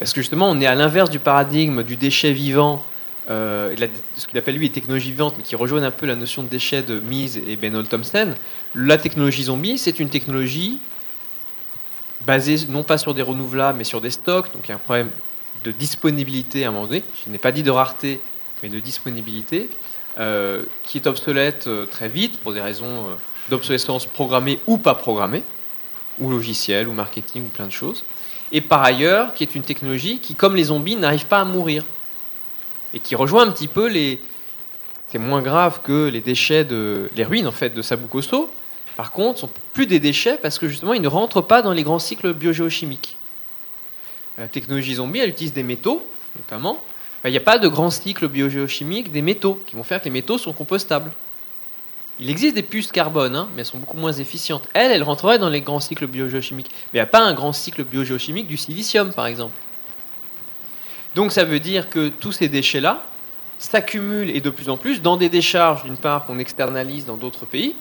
Parce 0.04 0.12
que 0.12 0.20
justement, 0.20 0.50
on 0.50 0.60
est 0.60 0.66
à 0.66 0.74
l'inverse 0.74 1.08
du 1.08 1.18
paradigme 1.18 1.82
du 1.82 1.96
déchet 1.96 2.32
vivant, 2.32 2.84
euh, 3.30 3.74
ce 4.16 4.26
qu'il 4.26 4.36
appelle 4.36 4.54
lui 4.54 4.66
les 4.66 4.70
technologies 4.70 5.12
vivantes, 5.12 5.32
mais 5.38 5.42
qui 5.42 5.56
rejoignent 5.56 5.86
un 5.86 5.90
peu 5.90 6.04
la 6.04 6.14
notion 6.14 6.42
de 6.42 6.48
déchet 6.48 6.82
de 6.82 7.00
Mise 7.00 7.38
et 7.38 7.56
Benol 7.56 7.86
Thompson. 7.86 8.34
La 8.74 8.98
technologie 8.98 9.44
zombie, 9.44 9.78
c'est 9.78 9.98
une 10.00 10.10
technologie 10.10 10.78
basée 12.26 12.66
non 12.68 12.82
pas 12.82 12.98
sur 12.98 13.14
des 13.14 13.22
renouvelables, 13.22 13.78
mais 13.78 13.84
sur 13.84 14.02
des 14.02 14.10
stocks. 14.10 14.52
Donc 14.52 14.66
il 14.66 14.68
y 14.68 14.72
a 14.72 14.74
un 14.74 14.78
problème 14.78 15.08
de 15.64 15.70
disponibilité 15.70 16.66
à 16.66 16.68
un 16.68 16.72
moment 16.72 16.86
donné. 16.86 17.02
Je 17.24 17.30
n'ai 17.30 17.38
pas 17.38 17.50
dit 17.50 17.62
de 17.62 17.70
rareté, 17.70 18.20
mais 18.62 18.68
de 18.68 18.80
disponibilité, 18.80 19.70
euh, 20.18 20.64
qui 20.82 20.98
est 20.98 21.06
obsolète 21.06 21.66
euh, 21.66 21.86
très 21.86 22.10
vite 22.10 22.36
pour 22.40 22.52
des 22.52 22.60
raisons 22.60 23.06
d'obsolescence 23.48 24.04
programmée 24.04 24.58
ou 24.66 24.76
pas 24.76 24.96
programmée, 24.96 25.44
ou 26.18 26.28
logicielle, 26.28 26.88
ou 26.88 26.92
marketing, 26.92 27.46
ou 27.46 27.48
plein 27.48 27.64
de 27.64 27.72
choses 27.72 28.04
et 28.54 28.60
par 28.60 28.84
ailleurs, 28.84 29.34
qui 29.34 29.42
est 29.42 29.56
une 29.56 29.64
technologie 29.64 30.20
qui, 30.20 30.36
comme 30.36 30.54
les 30.54 30.64
zombies, 30.64 30.94
n'arrive 30.94 31.26
pas 31.26 31.40
à 31.40 31.44
mourir. 31.44 31.84
Et 32.94 33.00
qui 33.00 33.16
rejoint 33.16 33.48
un 33.48 33.50
petit 33.50 33.66
peu 33.66 33.88
les. 33.88 34.20
C'est 35.08 35.18
moins 35.18 35.42
grave 35.42 35.80
que 35.82 36.08
les 36.08 36.20
déchets 36.20 36.64
de. 36.64 37.10
les 37.16 37.24
ruines, 37.24 37.48
en 37.48 37.52
fait, 37.52 37.70
de 37.70 37.82
Sabukoso. 37.82 38.48
Par 38.96 39.10
contre, 39.10 39.40
sont 39.40 39.50
plus 39.72 39.86
des 39.86 39.98
déchets 39.98 40.38
parce 40.40 40.60
que 40.60 40.68
justement, 40.68 40.92
ils 40.92 41.02
ne 41.02 41.08
rentrent 41.08 41.40
pas 41.40 41.62
dans 41.62 41.72
les 41.72 41.82
grands 41.82 41.98
cycles 41.98 42.32
biogéochimiques. 42.32 43.16
La 44.38 44.46
technologie 44.46 44.94
zombie, 44.94 45.18
elle 45.18 45.30
utilise 45.30 45.52
des 45.52 45.64
métaux, 45.64 46.06
notamment. 46.36 46.80
Il 47.24 47.32
n'y 47.32 47.36
a 47.36 47.40
pas 47.40 47.58
de 47.58 47.66
grand 47.66 47.90
cycle 47.90 48.28
biogéochimique 48.28 49.10
des 49.10 49.22
métaux 49.22 49.60
qui 49.66 49.74
vont 49.74 49.82
faire 49.82 49.98
que 49.98 50.04
les 50.04 50.12
métaux 50.12 50.38
sont 50.38 50.52
compostables. 50.52 51.10
Il 52.20 52.30
existe 52.30 52.54
des 52.54 52.62
puces 52.62 52.92
carbone, 52.92 53.34
hein, 53.34 53.48
mais 53.54 53.62
elles 53.62 53.66
sont 53.66 53.78
beaucoup 53.78 53.96
moins 53.96 54.12
efficientes. 54.12 54.68
Elles, 54.72 54.92
elles 54.92 55.02
rentreraient 55.02 55.38
dans 55.38 55.48
les 55.48 55.62
grands 55.62 55.80
cycles 55.80 56.06
biogéochimiques. 56.06 56.70
Mais 56.70 56.98
il 56.98 57.02
n'y 57.02 57.02
a 57.02 57.06
pas 57.06 57.20
un 57.20 57.34
grand 57.34 57.52
cycle 57.52 57.82
biogéochimique 57.82 58.46
du 58.46 58.56
silicium, 58.56 59.12
par 59.12 59.26
exemple. 59.26 59.58
Donc 61.14 61.32
ça 61.32 61.44
veut 61.44 61.60
dire 61.60 61.90
que 61.90 62.08
tous 62.08 62.32
ces 62.32 62.48
déchets-là 62.48 63.04
s'accumulent 63.58 64.30
et 64.30 64.40
de 64.40 64.50
plus 64.50 64.68
en 64.68 64.76
plus 64.76 65.02
dans 65.02 65.16
des 65.16 65.28
décharges, 65.28 65.84
d'une 65.84 65.96
part, 65.96 66.26
qu'on 66.26 66.38
externalise 66.38 67.06
dans 67.06 67.16
d'autres 67.16 67.46
pays. 67.46 67.74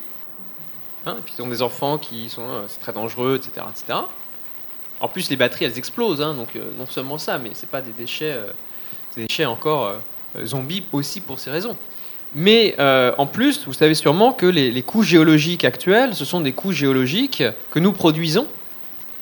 Hein, 1.06 1.18
puis 1.26 1.36
ils 1.38 1.42
ont 1.42 1.50
des 1.50 1.62
enfants 1.62 1.98
qui 1.98 2.30
sont, 2.30 2.48
euh, 2.48 2.64
c'est 2.68 2.80
très 2.80 2.94
dangereux, 2.94 3.36
etc., 3.36 3.66
etc. 3.70 4.00
En 5.00 5.08
plus, 5.08 5.30
les 5.30 5.36
batteries, 5.36 5.66
elles 5.66 5.78
explosent, 5.78 6.22
hein, 6.22 6.34
donc 6.34 6.56
euh, 6.56 6.72
non 6.78 6.86
seulement 6.86 7.18
ça, 7.18 7.38
mais 7.38 7.52
c'est 7.54 7.70
pas 7.70 7.82
des 7.82 7.92
déchets, 7.92 8.32
euh, 8.32 8.52
des 9.16 9.26
déchets 9.28 9.46
encore 9.46 9.96
zombies 10.46 10.84
aussi 10.92 11.22
pour 11.22 11.40
ces 11.40 11.52
raisons. 11.52 11.78
Mais 12.36 12.76
euh, 12.80 13.14
en 13.18 13.28
plus, 13.28 13.66
vous 13.66 13.74
savez 13.74 13.94
sûrement 13.94 14.34
que 14.34 14.46
les, 14.46 14.82
couches 14.82 15.08
géologiques 15.08 15.66
actuelles, 15.66 16.16
ce 16.16 16.26
sont 16.26 16.42
des 16.42 16.52
couches 16.52 16.78
géologiques 16.78 17.44
que 17.70 17.80
nous 17.80 17.92
produisons, 17.92 18.48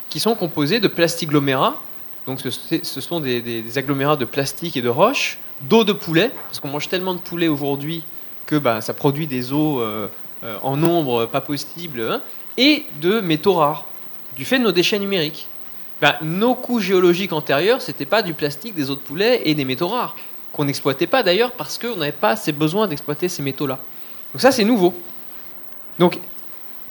qui 0.10 0.20
sont 0.20 0.36
composées 0.36 0.80
de 0.80 0.88
plastiglomérats. 0.88 1.82
Donc 2.28 2.40
ce, 2.40 3.02
sont 3.02 3.20
des, 3.20 3.78
agglomérats 3.78 4.16
de 4.16 4.26
plastique 4.26 4.78
et 4.78 4.82
de 4.82 4.90
roches, 4.90 5.40
d'eau 5.62 5.84
de 5.84 5.94
poulet, 5.94 6.32
parce 6.48 6.60
qu'on 6.60 6.70
mange 6.70 6.88
tellement 6.88 7.14
de 7.14 7.20
poulet 7.20 7.48
aujourd'hui 7.48 8.04
que 8.46 8.56
bah, 8.56 8.82
ça 8.82 8.94
produit 8.94 9.28
des 9.28 9.52
eaux 9.52 9.82
euh, 9.82 10.08
euh, 10.44 10.58
en 10.64 10.78
nombre 10.78 11.26
pas 11.26 11.42
possible, 11.42 12.02
hein, 12.02 12.22
et 12.58 12.86
de 13.02 13.20
métaux 13.20 13.54
rares, 13.54 13.86
du 14.38 14.46
fait 14.46 14.60
de 14.60 14.64
nos 14.64 14.72
déchets 14.72 15.00
numériques. 15.00 15.48
Ben, 16.02 16.16
nos 16.22 16.56
couches 16.56 16.86
géologiques 16.86 17.34
antérieures, 17.34 17.82
ce 17.82 17.92
n'était 17.92 18.06
pas 18.06 18.22
du 18.22 18.34
plastique, 18.34 18.76
des 18.76 18.90
eaux 18.90 18.96
de 18.96 19.00
poulet 19.00 19.42
et 19.46 19.54
des 19.54 19.66
métaux 19.66 19.88
rares 19.88 20.16
qu'on 20.52 20.66
n'exploitait 20.66 21.08
pas 21.08 21.24
d'ailleurs 21.24 21.52
parce 21.52 21.78
qu'on 21.78 21.96
n'avait 21.96 22.12
pas 22.12 22.32
assez 22.32 22.52
besoin 22.52 22.88
d'exploiter 22.88 23.30
ces 23.30 23.42
métaux-là. 23.42 23.80
Donc 24.34 24.42
ça, 24.42 24.52
c'est 24.52 24.64
nouveau. 24.64 24.94
Donc, 26.00 26.18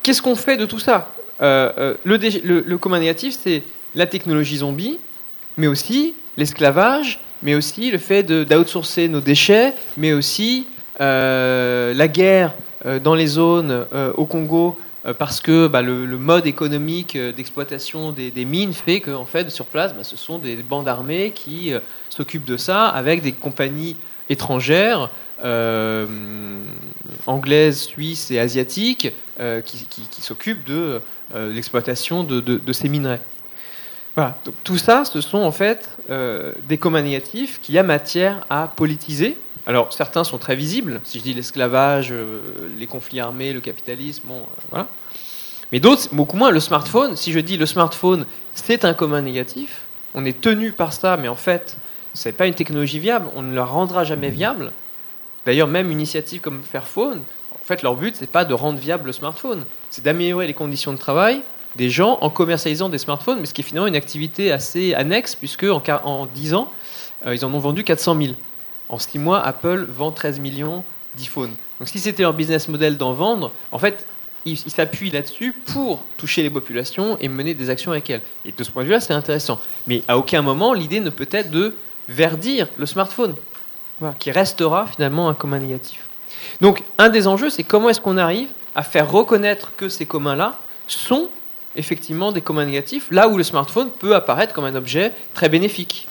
qu'est-ce 0.02 0.22
qu'on 0.22 0.36
fait 0.36 0.56
de 0.56 0.66
tout 0.66 0.78
ça? 0.78 1.12
Euh, 1.42 1.72
euh, 1.78 1.94
le, 2.04 2.76
commun 2.76 3.00
négatif, 3.00 3.36
c'est 3.40 3.62
la 3.94 4.06
technologie 4.06 4.58
zombie, 4.58 4.98
mais 5.56 5.66
aussi 5.66 6.14
l'esclavage, 6.36 7.20
mais 7.42 7.54
aussi 7.54 7.90
le 7.90 7.98
fait 7.98 8.22
d'outsourcer 8.22 9.08
nos 9.08 9.20
déchets, 9.20 9.72
mais 9.96 10.12
aussi 10.12 10.66
euh, 11.00 11.94
la 11.94 12.08
guerre 12.08 12.54
dans 13.02 13.14
les 13.14 13.26
zones 13.26 13.86
au 14.16 14.24
Congo 14.24 14.78
parce 15.18 15.40
que 15.40 15.66
bah, 15.66 15.82
le, 15.82 16.06
mode 16.18 16.46
économique 16.46 17.16
euh, 17.16 17.32
d'exploitation 17.32 18.12
des, 18.12 18.44
mines 18.44 18.74
fait 18.74 19.00
qu'en 19.00 19.24
fait, 19.24 19.50
sur 19.50 19.64
place, 19.66 19.94
bah, 19.94 20.04
ce 20.04 20.16
sont 20.16 20.38
des 20.38 20.56
bandes 20.56 20.88
armées 20.88 21.32
qui 21.34 21.72
euh, 21.72 21.80
s'occupent 22.10 22.44
de 22.44 22.56
ça 22.56 22.88
avec 22.88 23.22
des 23.22 23.32
compagnies 23.32 23.96
étrangères, 24.28 25.10
anglaises, 27.26 27.80
suisses 27.80 28.30
et 28.30 28.38
asiatiques, 28.38 29.10
qui, 29.64 30.22
s'occupent 30.22 30.64
de 30.64 31.00
l'exploitation 31.34 32.22
de, 32.22 32.72
ces 32.72 32.88
minerais. 32.88 33.20
Voilà. 34.14 34.38
tout 34.62 34.76
ça, 34.76 35.04
ce 35.04 35.20
sont 35.20 35.38
en 35.38 35.50
fait 35.50 35.88
des 36.68 36.78
communs 36.78 37.02
négatifs 37.02 37.58
qui 37.60 37.76
a 37.78 37.82
matière 37.82 38.46
à 38.50 38.68
politiser. 38.68 39.36
Alors 39.70 39.92
certains 39.92 40.24
sont 40.24 40.38
très 40.38 40.56
visibles, 40.56 41.00
si 41.04 41.20
je 41.20 41.22
dis 41.22 41.32
l'esclavage, 41.32 42.08
euh, 42.10 42.40
les 42.76 42.88
conflits 42.88 43.20
armés, 43.20 43.52
le 43.52 43.60
capitalisme, 43.60 44.24
bon, 44.26 44.38
euh, 44.40 44.62
voilà. 44.68 44.88
Mais 45.70 45.78
d'autres, 45.78 46.08
beaucoup 46.10 46.36
moins. 46.36 46.50
Le 46.50 46.58
smartphone, 46.58 47.14
si 47.14 47.30
je 47.30 47.38
dis 47.38 47.56
le 47.56 47.66
smartphone, 47.66 48.26
c'est 48.54 48.84
un 48.84 48.94
commun 48.94 49.22
négatif, 49.22 49.82
on 50.12 50.24
est 50.24 50.40
tenu 50.40 50.72
par 50.72 50.92
ça, 50.92 51.16
mais 51.16 51.28
en 51.28 51.36
fait, 51.36 51.76
ce 52.14 52.28
n'est 52.28 52.32
pas 52.32 52.48
une 52.48 52.54
technologie 52.54 52.98
viable, 52.98 53.28
on 53.36 53.42
ne 53.42 53.54
la 53.54 53.64
rendra 53.64 54.02
jamais 54.02 54.30
viable. 54.30 54.72
D'ailleurs, 55.46 55.68
même 55.68 55.86
une 55.86 55.98
initiative 55.98 56.40
comme 56.40 56.62
Fairphone, 56.64 57.22
en 57.54 57.64
fait, 57.64 57.82
leur 57.82 57.94
but, 57.94 58.16
c'est 58.16 58.26
pas 58.26 58.44
de 58.44 58.54
rendre 58.54 58.80
viable 58.80 59.06
le 59.06 59.12
smartphone, 59.12 59.64
c'est 59.88 60.02
d'améliorer 60.02 60.48
les 60.48 60.54
conditions 60.54 60.92
de 60.92 60.98
travail 60.98 61.42
des 61.76 61.90
gens 61.90 62.18
en 62.22 62.28
commercialisant 62.28 62.88
des 62.88 62.98
smartphones, 62.98 63.38
mais 63.38 63.46
ce 63.46 63.54
qui 63.54 63.60
est 63.60 63.64
finalement 63.64 63.86
une 63.86 63.94
activité 63.94 64.50
assez 64.50 64.94
annexe, 64.94 65.36
puisque 65.36 65.62
en, 65.62 65.80
en 66.02 66.26
10 66.26 66.54
ans, 66.54 66.72
euh, 67.24 67.36
ils 67.36 67.44
en 67.44 67.54
ont 67.54 67.60
vendu 67.60 67.84
400 67.84 68.16
000. 68.20 68.34
En 68.90 68.98
6 68.98 69.20
mois, 69.20 69.40
Apple 69.40 69.86
vend 69.88 70.10
13 70.10 70.40
millions 70.40 70.82
d'iPhones. 71.14 71.54
Donc 71.78 71.88
si 71.88 72.00
c'était 72.00 72.22
leur 72.22 72.34
business 72.34 72.66
model 72.66 72.98
d'en 72.98 73.12
vendre, 73.12 73.52
en 73.70 73.78
fait, 73.78 74.04
ils 74.44 74.58
s'appuient 74.58 75.10
là-dessus 75.10 75.52
pour 75.52 76.04
toucher 76.16 76.42
les 76.42 76.50
populations 76.50 77.16
et 77.20 77.28
mener 77.28 77.54
des 77.54 77.70
actions 77.70 77.92
avec 77.92 78.10
elles. 78.10 78.22
Et 78.44 78.52
de 78.52 78.64
ce 78.64 78.70
point 78.70 78.82
de 78.82 78.88
vue-là, 78.88 79.00
c'est 79.00 79.12
intéressant. 79.12 79.60
Mais 79.86 80.02
à 80.08 80.18
aucun 80.18 80.42
moment, 80.42 80.72
l'idée 80.72 80.98
ne 81.00 81.10
peut 81.10 81.28
être 81.30 81.50
de 81.50 81.76
verdir 82.08 82.66
le 82.78 82.86
smartphone, 82.86 83.34
qui 84.18 84.30
restera 84.32 84.86
finalement 84.86 85.28
un 85.28 85.34
commun 85.34 85.60
négatif. 85.60 86.08
Donc, 86.60 86.82
un 86.98 87.10
des 87.10 87.28
enjeux, 87.28 87.50
c'est 87.50 87.62
comment 87.62 87.90
est-ce 87.90 88.00
qu'on 88.00 88.16
arrive 88.16 88.48
à 88.74 88.82
faire 88.82 89.10
reconnaître 89.10 89.72
que 89.76 89.88
ces 89.88 90.06
communs-là 90.06 90.58
sont 90.88 91.28
effectivement 91.76 92.32
des 92.32 92.40
communs 92.40 92.64
négatifs, 92.64 93.06
là 93.10 93.28
où 93.28 93.36
le 93.36 93.44
smartphone 93.44 93.90
peut 93.90 94.16
apparaître 94.16 94.52
comme 94.52 94.64
un 94.64 94.74
objet 94.74 95.12
très 95.34 95.48
bénéfique 95.48 96.08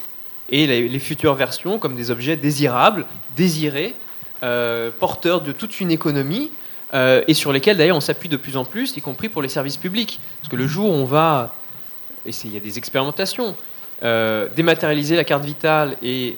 et 0.52 0.68
les, 0.68 1.00
futures 1.00 1.34
versions 1.34 1.80
comme 1.80 1.95
des 1.95 2.12
objets 2.12 2.36
désirables, 2.36 3.06
désirés, 3.36 3.95
euh, 4.43 4.89
porteurs 4.97 5.41
de 5.41 5.52
toute 5.52 5.80
une 5.80 5.91
économie, 5.91 6.52
euh, 6.93 7.24
et 7.28 7.34
sur 7.34 7.54
lesquels 7.54 7.78
d'ailleurs 7.78 7.97
on 7.97 8.02
s'appuie 8.02 8.30
de 8.30 8.38
plus 8.38 8.58
en 8.58 8.66
plus, 8.66 8.97
y 8.97 9.02
compris 9.02 9.30
pour 9.30 9.41
les 9.41 9.50
services 9.50 9.78
publics. 9.78 10.20
Parce 10.41 10.50
que 10.50 10.56
le 10.56 10.68
jour 10.68 10.89
où 10.89 10.93
on 10.93 11.06
va, 11.06 11.54
et 12.26 12.32
il 12.43 12.54
y 12.54 12.58
a 12.58 12.60
des 12.60 12.78
expérimentations, 12.78 13.56
euh, 14.04 14.47
dématérialiser 14.56 15.16
la 15.16 15.24
carte 15.24 15.43
vitale 15.43 15.97
et 16.02 16.38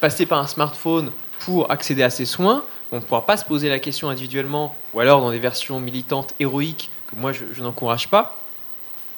passer 0.00 0.26
par 0.26 0.38
un 0.38 0.46
smartphone 0.46 1.10
pour 1.40 1.70
accéder 1.70 2.02
à 2.02 2.10
ces 2.10 2.26
soins, 2.26 2.64
on 2.92 2.96
ne 2.96 3.00
pourra 3.00 3.26
pas 3.26 3.36
se 3.36 3.44
poser 3.44 3.68
la 3.68 3.78
question 3.78 4.08
individuellement, 4.08 4.76
ou 4.92 5.00
alors 5.00 5.20
dans 5.20 5.30
des 5.30 5.38
versions 5.38 5.80
militantes 5.80 6.34
héroïques 6.38 6.90
que 7.08 7.16
moi 7.16 7.32
je 7.32 7.62
n'encourage 7.62 8.08
pas, 8.08 8.43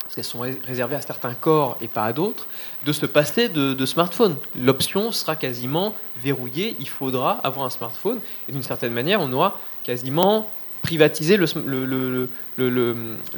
parce 0.06 0.14
qu'elles 0.14 0.24
sont 0.24 0.44
réservées 0.64 0.94
à 0.94 1.00
certains 1.00 1.34
corps 1.34 1.76
et 1.80 1.88
pas 1.88 2.04
à 2.04 2.12
d'autres, 2.12 2.46
de 2.84 2.92
se 2.92 3.06
passer 3.06 3.48
de, 3.48 3.86
smartphone. 3.86 4.36
L'option 4.56 5.10
sera 5.10 5.34
quasiment 5.34 5.96
verrouillée, 6.22 6.76
il 6.78 6.88
faudra 6.88 7.40
avoir 7.42 7.66
un 7.66 7.70
smartphone, 7.70 8.20
et 8.48 8.52
d'une 8.52 8.62
certaine 8.62 8.92
manière, 8.92 9.20
on 9.20 9.32
aura 9.32 9.58
quasiment 9.82 10.48
privatisé 10.82 11.36
le, 11.36 12.28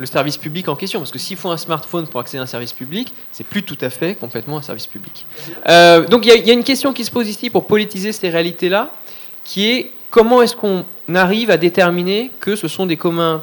service 0.04 0.36
public 0.36 0.68
en 0.68 0.76
question. 0.76 1.00
Parce 1.00 1.10
que 1.10 1.18
s'il 1.18 1.38
faut 1.38 1.50
un 1.50 1.56
smartphone 1.56 2.06
pour 2.06 2.20
accéder 2.20 2.40
à 2.40 2.42
un 2.42 2.46
service 2.46 2.74
public, 2.74 3.14
c'est 3.32 3.46
plus 3.46 3.62
tout 3.62 3.78
à 3.80 3.88
fait 3.88 4.14
complètement 4.14 4.58
un 4.58 4.62
service 4.62 4.86
public. 4.86 5.24
Euh, 5.68 6.06
donc 6.06 6.26
il 6.26 6.46
y, 6.46 6.50
a 6.50 6.52
une 6.52 6.64
question 6.64 6.92
qui 6.92 7.06
se 7.06 7.10
pose 7.10 7.30
ici 7.30 7.48
pour 7.48 7.66
politiser 7.66 8.12
ces 8.12 8.28
réalités-là, 8.28 8.92
qui 9.42 9.70
est 9.70 9.90
comment 10.10 10.42
est-ce 10.42 10.54
qu'on 10.54 10.84
arrive 11.14 11.50
à 11.50 11.56
déterminer 11.56 12.30
que 12.40 12.56
ce 12.56 12.68
sont 12.68 12.84
des 12.84 12.98
communs 12.98 13.42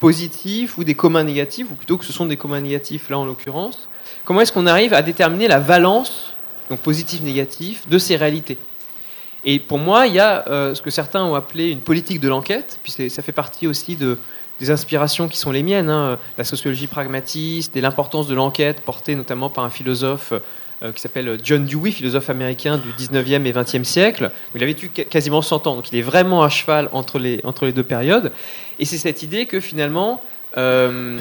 positifs 0.00 0.78
ou 0.78 0.84
des 0.84 0.94
communs 0.94 1.22
négatifs, 1.22 1.68
ou 1.70 1.74
plutôt 1.74 1.98
que 1.98 2.04
ce 2.04 2.12
sont 2.12 2.26
des 2.26 2.36
communs 2.36 2.60
négatifs 2.60 3.10
là 3.10 3.18
en 3.18 3.24
l'occurrence, 3.24 3.88
comment 4.24 4.40
est-ce 4.40 4.52
qu'on 4.52 4.66
arrive 4.66 4.94
à 4.94 5.02
déterminer 5.02 5.46
la 5.46 5.60
valence 5.60 6.34
donc 6.68 6.80
positif, 6.80 7.20
négatif, 7.20 7.88
de 7.88 7.98
ces 7.98 8.16
réalités? 8.16 8.58
Et 9.44 9.58
pour 9.58 9.78
moi, 9.78 10.06
il 10.06 10.14
y 10.14 10.20
a 10.20 10.46
euh, 10.48 10.74
ce 10.74 10.82
que 10.82 10.90
certains 10.90 11.24
ont 11.24 11.34
appelé 11.34 11.70
une 11.70 11.80
politique 11.80 12.20
de 12.20 12.28
l'enquête, 12.28 12.78
puis 12.82 12.92
ça 13.10 13.22
fait 13.22 13.32
partie 13.32 13.66
aussi 13.66 13.96
de, 13.96 14.18
des 14.58 14.70
inspirations 14.70 15.28
qui 15.28 15.38
sont 15.38 15.50
les 15.50 15.62
miennes, 15.62 15.88
hein, 15.88 16.18
la 16.36 16.44
sociologie 16.44 16.86
pragmatiste 16.86 17.76
et 17.76 17.80
l'importance 17.80 18.26
de 18.26 18.34
l'enquête 18.34 18.80
portée 18.82 19.14
notamment 19.14 19.48
par 19.48 19.64
un 19.64 19.70
philosophe 19.70 20.32
qui 20.94 21.00
s'appelle 21.00 21.38
John 21.42 21.66
Dewey, 21.66 21.90
philosophe 21.90 22.30
américain 22.30 22.78
du 22.78 22.90
19e 22.92 23.44
et 23.44 23.52
20e 23.52 23.84
siècle. 23.84 24.30
Il 24.54 24.62
a 24.62 24.66
vécu 24.66 24.88
quasiment 24.88 25.42
100 25.42 25.66
ans, 25.66 25.76
donc 25.76 25.92
il 25.92 25.98
est 25.98 26.02
vraiment 26.02 26.42
à 26.42 26.48
cheval 26.48 26.88
entre 26.92 27.18
les, 27.18 27.40
entre 27.44 27.66
les 27.66 27.72
deux 27.72 27.82
périodes. 27.82 28.32
Et 28.78 28.86
c'est 28.86 28.96
cette 28.96 29.22
idée 29.22 29.44
que 29.44 29.60
finalement, 29.60 30.22
euh, 30.56 31.20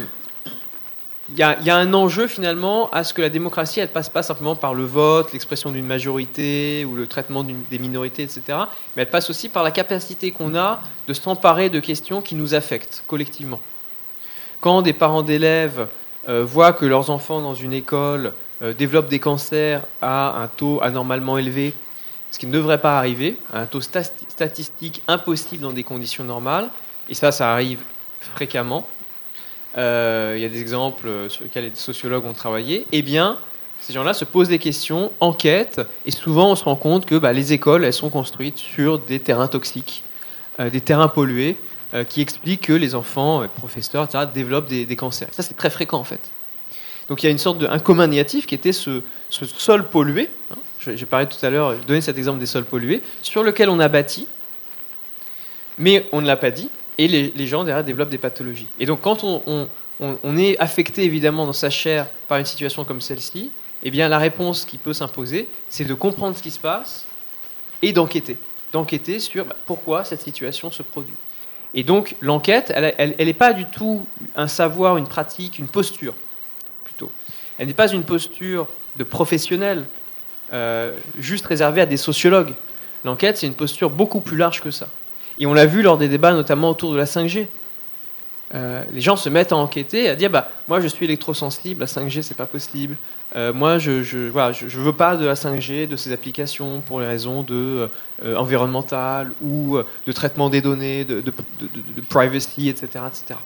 il 1.31 1.37
y, 1.37 1.43
a, 1.43 1.75
un 1.75 1.93
enjeu 1.93 2.25
finalement 2.27 2.89
à 2.89 3.03
ce 3.03 3.13
que 3.13 3.21
la 3.21 3.29
démocratie, 3.29 3.79
elle 3.79 3.89
passe 3.89 4.09
pas 4.09 4.23
simplement 4.23 4.55
par 4.55 4.73
le 4.73 4.83
vote, 4.83 5.31
l'expression 5.31 5.71
d'une 5.71 5.85
majorité 5.85 6.85
ou 6.85 6.95
le 6.95 7.05
traitement 7.05 7.43
des 7.43 7.77
minorités, 7.79 8.23
etc. 8.23 8.41
Mais 8.95 9.03
elle 9.03 9.09
passe 9.09 9.29
aussi 9.29 9.47
par 9.47 9.63
la 9.63 9.69
capacité 9.69 10.31
qu'on 10.31 10.55
a 10.55 10.81
de 11.07 11.13
s'emparer 11.13 11.69
de 11.69 11.79
questions 11.79 12.21
qui 12.21 12.33
nous 12.33 12.55
affectent 12.55 13.03
collectivement. 13.05 13.59
Quand 14.59 14.81
des 14.81 14.93
parents 14.93 15.21
d'élèves 15.21 15.87
euh, 16.27 16.43
voient 16.43 16.73
que 16.73 16.85
leurs 16.85 17.11
enfants 17.11 17.41
dans 17.41 17.53
une 17.53 17.73
école 17.73 18.27
euh, 18.27 18.31
développent 18.61 19.09
des 19.09 19.19
cancers 19.19 19.83
à 20.01 20.41
un 20.41 20.47
taux 20.47 20.79
anormalement 20.81 21.37
élevé, 21.37 21.73
ce 22.31 22.39
qui 22.39 22.47
ne 22.47 22.51
devrait 22.51 22.81
pas 22.81 22.97
arriver, 22.97 23.37
à 23.53 23.61
un 23.61 23.65
taux 23.65 23.81
statistique 23.81 25.01
impossible 25.07 25.63
dans 25.63 25.71
des 25.71 25.83
conditions 25.83 26.23
normales, 26.23 26.69
et 27.09 27.13
ça, 27.13 27.31
ça 27.31 27.51
arrive 27.51 27.79
fréquemment, 28.19 28.85
euh, 29.77 30.33
il 30.35 30.41
y 30.41 30.45
a 30.45 30.49
des 30.49 30.61
exemples 30.61 31.09
sur 31.29 31.43
lesquels 31.43 31.65
les 31.65 31.75
sociologues 31.75 32.25
ont 32.25 32.33
travaillé, 32.33 32.85
eh 32.91 33.01
bien, 33.01 33.37
ces 33.81 33.93
gens-là 33.93 34.13
se 34.13 34.25
posent 34.25 34.49
des 34.49 34.59
questions, 34.59 35.11
enquêtent, 35.19 35.81
et 36.05 36.11
souvent 36.11 36.51
on 36.51 36.55
se 36.55 36.63
rend 36.63 36.75
compte 36.75 37.05
que 37.05 37.15
bah, 37.15 37.33
les 37.33 37.53
écoles, 37.53 37.85
elles 37.85 37.93
sont 37.93 38.09
construites 38.09 38.57
sur 38.57 38.99
des 38.99 39.19
terrains 39.19 39.47
toxiques, 39.47 40.03
euh, 40.59 40.69
des 40.69 40.81
terrains 40.81 41.07
pollués, 41.07 41.55
euh, 41.93 42.03
qui 42.03 42.21
expliquent 42.21 42.67
que 42.67 42.73
les 42.73 42.93
enfants, 42.93 43.41
les 43.41 43.47
professeurs, 43.47 44.03
etc., 44.03 44.25
développent 44.33 44.67
des, 44.67 44.95
cancers. 44.95 45.29
Ça, 45.31 45.43
c'est 45.43 45.55
très 45.55 45.69
fréquent 45.69 45.99
en 45.99 46.03
fait. 46.03 46.19
Donc 47.09 47.23
il 47.23 47.25
y 47.25 47.29
a 47.29 47.31
une 47.31 47.39
sorte 47.39 47.57
de 47.57 47.67
un 47.67 47.79
commun 47.79 48.07
négatif 48.07 48.45
qui 48.45 48.55
était 48.55 48.71
ce, 48.71 49.01
sol 49.29 49.87
pollué. 49.89 50.29
Hein, 50.51 50.55
j'ai 50.95 51.05
parlé 51.05 51.25
tout 51.25 51.43
à 51.43 51.49
l'heure, 51.49 51.75
donné 51.87 52.01
cet 52.01 52.17
exemple 52.17 52.39
des 52.39 52.45
sols 52.45 52.63
pollués, 52.63 53.01
sur 53.21 53.43
lequel 53.43 53.69
on 53.69 53.79
a 53.79 53.89
bâti, 53.89 54.27
mais 55.77 56.05
on 56.11 56.21
ne 56.21 56.27
l'a 56.27 56.37
pas 56.37 56.51
dit, 56.51 56.69
et 56.97 57.07
les, 57.07 57.47
gens 57.47 57.63
derrière 57.63 57.83
développent 57.83 58.09
des 58.09 58.17
pathologies. 58.17 58.67
Et 58.79 58.85
donc 58.85 59.01
quand 59.01 59.23
on, 59.23 60.37
est 60.37 60.57
affecté 60.59 61.03
évidemment 61.03 61.45
dans 61.45 61.53
sa 61.53 61.69
chair 61.69 62.07
par 62.27 62.37
une 62.37 62.45
situation 62.45 62.85
comme 62.85 63.01
celle-ci, 63.01 63.51
eh 63.83 63.91
bien 63.91 64.07
la 64.07 64.19
réponse 64.19 64.63
qui 64.65 64.77
peut 64.77 64.93
s'imposer, 64.93 65.49
c'est 65.67 65.85
de 65.85 65.93
comprendre 65.93 66.37
ce 66.37 66.43
qui 66.43 66.51
se 66.51 66.59
passe 66.59 67.05
et 67.81 67.91
d'enquêter. 67.91 68.37
D'enquêter 68.71 69.19
sur 69.19 69.45
bah, 69.45 69.55
pourquoi 69.65 70.05
cette 70.05 70.21
situation 70.21 70.71
se 70.71 70.83
produit. 70.83 71.15
Et 71.73 71.83
donc 71.83 72.15
l'enquête, 72.21 72.71
elle 72.75 73.15
n'est 73.17 73.33
pas 73.33 73.53
du 73.53 73.65
tout 73.65 74.05
un 74.35 74.47
savoir, 74.47 74.97
une 74.97 75.07
pratique, 75.07 75.59
une 75.59 75.67
posture, 75.67 76.13
Elle 77.57 77.67
n'est 77.67 77.73
pas 77.73 77.91
une 77.91 78.03
posture 78.03 78.67
de 78.97 79.03
professionnel, 79.03 79.85
euh, 80.53 80.93
juste 81.17 81.45
réservée 81.45 81.81
à 81.81 81.85
des 81.85 81.97
sociologues. 81.97 82.53
L'enquête, 83.05 83.37
c'est 83.37 83.47
une 83.47 83.53
posture 83.53 83.89
beaucoup 83.89 84.19
plus 84.19 84.37
large 84.37 84.61
que 84.61 84.71
ça. 84.71 84.87
Et 85.39 85.45
on 85.45 85.53
l'a 85.53 85.65
vu 85.65 85.81
lors 85.81 85.97
des 85.97 86.07
débats, 86.07 86.33
notamment 86.33 86.69
autour 86.69 86.91
de 86.91 86.97
la 86.97 87.05
5G. 87.05 87.47
Euh, 88.55 88.83
les 88.91 89.01
gens 89.01 89.15
se 89.15 89.29
mettent 89.29 89.51
à 89.51 89.55
enquêter, 89.55 90.09
à 90.09 90.15
dire 90.15 90.31
bah 90.31 90.49
moi 90.67 90.81
je 90.81 90.87
suis 90.87 91.05
électrosensible, 91.05 91.81
la 91.81 91.85
5G 91.85 92.23
c'est 92.23 92.37
pas 92.37 92.47
possible. 92.47 92.95
Euh, 93.35 93.53
moi 93.53 93.77
je 93.77 94.01
je, 94.01 94.17
voilà, 94.29 94.53
je 94.53 94.79
veux 94.79 94.93
pas 94.93 95.17
de 95.17 95.25
la 95.25 95.35
5G, 95.35 95.87
de 95.87 95.95
ces 95.95 96.11
applications 96.11 96.81
pour 96.81 96.99
les 96.99 97.05
raisons 97.05 97.43
de 97.43 97.89
euh, 98.23 98.35
environnementales 98.35 99.33
ou 99.43 99.77
de 100.07 100.11
traitement 100.11 100.49
des 100.49 100.61
données, 100.61 101.05
de, 101.05 101.21
privacy, 102.09 102.69
etc., 102.69 103.05
etc. 103.07 103.39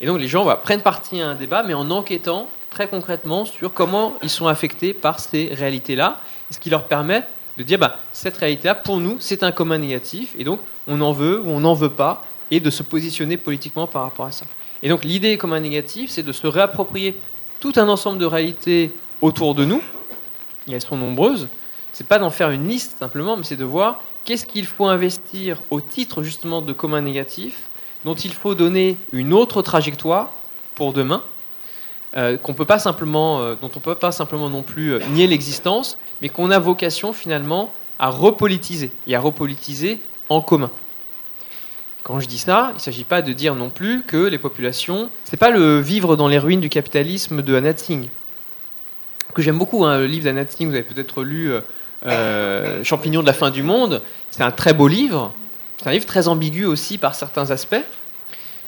Et 0.00 0.06
donc 0.06 0.18
les 0.18 0.26
gens 0.26 0.42
voilà, 0.42 0.58
prennent 0.58 0.82
partie 0.82 1.20
à 1.20 1.28
un 1.28 1.34
débat, 1.36 1.62
mais 1.62 1.74
en 1.74 1.88
enquêtant 1.92 2.48
très 2.70 2.88
concrètement 2.88 3.44
sur 3.44 3.72
comment 3.72 4.14
ils 4.22 4.30
sont 4.30 4.46
affectés 4.46 4.94
par 4.94 5.20
ces 5.20 5.50
réalités-là, 5.52 6.20
ce 6.50 6.58
qui 6.58 6.70
leur 6.70 6.84
permet 6.84 7.24
de 7.58 7.62
dire 7.62 7.78
bah, 7.78 7.98
cette 8.12 8.36
réalité-là, 8.36 8.74
pour 8.74 8.98
nous, 8.98 9.16
c'est 9.20 9.42
un 9.42 9.52
commun 9.52 9.78
négatif, 9.78 10.34
et 10.38 10.44
donc 10.44 10.60
on 10.86 11.00
en 11.00 11.12
veut 11.12 11.40
ou 11.40 11.48
on 11.48 11.60
n'en 11.60 11.74
veut 11.74 11.90
pas, 11.90 12.24
et 12.50 12.60
de 12.60 12.70
se 12.70 12.82
positionner 12.82 13.36
politiquement 13.36 13.86
par 13.86 14.02
rapport 14.02 14.26
à 14.26 14.32
ça. 14.32 14.46
Et 14.82 14.88
donc 14.88 15.04
l'idée 15.04 15.38
commun 15.38 15.60
négatif, 15.60 16.10
c'est 16.10 16.22
de 16.22 16.32
se 16.32 16.46
réapproprier 16.46 17.16
tout 17.60 17.72
un 17.76 17.88
ensemble 17.88 18.18
de 18.18 18.26
réalités 18.26 18.92
autour 19.22 19.54
de 19.54 19.64
nous, 19.64 19.82
et 20.68 20.72
elles 20.72 20.82
sont 20.82 20.96
nombreuses, 20.96 21.48
c'est 21.92 22.06
pas 22.06 22.18
d'en 22.18 22.30
faire 22.30 22.50
une 22.50 22.68
liste 22.68 22.98
simplement, 22.98 23.36
mais 23.38 23.44
c'est 23.44 23.56
de 23.56 23.64
voir 23.64 24.02
qu'est-ce 24.24 24.44
qu'il 24.44 24.66
faut 24.66 24.86
investir 24.86 25.62
au 25.70 25.80
titre 25.80 26.22
justement 26.22 26.60
de 26.60 26.74
commun 26.74 27.00
négatif, 27.00 27.70
dont 28.04 28.14
il 28.14 28.34
faut 28.34 28.54
donner 28.54 28.98
une 29.12 29.32
autre 29.32 29.62
trajectoire 29.62 30.32
pour 30.74 30.92
demain, 30.92 31.22
euh, 32.16 32.38
qu'on 32.38 32.54
peut 32.54 32.64
pas 32.64 32.78
simplement, 32.78 33.40
euh, 33.40 33.56
dont 33.60 33.70
on 33.76 33.78
peut 33.78 33.94
pas 33.94 34.10
simplement 34.10 34.48
non 34.48 34.62
plus 34.62 34.94
euh, 34.94 35.00
nier 35.10 35.26
l'existence, 35.26 35.98
mais 36.22 36.30
qu'on 36.30 36.50
a 36.50 36.58
vocation 36.58 37.12
finalement 37.12 37.74
à 37.98 38.08
repolitiser 38.08 38.90
et 39.06 39.14
à 39.14 39.20
repolitiser 39.20 40.00
en 40.30 40.40
commun. 40.40 40.70
Quand 42.04 42.18
je 42.18 42.26
dis 42.26 42.38
ça, 42.38 42.68
il 42.70 42.76
ne 42.76 42.80
s'agit 42.80 43.04
pas 43.04 43.20
de 43.20 43.34
dire 43.34 43.54
non 43.54 43.68
plus 43.68 44.02
que 44.02 44.16
les 44.16 44.38
populations, 44.38 45.10
c'est 45.24 45.36
pas 45.36 45.50
le 45.50 45.78
vivre 45.80 46.16
dans 46.16 46.28
les 46.28 46.38
ruines 46.38 46.60
du 46.60 46.70
capitalisme 46.70 47.42
de 47.42 47.54
Anat 47.54 47.76
Singh, 47.76 48.08
que 49.34 49.42
j'aime 49.42 49.58
beaucoup, 49.58 49.84
hein, 49.84 49.98
le 49.98 50.06
livre 50.06 50.24
d'Anat 50.24 50.48
Singh, 50.48 50.68
vous 50.68 50.74
avez 50.74 50.84
peut-être 50.84 51.22
lu 51.22 51.52
Champignons 52.84 53.22
de 53.22 53.26
la 53.26 53.32
fin 53.32 53.50
du 53.50 53.62
monde, 53.62 54.00
c'est 54.30 54.42
un 54.42 54.52
très 54.52 54.72
beau 54.72 54.88
livre, 54.88 55.34
c'est 55.76 55.88
un 55.88 55.92
livre 55.92 56.06
très 56.06 56.28
ambigu 56.28 56.64
aussi 56.64 56.96
par 56.96 57.14
certains 57.14 57.50
aspects, 57.50 57.82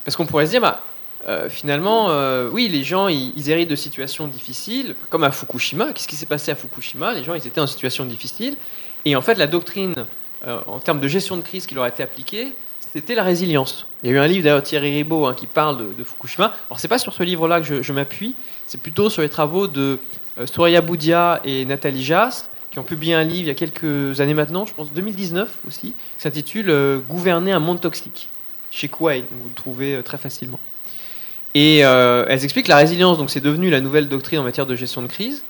parce 0.05 0.16
qu'on 0.16 0.26
pourrait 0.26 0.46
se 0.46 0.51
dire, 0.51 0.61
bah, 0.61 0.80
euh, 1.26 1.48
finalement, 1.48 2.10
euh, 2.10 2.48
oui, 2.50 2.68
les 2.68 2.84
gens, 2.84 3.08
ils, 3.08 3.50
héritent 3.50 3.70
de 3.70 3.76
situations 3.76 4.28
difficiles, 4.28 4.94
comme 5.10 5.24
à 5.24 5.30
Fukushima. 5.30 5.92
Qu'est-ce 5.92 6.08
qui 6.08 6.16
s'est 6.16 6.26
passé 6.26 6.50
à 6.50 6.54
Fukushima? 6.54 7.12
Les 7.12 7.24
gens, 7.24 7.34
ils 7.34 7.46
étaient 7.46 7.60
en 7.60 7.66
situation 7.66 8.04
difficile. 8.04 8.56
Et 9.04 9.16
en 9.16 9.22
fait, 9.22 9.34
la 9.34 9.46
doctrine, 9.46 9.94
euh, 10.46 10.60
en 10.66 10.78
termes 10.78 11.00
de 11.00 11.08
gestion 11.08 11.36
de 11.36 11.42
crise 11.42 11.66
qui 11.66 11.74
leur 11.74 11.84
a 11.84 11.88
été 11.88 12.02
appliquée, 12.02 12.54
c'était 12.80 13.14
la 13.14 13.24
résilience. 13.24 13.86
Il 14.02 14.10
y 14.10 14.12
a 14.12 14.16
eu 14.16 14.18
un 14.18 14.26
livre 14.26 14.44
d'ailleurs 14.44 14.62
Thierry 14.62 14.94
Ribaud 14.94 15.26
hein, 15.26 15.34
qui 15.34 15.46
parle 15.46 15.94
de, 15.96 16.04
Fukushima. 16.04 16.54
Alors 16.70 16.78
c'est 16.78 16.88
pas 16.88 16.98
sur 16.98 17.12
ce 17.12 17.22
livre-là 17.22 17.60
que 17.60 17.82
je, 17.82 17.92
m'appuie, 17.92 18.34
c'est 18.66 18.80
plutôt 18.80 19.10
sur 19.10 19.20
les 19.22 19.28
travaux 19.28 19.66
de 19.66 19.98
Soraya 20.46 20.80
Boudia 20.80 21.40
et 21.44 21.64
Nathalie 21.64 22.04
Jass, 22.04 22.48
qui 22.70 22.78
ont 22.78 22.84
publié 22.84 23.14
un 23.14 23.24
livre 23.24 23.40
il 23.40 23.46
y 23.46 23.50
a 23.50 23.54
quelques 23.54 24.20
années 24.20 24.34
maintenant, 24.34 24.64
je 24.64 24.72
pense 24.72 24.90
2019 24.92 25.48
aussi, 25.66 25.88
qui 25.88 26.22
s'intitule 26.22 27.02
Gouverner 27.08 27.52
un 27.52 27.60
monde 27.60 27.80
toxique 27.80 28.28
chez 28.70 28.88
Kuwait. 28.88 29.24
Vous 29.30 29.48
le 29.48 29.54
trouvez 29.54 30.00
très 30.02 30.16
facilement. 30.16 30.60
Et 31.61 31.84
euh, 31.84 32.24
elles 32.28 32.44
expliquent 32.44 32.68
la 32.68 32.76
résilience, 32.76 33.18
donc 33.18 33.30
c'est 33.30 33.40
devenu 33.40 33.68
la 33.68 33.80
nouvelle 33.80 34.09
doctrine 34.09 34.38
en 34.38 34.44
matière 34.44 34.64
de 34.64 34.76
gestion 34.76 35.02
de 35.02 35.09
crise. 35.09 35.42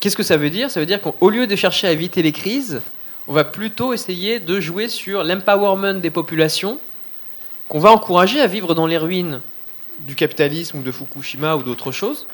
Qu'est-ce 0.00 0.16
que 0.16 0.24
ça 0.24 0.36
veut 0.36 0.50
dire? 0.50 0.68
Ça 0.68 0.80
veut 0.80 0.86
dire 0.86 1.00
qu'au 1.00 1.30
lieu 1.30 1.46
de 1.46 1.54
chercher 1.54 1.86
à 1.86 1.92
éviter 1.92 2.22
les 2.22 2.32
crises, 2.32 2.82
on 3.28 3.32
va 3.34 3.44
plutôt 3.44 3.92
essayer 3.92 4.40
de 4.40 4.58
jouer 4.58 4.88
sur 4.88 5.22
l'empowerment 5.22 6.00
des 6.00 6.10
populations, 6.10 6.80
qu'on 7.68 7.78
va 7.78 7.92
encourager 7.92 8.40
à 8.40 8.48
vivre 8.48 8.74
dans 8.74 8.88
les 8.88 8.98
ruines 8.98 9.40
du 10.00 10.16
capitalisme 10.16 10.78
ou 10.78 10.82
de 10.82 10.90
Fukushima 10.90 11.54
ou 11.54 11.62
d'autres 11.62 11.92
choses, 11.92 12.26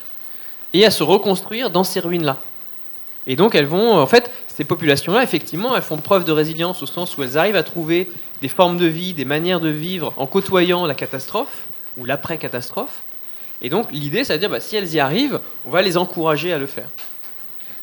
et 0.72 0.86
à 0.86 0.90
se 0.90 1.02
reconstruire 1.02 1.68
dans 1.68 1.84
ces 1.84 2.00
ruines-là. 2.00 2.38
Et 3.26 3.36
donc 3.36 3.54
elles 3.54 3.66
vont, 3.66 3.98
en 3.98 4.06
fait, 4.06 4.30
ces 4.48 4.64
populations-là, 4.64 5.22
effectivement, 5.22 5.76
elles 5.76 5.82
font 5.82 5.98
preuve 5.98 6.24
de 6.24 6.32
résilience 6.32 6.82
au 6.82 6.86
sens 6.86 7.18
où 7.18 7.22
elles 7.22 7.36
arrivent 7.36 7.56
à 7.56 7.64
trouver 7.64 8.08
des 8.40 8.48
formes 8.48 8.78
de 8.78 8.86
vie, 8.86 9.12
des 9.12 9.26
manières 9.26 9.60
de 9.60 9.68
vivre 9.68 10.14
en 10.16 10.26
côtoyant 10.26 10.86
la 10.86 10.94
catastrophe, 10.94 11.66
ou 11.96 12.04
l'après-catastrophe. 12.04 13.02
Et 13.62 13.70
donc 13.70 13.92
l'idée, 13.92 14.24
c'est 14.24 14.34
de 14.34 14.38
dire, 14.38 14.50
bah, 14.50 14.60
si 14.60 14.76
elles 14.76 14.92
y 14.92 15.00
arrivent, 15.00 15.40
on 15.64 15.70
va 15.70 15.82
les 15.82 15.96
encourager 15.96 16.52
à 16.52 16.58
le 16.58 16.66
faire. 16.66 16.88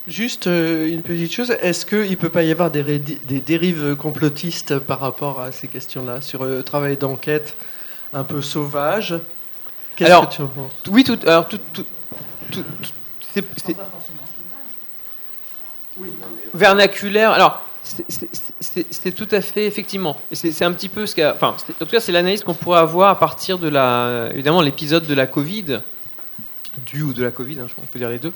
Juste 0.08 0.48
euh, 0.48 0.88
une 0.88 1.04
petite 1.04 1.32
chose, 1.32 1.52
est-ce 1.62 1.86
qu'il 1.86 2.10
ne 2.10 2.16
peut 2.16 2.30
pas 2.30 2.44
y 2.44 2.52
avoir 2.52 2.72
des, 2.72 3.00
des, 3.00 3.40
dérives 3.40 3.96
complotistes 3.96 4.80
par 4.80 5.00
rapport 5.00 5.40
à 5.40 5.52
ces 5.52 5.68
questions-là, 5.68 6.22
sur 6.22 6.44
le 6.46 6.64
travail 6.64 6.98
d'enquête 6.98 7.56
un 8.12 8.24
peu 8.24 8.42
sauvage? 8.42 9.16
Alors, 10.00 10.30
que 10.30 10.36
tu 10.36 10.42
oui, 10.90 11.04
tout, 11.04 11.20
alors 11.28 11.48
tout, 11.48 11.60
tout, 11.72 11.86
tout 12.52 12.64
c'est, 13.34 13.46
vernaculaire. 16.54 17.32
Alors, 17.32 17.64
c'est 18.60 19.12
tout 19.16 19.28
à 19.32 19.42
fait, 19.42 19.66
effectivement. 19.66 20.20
C'est 20.32 20.64
un 20.64 20.72
petit 20.72 20.90
peu 20.90 21.06
ce 21.06 21.16
qu'a. 21.16 21.34
Enfin, 21.34 21.56
en 21.70 21.86
tout 21.86 21.92
cas, 21.92 22.00
c'est 22.00 22.12
l'analyse 22.12 22.44
qu'on 22.44 22.54
pourrait 22.54 22.80
avoir 22.80 23.10
à 23.10 23.20
partir 23.20 23.58
de 23.58 23.68
la. 23.68 24.30
Évidemment, 24.32 24.62
l'épisode 24.62 25.06
de 25.06 25.14
la 25.14 25.28
Covid, 25.28 25.80
du 26.86 27.02
ou 27.02 27.14
de 27.14 27.24
la 27.24 27.32
Covid, 27.32 27.60
hein, 27.60 27.66
je 27.68 27.74
pense 27.74 27.86
qu'on 27.86 27.92
peut 27.92 28.00
dire 28.00 28.10
les 28.10 28.20
deux. 28.20 28.34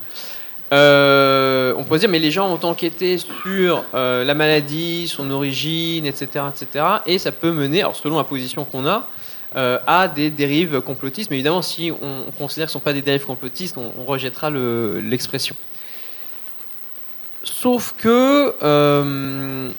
Euh, 0.72 1.74
on 1.76 1.84
pourrait 1.84 2.00
dire, 2.00 2.08
mais 2.08 2.18
les 2.18 2.30
gens 2.30 2.48
ont 2.52 2.64
enquêté 2.66 3.18
sur 3.18 3.84
euh, 3.94 4.24
la 4.24 4.34
maladie, 4.34 5.06
son 5.06 5.30
origine, 5.30 6.06
etc., 6.06 6.44
etc. 6.48 6.84
Et 7.06 7.18
ça 7.18 7.32
peut 7.32 7.52
mener, 7.52 7.80
alors 7.80 7.94
selon 7.94 8.16
la 8.16 8.24
position 8.24 8.64
qu'on 8.64 8.86
a, 8.86 9.08
euh, 9.54 9.78
à 9.86 10.08
des 10.08 10.30
dérives 10.30 10.80
complotistes. 10.80 11.30
Mais 11.30 11.36
évidemment, 11.36 11.62
si 11.62 11.92
on, 11.92 12.30
considère 12.36 12.66
que 12.66 12.72
ce 12.72 12.78
ne 12.78 12.80
sont 12.80 12.84
pas 12.84 12.92
des 12.92 13.02
dérives 13.02 13.24
complotistes, 13.24 13.76
on 13.76 14.04
rejettera 14.04 14.50
l'expression 14.50 15.54
sauf 17.48 17.94
que, 17.96 18.54
euh, 18.62 19.70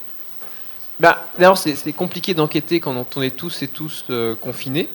bah, 0.99 1.23
d'abord, 1.37 1.57
c'est 1.57 1.93
compliqué 1.93 2.33
d'enquêter 2.33 2.79
quand 2.79 3.05
on 3.15 3.21
est 3.21 3.35
tous 3.35 3.61
et 3.61 3.67
tous 3.67 4.05
euh, 4.09 4.35
confinés. 4.35 4.89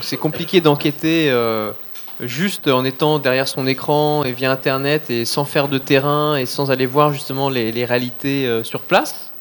C'est 0.00 0.16
compliqué 0.16 0.60
d'enquêter 0.60 1.28
euh, 1.30 1.72
juste 2.20 2.68
en 2.68 2.84
étant 2.84 3.18
derrière 3.18 3.48
son 3.48 3.66
écran 3.66 4.22
et 4.24 4.30
via 4.30 4.52
Internet 4.52 5.10
et 5.10 5.24
sans 5.24 5.44
faire 5.44 5.66
de 5.66 5.78
terrain 5.78 6.36
et 6.36 6.46
sans 6.46 6.70
aller 6.70 6.86
voir 6.86 7.12
justement 7.12 7.48
les, 7.50 7.84
réalités 7.84 8.46
euh, 8.46 8.62
sur 8.62 8.82
place. 8.82 9.32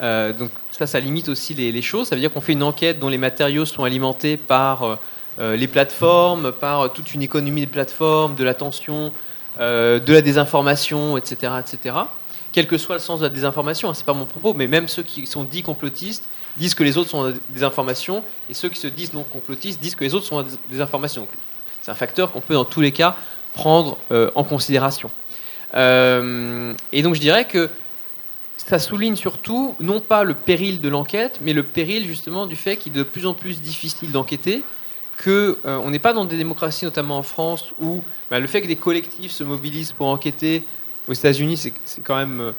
Donc 0.00 0.50
ça, 0.72 0.88
ça 0.88 0.98
limite 0.98 1.28
aussi 1.28 1.54
les, 1.54 1.82
choses. 1.82 2.08
Ça 2.08 2.16
veut 2.16 2.20
dire 2.20 2.32
qu'on 2.32 2.40
fait 2.40 2.54
une 2.54 2.64
enquête 2.64 2.98
dont 2.98 3.08
les 3.08 3.18
matériaux 3.18 3.64
sont 3.64 3.84
alimentés 3.84 4.36
par 4.36 4.98
les 5.38 5.68
plateformes, 5.68 6.50
par 6.50 6.92
toute 6.92 7.14
une 7.14 7.22
économie 7.22 7.60
des 7.60 7.68
plateformes, 7.68 8.34
de 8.34 8.42
l'attention, 8.42 9.12
euh, 9.60 9.98
de 9.98 10.12
la 10.12 10.22
désinformation, 10.22 11.16
etc., 11.16 11.52
etc. 11.60 11.96
Quel 12.52 12.66
que 12.66 12.78
soit 12.78 12.96
le 12.96 13.00
sens 13.00 13.20
de 13.20 13.26
la 13.26 13.30
désinformation, 13.30 13.88
hein, 13.88 13.94
c'est 13.94 14.04
pas 14.04 14.12
mon 14.12 14.26
propos, 14.26 14.54
mais 14.54 14.66
même 14.66 14.88
ceux 14.88 15.02
qui 15.02 15.26
sont 15.26 15.44
dits 15.44 15.62
complotistes 15.62 16.24
disent 16.56 16.74
que 16.74 16.84
les 16.84 16.98
autres 16.98 17.10
sont 17.10 17.32
des 17.48 17.62
informations, 17.62 18.22
et 18.48 18.54
ceux 18.54 18.68
qui 18.68 18.78
se 18.78 18.86
disent 18.86 19.14
non 19.14 19.24
complotistes 19.24 19.80
disent 19.80 19.94
que 19.94 20.04
les 20.04 20.14
autres 20.14 20.26
sont 20.26 20.44
des 20.70 20.80
informations. 20.80 21.26
C'est 21.80 21.90
un 21.90 21.94
facteur 21.94 22.30
qu'on 22.30 22.40
peut 22.40 22.54
dans 22.54 22.64
tous 22.64 22.80
les 22.80 22.92
cas 22.92 23.16
prendre 23.54 23.98
euh, 24.10 24.30
en 24.34 24.44
considération. 24.44 25.10
Euh, 25.74 26.74
et 26.92 27.02
donc 27.02 27.14
je 27.14 27.20
dirais 27.20 27.46
que 27.46 27.70
ça 28.56 28.78
souligne 28.78 29.16
surtout 29.16 29.74
non 29.80 30.00
pas 30.00 30.24
le 30.24 30.34
péril 30.34 30.80
de 30.80 30.88
l'enquête, 30.88 31.38
mais 31.40 31.52
le 31.52 31.62
péril 31.62 32.06
justement 32.06 32.46
du 32.46 32.56
fait 32.56 32.76
qu'il 32.76 32.92
est 32.92 32.98
de 32.98 33.02
plus 33.02 33.26
en 33.26 33.34
plus 33.34 33.60
difficile 33.60 34.12
d'enquêter, 34.12 34.62
que 35.22 35.56
euh, 35.64 35.78
on 35.84 35.90
n'est 35.90 36.00
pas 36.00 36.12
dans 36.12 36.24
des 36.24 36.36
démocraties, 36.36 36.84
notamment 36.84 37.18
en 37.18 37.22
France, 37.22 37.72
où 37.80 38.02
bah, 38.28 38.40
le 38.40 38.46
fait 38.48 38.60
que 38.60 38.66
des 38.66 38.76
collectifs 38.76 39.30
se 39.30 39.44
mobilisent 39.44 39.92
pour 39.92 40.08
enquêter 40.08 40.64
aux 41.06 41.12
États-Unis, 41.12 41.56
c'est 41.56 42.02
quand 42.02 42.16
même 42.16 42.40
euh, 42.40 42.52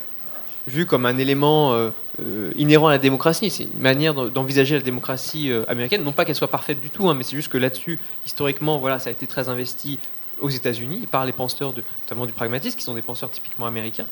vu 0.66 0.86
comme 0.86 1.06
un 1.06 1.18
élément 1.18 1.74
euh, 1.74 1.90
euh, 2.22 2.52
inhérent 2.56 2.88
à 2.88 2.92
la 2.92 2.98
démocratie. 3.00 3.50
C'est 3.50 3.64
une 3.64 3.82
manière 3.82 4.14
d'en- 4.14 4.28
d'envisager 4.28 4.76
la 4.76 4.82
démocratie 4.82 5.52
américaine. 5.68 6.04
Non 6.04 6.14
pas 6.14 6.24
qu'elle 6.24 6.36
soit 6.36 6.48
parfaite 6.50 6.80
du 6.80 6.90
tout, 6.90 7.10
hein, 7.10 7.16
mais 7.16 7.24
c'est 7.24 7.36
juste 7.36 7.50
que 7.50 7.58
là-dessus, 7.58 8.00
historiquement, 8.26 8.80
voilà, 8.80 8.98
ça 9.00 9.10
a 9.10 9.12
été 9.12 9.28
très 9.28 9.50
investi 9.50 10.00
aux 10.40 10.50
États-Unis 10.50 11.08
par 11.12 11.26
les 11.26 11.34
penseurs, 11.34 11.74
notamment 12.04 12.26
du 12.26 12.34
pragmatisme, 12.34 12.78
qui 12.78 12.84
sont 12.84 12.94
des 12.94 13.02
penseurs 13.02 13.30
typiquement 13.30 13.66
américains. 13.66 14.06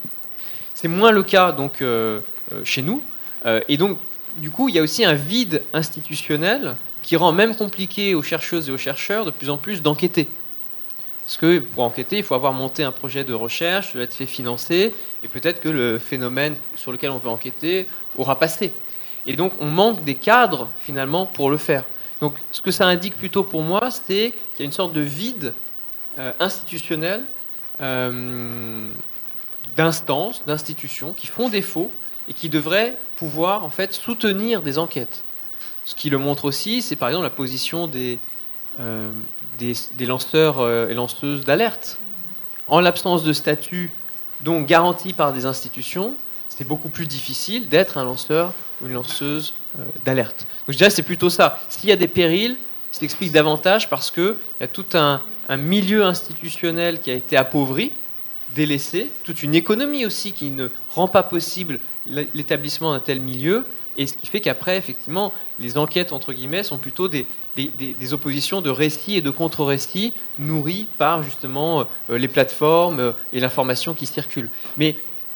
C'est 0.73 0.89
moins 0.89 1.11
le 1.11 1.23
cas 1.23 1.51
donc 1.51 1.83
chez 2.63 2.81
nous. 2.81 3.01
Et 3.67 3.77
donc, 3.77 3.97
du 4.37 4.49
coup, 4.49 4.69
il 4.69 4.75
y 4.75 4.79
a 4.79 4.81
aussi 4.81 5.03
un 5.03 5.13
vide 5.13 5.61
institutionnel 5.73 6.75
qui 7.01 7.15
rend 7.15 7.31
même 7.31 7.55
compliqué 7.55 8.15
aux 8.15 8.21
chercheuses 8.21 8.69
et 8.69 8.71
aux 8.71 8.77
chercheurs 8.77 9.25
de 9.25 9.31
plus 9.31 9.49
en 9.49 9.57
plus 9.57 9.81
d'enquêter. 9.81 10.27
Parce 11.25 11.37
que 11.37 11.59
pour 11.59 11.83
enquêter, 11.83 12.17
il 12.17 12.23
faut 12.23 12.35
avoir 12.35 12.53
monté 12.53 12.83
un 12.83 12.91
projet 12.91 13.23
de 13.23 13.33
recherche, 13.33 13.95
être 13.95 14.13
fait 14.13 14.25
financer, 14.25 14.93
et 15.23 15.27
peut-être 15.27 15.61
que 15.61 15.69
le 15.69 15.97
phénomène 15.97 16.55
sur 16.75 16.91
lequel 16.91 17.11
on 17.11 17.17
veut 17.17 17.29
enquêter 17.29 17.87
aura 18.17 18.37
passé. 18.37 18.73
Et 19.25 19.35
donc, 19.35 19.53
on 19.59 19.67
manque 19.67 20.03
des 20.03 20.15
cadres, 20.15 20.67
finalement, 20.83 21.25
pour 21.25 21.49
le 21.49 21.57
faire. 21.57 21.85
Donc, 22.21 22.33
ce 22.51 22.61
que 22.61 22.71
ça 22.71 22.85
indique 22.85 23.17
plutôt 23.17 23.43
pour 23.43 23.61
moi, 23.61 23.89
c'est 23.91 24.33
qu'il 24.55 24.59
y 24.59 24.61
a 24.63 24.65
une 24.65 24.71
sorte 24.71 24.93
de 24.93 25.01
vide 25.01 25.53
euh, 26.19 26.33
institutionnel 26.39 27.23
euh, 27.81 28.89
d'instances, 29.77 30.43
d'institutions 30.45 31.13
qui 31.13 31.27
font 31.27 31.49
défaut 31.49 31.91
et 32.27 32.33
qui 32.33 32.49
devraient 32.49 32.95
pouvoir, 33.15 33.63
en 33.63 33.69
fait, 33.69 33.93
soutenir 33.93 34.61
des 34.61 34.77
enquêtes. 34.77 35.23
Ce 35.85 35.95
qui 35.95 36.09
le 36.09 36.17
montre 36.17 36.45
aussi, 36.45 36.81
c'est 36.81 36.95
par 36.95 37.09
exemple 37.09 37.23
la 37.23 37.31
position 37.31 37.87
des, 37.87 38.19
euh, 38.79 39.11
des, 39.59 40.05
lanceurs 40.05 40.59
euh, 40.59 40.87
et 40.87 40.93
lanceuses 40.93 41.43
d'alerte. 41.43 41.99
En 42.67 42.79
l'absence 42.79 43.23
de 43.23 43.33
statut, 43.33 43.91
donc 44.41 44.65
garanti 44.65 45.13
par 45.13 45.33
des 45.33 45.45
institutions, 45.45 46.13
c'est 46.49 46.67
beaucoup 46.67 46.89
plus 46.89 47.05
difficile 47.05 47.69
d'être 47.69 47.97
un 47.97 48.03
lanceur 48.03 48.53
ou 48.81 48.87
une 48.87 48.93
lanceuse 48.93 49.53
euh, 49.77 49.83
d'alerte. 50.05 50.47
Donc 50.65 50.73
je 50.73 50.77
dirais 50.77 50.89
que 50.89 50.95
c'est 50.95 51.03
plutôt 51.03 51.29
ça. 51.29 51.61
S'il 51.69 51.89
y 51.89 51.91
a 51.91 51.95
des 51.95 52.07
périls, 52.07 52.55
ça 52.91 53.01
s'explique 53.01 53.31
davantage 53.31 53.89
parce 53.89 54.09
qu'il 54.09 54.35
y 54.59 54.63
a 54.63 54.67
tout 54.67 54.85
un 54.93 55.21
milieu 55.57 56.03
institutionnel 56.03 57.01
qui 57.01 57.11
a 57.11 57.13
été 57.13 57.37
appauvri, 57.37 57.91
délaissé, 58.55 59.11
toute 59.23 59.43
une 59.43 59.55
économie 59.55 60.05
aussi 60.05 60.33
qui 60.33 60.49
ne 60.49 60.69
rend 60.89 61.07
pas 61.07 61.23
possible 61.23 61.79
l'établissement 62.07 62.93
d'un 62.93 62.99
tel 62.99 63.19
milieu, 63.21 63.65
et 63.97 64.07
ce 64.07 64.13
qui 64.13 64.25
fait 64.25 64.39
qu'après, 64.39 64.77
effectivement, 64.77 65.33
les 65.59 65.77
enquêtes, 65.77 66.13
entre 66.13 66.31
guillemets, 66.33 66.63
sont 66.63 66.77
plutôt 66.77 67.07
des, 67.07 67.25
des, 67.57 67.69
des- 67.77 68.13
oppositions 68.13 68.61
de 68.61 68.69
récits 68.69 69.17
et 69.17 69.21
de 69.21 69.29
contre-récits 69.29 70.13
nourris 70.39 70.87
par, 70.97 71.23
justement, 71.23 71.85
euh, 72.09 72.17
les 72.17 72.29
plateformes 72.29 72.99
euh, 72.99 73.11
et 73.33 73.41
l'information 73.41 73.93
qui 73.93 74.05
circule. 74.05 74.49
Mais 74.77 74.95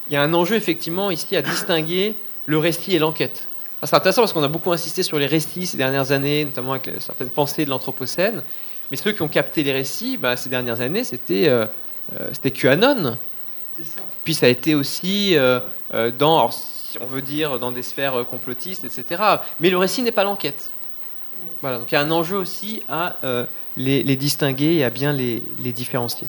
il 0.09 0.13
y 0.13 0.15
a 0.15 0.21
un 0.21 0.33
enjeu, 0.33 0.55
effectivement, 0.55 1.11
ici, 1.11 1.35
à 1.35 1.41
distinguer 1.41 2.15
le 2.45 2.57
récit 2.57 2.95
et 2.95 2.99
l'enquête. 2.99 3.47
C'est 3.83 3.93
intéressant 3.95 4.21
parce 4.21 4.33
qu'on 4.33 4.43
a 4.43 4.47
beaucoup 4.47 4.71
insisté 4.71 5.03
sur 5.03 5.19
les 5.19 5.27
récits 5.27 5.67
ces 5.67 5.77
dernières 5.77 6.11
années, 6.13 6.45
notamment 6.45 6.71
avec 6.73 6.89
certaines 6.99 7.29
pensées 7.29 7.65
de 7.65 7.69
l'Anthropocène. 7.69 8.41
Mais 8.89 8.97
ceux 8.97 9.11
qui 9.11 9.21
ont 9.21 9.27
capté 9.27 9.63
les 9.63 9.73
récits, 9.73 10.17
bah, 10.17 10.37
ces 10.37 10.49
dernières 10.49 10.79
années, 10.79 11.03
c'était 11.03 11.47
euh, 11.49 11.65
euh, 12.19 12.49
QAnon. 12.53 13.17
Puis 14.23 14.33
ça 14.33 14.45
a 14.45 14.49
été 14.49 14.75
aussi 14.75 15.35
euh, 15.35 15.59
euh, 15.93 16.11
dans, 16.11 16.37
alors, 16.37 16.53
si 16.53 16.97
on 17.01 17.05
veut 17.05 17.21
dire, 17.21 17.59
dans 17.59 17.71
des 17.71 17.83
sphères 17.83 18.15
euh, 18.15 18.23
complotistes, 18.23 18.83
etc. 18.83 19.21
Mais 19.59 19.69
le 19.69 19.77
récit 19.77 20.01
n'est 20.01 20.11
pas 20.11 20.23
l'enquête. 20.23 20.71
Voilà, 21.61 21.77
donc 21.79 21.91
il 21.91 21.95
y 21.95 21.97
a 21.97 22.01
un 22.01 22.11
enjeu 22.11 22.37
aussi 22.37 22.81
à 22.89 23.15
euh, 23.23 23.45
les, 23.75 24.03
les 24.03 24.15
distinguer 24.15 24.75
et 24.75 24.83
à 24.83 24.89
bien 24.89 25.11
les, 25.11 25.43
les 25.59 25.71
différencier. 25.71 26.27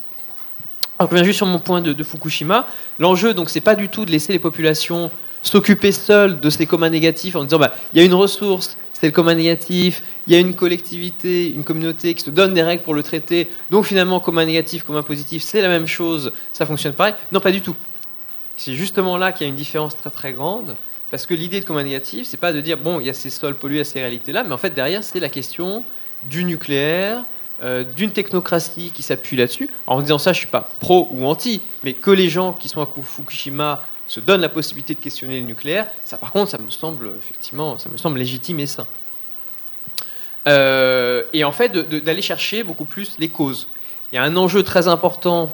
Alors, 0.98 1.10
je 1.10 1.14
reviens 1.14 1.24
juste 1.24 1.36
sur 1.36 1.46
mon 1.46 1.58
point 1.58 1.82
de, 1.82 1.92
de 1.92 2.04
Fukushima. 2.04 2.66
L'enjeu, 2.98 3.34
donc, 3.34 3.50
c'est 3.50 3.60
pas 3.60 3.74
du 3.74 3.88
tout 3.88 4.04
de 4.04 4.10
laisser 4.10 4.32
les 4.32 4.38
populations 4.38 5.10
s'occuper 5.46 5.92
seules 5.92 6.40
de 6.40 6.50
ces 6.50 6.66
communs 6.66 6.90
négatifs 6.90 7.36
en 7.36 7.44
disant, 7.44 7.58
bah, 7.58 7.74
il 7.92 8.00
y 8.00 8.02
a 8.02 8.04
une 8.04 8.14
ressource, 8.14 8.76
c'est 8.92 9.06
le 9.06 9.12
commun 9.12 9.34
négatif, 9.34 10.02
il 10.26 10.32
y 10.32 10.36
a 10.36 10.40
une 10.40 10.54
collectivité, 10.54 11.48
une 11.50 11.62
communauté 11.62 12.14
qui 12.14 12.24
se 12.24 12.30
donne 12.30 12.52
des 12.54 12.62
règles 12.62 12.82
pour 12.82 12.94
le 12.94 13.02
traiter, 13.02 13.48
donc 13.70 13.84
finalement, 13.84 14.18
commun 14.18 14.44
négatif, 14.44 14.82
commun 14.82 15.02
positif, 15.02 15.42
c'est 15.42 15.62
la 15.62 15.68
même 15.68 15.86
chose, 15.86 16.32
ça 16.52 16.66
fonctionne 16.66 16.94
pareil. 16.94 17.14
Non, 17.30 17.40
pas 17.40 17.52
du 17.52 17.60
tout. 17.60 17.76
C'est 18.56 18.74
justement 18.74 19.18
là 19.18 19.32
qu'il 19.32 19.46
y 19.46 19.48
a 19.48 19.50
une 19.50 19.56
différence 19.56 19.96
très 19.96 20.10
très 20.10 20.32
grande, 20.32 20.74
parce 21.10 21.26
que 21.26 21.34
l'idée 21.34 21.60
de 21.60 21.64
commun 21.64 21.84
négatif, 21.84 22.26
c'est 22.26 22.36
pas 22.38 22.52
de 22.52 22.60
dire, 22.60 22.78
bon, 22.78 22.98
il 22.98 23.06
y 23.06 23.10
a 23.10 23.14
ces 23.14 23.30
sols 23.30 23.54
pollués, 23.54 23.80
a 23.80 23.84
ces 23.84 24.00
réalités-là, 24.00 24.42
mais 24.42 24.52
en 24.52 24.58
fait, 24.58 24.70
derrière, 24.70 25.04
c'est 25.04 25.20
la 25.20 25.28
question 25.28 25.84
du 26.24 26.42
nucléaire, 26.44 27.20
euh, 27.62 27.84
d'une 27.84 28.10
technocratie 28.10 28.90
qui 28.92 29.02
s'appuie 29.02 29.36
là-dessus. 29.36 29.70
En 29.86 30.00
disant 30.02 30.18
ça, 30.18 30.32
je 30.32 30.38
suis 30.38 30.46
pas 30.48 30.72
pro 30.80 31.08
ou 31.12 31.24
anti, 31.24 31.60
mais 31.84 31.92
que 31.92 32.10
les 32.10 32.28
gens 32.28 32.52
qui 32.52 32.68
sont 32.68 32.82
à 32.82 32.86
Fukushima 32.86 33.86
se 34.06 34.20
donnent 34.20 34.40
la 34.40 34.48
possibilité 34.48 34.94
de 34.94 35.00
questionner 35.00 35.40
le 35.40 35.46
nucléaire, 35.46 35.86
ça 36.04 36.16
par 36.16 36.32
contre, 36.32 36.50
ça 36.50 36.58
me 36.58 36.70
semble 36.70 37.10
effectivement, 37.18 37.78
ça 37.78 37.88
me 37.90 37.96
semble 37.96 38.18
légitime 38.18 38.60
et 38.60 38.66
sain. 38.66 38.86
Euh, 40.48 41.24
et 41.32 41.44
en 41.44 41.52
fait, 41.52 41.72
d'aller 41.72 42.22
chercher 42.22 42.62
beaucoup 42.62 42.84
plus 42.84 43.18
les 43.18 43.28
causes. 43.28 43.66
Il 44.12 44.16
y 44.16 44.18
a 44.18 44.22
un 44.22 44.36
enjeu 44.36 44.62
très 44.62 44.86
important 44.86 45.50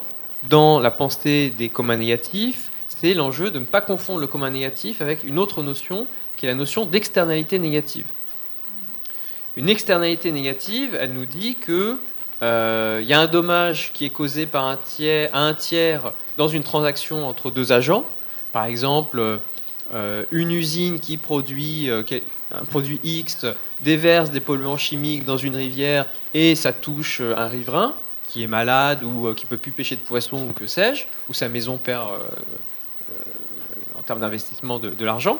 dans 0.50 0.80
la 0.80 0.90
pensée 0.90 1.52
des 1.56 1.68
communs 1.68 1.96
négatifs, 1.96 2.70
c'est 2.88 3.14
l'enjeu 3.14 3.50
de 3.50 3.58
ne 3.58 3.64
pas 3.64 3.80
confondre 3.80 4.20
le 4.20 4.26
commun 4.26 4.50
négatif 4.50 5.00
avec 5.00 5.24
une 5.24 5.38
autre 5.38 5.62
notion, 5.62 6.06
qui 6.36 6.46
est 6.46 6.48
la 6.48 6.54
notion 6.54 6.84
d'externalité 6.84 7.58
négative. 7.58 8.06
Une 9.56 9.68
externalité 9.68 10.30
négative, 10.30 10.96
elle 11.00 11.12
nous 11.12 11.26
dit 11.26 11.56
que 11.56 11.98
euh, 12.42 13.00
il 13.02 13.08
y 13.08 13.12
a 13.12 13.20
un 13.20 13.26
dommage 13.26 13.92
qui 13.92 14.04
est 14.04 14.10
causé 14.10 14.46
par 14.46 14.66
un 14.66 14.76
tiers, 14.76 15.30
à 15.32 15.40
un 15.40 15.54
tiers 15.54 16.12
dans 16.36 16.48
une 16.48 16.62
transaction 16.62 17.26
entre 17.26 17.50
deux 17.50 17.72
agents. 17.72 18.04
Par 18.52 18.66
exemple, 18.66 19.40
euh, 19.94 20.24
une 20.30 20.52
usine 20.52 21.00
qui 21.00 21.16
produit 21.16 21.90
euh, 21.90 22.02
un 22.50 22.64
produit 22.64 23.00
X 23.02 23.46
déverse 23.80 24.30
des 24.30 24.40
polluants 24.40 24.76
chimiques 24.76 25.24
dans 25.24 25.36
une 25.36 25.56
rivière 25.56 26.06
et 26.32 26.54
ça 26.54 26.72
touche 26.72 27.20
euh, 27.20 27.36
un 27.36 27.48
riverain 27.48 27.94
qui 28.28 28.42
est 28.42 28.46
malade 28.46 29.04
ou 29.04 29.34
qui 29.34 29.44
peut 29.44 29.58
plus 29.58 29.72
pêcher 29.72 29.96
de 29.96 30.00
poissons 30.00 30.48
ou 30.48 30.52
que 30.52 30.66
sais-je, 30.66 31.04
ou 31.28 31.34
sa 31.34 31.50
maison 31.50 31.76
perd 31.76 32.08
en 33.94 34.00
termes 34.00 34.20
d'investissement 34.20 34.78
de 34.78 35.04
l'argent. 35.04 35.38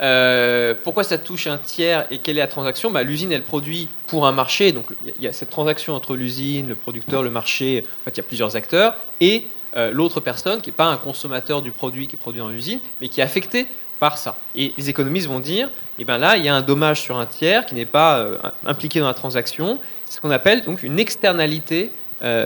Euh, 0.00 0.74
pourquoi 0.82 1.04
ça 1.04 1.18
touche 1.18 1.46
un 1.46 1.56
tiers 1.58 2.06
et 2.10 2.18
quelle 2.18 2.36
est 2.36 2.40
la 2.40 2.46
transaction? 2.48 2.90
Bah, 2.90 3.02
L'usine, 3.04 3.30
elle 3.32 3.42
produit 3.42 3.88
pour 4.08 4.26
un 4.26 4.32
marché, 4.32 4.72
donc 4.72 4.86
il 5.06 5.22
y 5.22 5.28
a- 5.28 5.32
cette 5.32 5.50
transaction 5.50 5.94
entre 5.94 6.16
l'usine, 6.16 6.68
le 6.68 6.74
producteur, 6.74 7.22
le 7.22 7.30
marché, 7.30 7.84
en 8.00 8.04
fait, 8.04 8.10
il 8.12 8.16
y 8.16 8.20
a 8.20 8.24
plusieurs 8.24 8.56
acteurs, 8.56 8.94
et 9.20 9.44
euh, 9.76 9.90
l'autre 9.92 10.20
personne 10.20 10.60
qui 10.60 10.70
n'est 10.70 10.74
pas 10.76 10.86
un 10.86 10.96
consommateur 10.96 11.62
du 11.62 11.70
produit 11.70 12.06
qui 12.08 12.16
est 12.16 12.18
produit 12.18 12.40
dans 12.40 12.48
l'usine, 12.48 12.80
mais 13.00 13.08
qui 13.08 13.20
est 13.20 13.24
affecté 13.24 13.66
par 14.00 14.18
ça. 14.18 14.36
Et 14.56 14.72
les 14.76 14.90
économistes 14.90 15.28
vont 15.28 15.38
dire, 15.40 15.70
eh 16.00 16.04
ben 16.04 16.18
là, 16.18 16.36
il 16.36 16.44
y 16.44 16.48
a 16.48 16.54
un 16.56 16.62
dommage 16.62 17.00
sur 17.00 17.16
un 17.16 17.26
tiers 17.26 17.64
qui 17.64 17.76
n'est 17.76 17.84
pas 17.86 18.18
euh, 18.18 18.36
impliqué 18.66 18.98
dans 18.98 19.06
la 19.06 19.14
transaction. 19.14 19.78
C'est 20.06 20.16
ce 20.16 20.20
qu'on 20.20 20.32
appelle 20.32 20.64
donc 20.64 20.82
une 20.82 20.98
externalité 20.98 21.90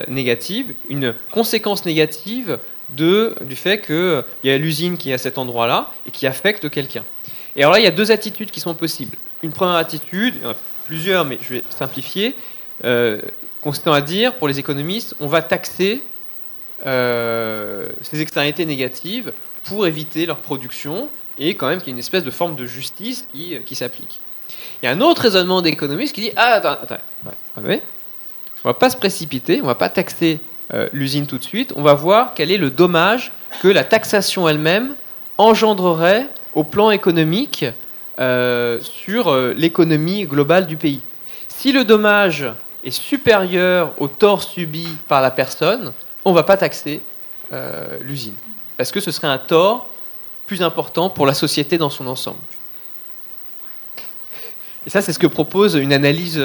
négative, 0.09 0.73
une 0.89 1.15
conséquence 1.31 1.85
négative 1.85 2.57
de, 2.89 3.33
du 3.41 3.55
fait 3.55 3.79
qu'il 3.79 4.23
y 4.43 4.49
a 4.49 4.57
l'usine 4.57 4.97
qui 4.97 5.11
est 5.11 5.13
à 5.13 5.17
cet 5.17 5.37
endroit-là 5.37 5.89
et 6.05 6.11
qui 6.11 6.27
affecte 6.27 6.69
quelqu'un. 6.69 7.05
Et 7.59 7.63
alors 7.63 7.73
là, 7.73 7.79
il 7.79 7.83
y 7.83 7.87
a 7.87 7.91
deux 7.91 8.09
attitudes 8.09 8.51
qui 8.51 8.61
sont 8.61 8.73
possibles. 8.73 9.17
Une 9.43 9.51
première 9.51 9.75
attitude, 9.75 10.35
il 10.37 10.43
y 10.43 10.45
en 10.45 10.51
a 10.51 10.55
plusieurs, 10.85 11.25
mais 11.25 11.37
je 11.41 11.55
vais 11.55 11.63
simplifier, 11.69 12.33
euh, 12.85 13.21
consistant 13.59 13.91
à 13.91 13.99
dire, 13.99 14.33
pour 14.35 14.47
les 14.47 14.59
économistes, 14.59 15.13
on 15.19 15.27
va 15.27 15.41
taxer 15.41 16.01
euh, 16.85 17.89
ces 18.01 18.21
externalités 18.21 18.65
négatives 18.65 19.33
pour 19.65 19.85
éviter 19.85 20.25
leur 20.25 20.37
production 20.37 21.09
et 21.37 21.55
quand 21.55 21.67
même 21.67 21.79
qu'il 21.79 21.89
y 21.89 21.91
ait 21.91 21.93
une 21.95 21.99
espèce 21.99 22.23
de 22.23 22.31
forme 22.31 22.55
de 22.55 22.65
justice 22.65 23.27
qui, 23.33 23.57
qui 23.65 23.75
s'applique. 23.75 24.21
Il 24.81 24.85
y 24.85 24.89
a 24.89 24.93
un 24.93 25.01
autre 25.01 25.23
raisonnement 25.23 25.61
d'économiste 25.61 26.15
qui 26.15 26.21
dit 26.21 26.31
Ah, 26.37 26.53
attends, 26.53 26.77
attends, 26.81 26.97
ouais, 27.61 27.81
on 28.63 28.69
va 28.69 28.73
pas 28.73 28.89
se 28.89 28.95
précipiter, 28.95 29.59
on 29.61 29.67
va 29.67 29.75
pas 29.75 29.89
taxer 29.89 30.39
euh, 30.73 30.87
l'usine 30.93 31.27
tout 31.27 31.37
de 31.37 31.43
suite, 31.43 31.73
on 31.75 31.81
va 31.81 31.93
voir 31.93 32.33
quel 32.35 32.51
est 32.51 32.57
le 32.57 32.69
dommage 32.69 33.33
que 33.61 33.67
la 33.67 33.83
taxation 33.83 34.47
elle-même 34.47 34.95
engendrerait 35.39 36.27
au 36.53 36.63
plan 36.63 36.91
économique 36.91 37.65
euh, 38.19 38.79
sur 38.81 39.29
euh, 39.29 39.53
l'économie 39.57 40.25
globale 40.25 40.67
du 40.67 40.77
pays. 40.77 40.99
Si 41.47 41.71
le 41.71 41.85
dommage 41.85 42.45
est 42.83 42.91
supérieur 42.91 43.93
au 43.97 44.07
tort 44.07 44.43
subi 44.43 44.87
par 45.07 45.21
la 45.21 45.31
personne, 45.31 45.93
on 46.25 46.31
ne 46.31 46.35
va 46.35 46.43
pas 46.43 46.57
taxer 46.57 47.01
l'usine. 48.01 48.35
Parce 48.77 48.91
que 48.91 48.99
ce 48.99 49.09
serait 49.09 49.27
un 49.27 49.39
tort 49.39 49.89
plus 50.45 50.61
important 50.61 51.09
pour 51.09 51.25
la 51.25 51.33
société 51.33 51.79
dans 51.79 51.89
son 51.89 52.05
ensemble. 52.05 52.37
Et 54.85 54.91
ça, 54.91 55.01
c'est 55.01 55.11
ce 55.11 55.17
que 55.17 55.25
propose 55.25 55.73
une 55.73 55.91
analyse, 55.91 56.39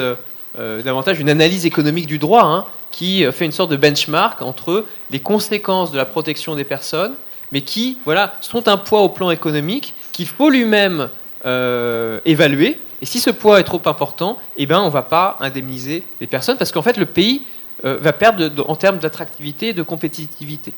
davantage 0.57 1.19
une 1.19 1.29
analyse 1.29 1.67
économique 1.67 2.07
du 2.07 2.17
droit, 2.17 2.43
hein, 2.43 2.65
qui 2.91 3.23
fait 3.31 3.45
une 3.45 3.51
sorte 3.51 3.69
de 3.69 3.77
benchmark 3.77 4.41
entre 4.41 4.85
les 5.11 5.19
conséquences 5.19 5.91
de 5.91 5.97
la 5.97 6.05
protection 6.05 6.55
des 6.55 6.63
personnes, 6.63 7.13
mais 7.51 7.61
qui 7.61 7.97
voilà, 8.05 8.35
sont 8.41 8.67
un 8.67 8.77
poids 8.77 9.01
au 9.01 9.09
plan 9.09 9.31
économique 9.31 9.93
qu'il 10.11 10.27
faut 10.27 10.49
lui-même 10.49 11.09
euh, 11.45 12.19
évaluer. 12.25 12.79
Et 13.01 13.05
si 13.05 13.19
ce 13.19 13.29
poids 13.29 13.59
est 13.59 13.63
trop 13.63 13.81
important, 13.85 14.39
eh 14.57 14.65
ben, 14.65 14.79
on 14.79 14.85
ne 14.85 14.91
va 14.91 15.03
pas 15.03 15.37
indemniser 15.39 16.03
les 16.19 16.27
personnes, 16.27 16.57
parce 16.57 16.71
qu'en 16.71 16.81
fait, 16.81 16.97
le 16.97 17.05
pays 17.05 17.43
euh, 17.83 17.97
va 18.01 18.13
perdre 18.13 18.67
en 18.67 18.75
termes 18.75 18.97
d'attractivité 18.97 19.69
et 19.69 19.73
de 19.73 19.83
compétitivité. 19.83 20.73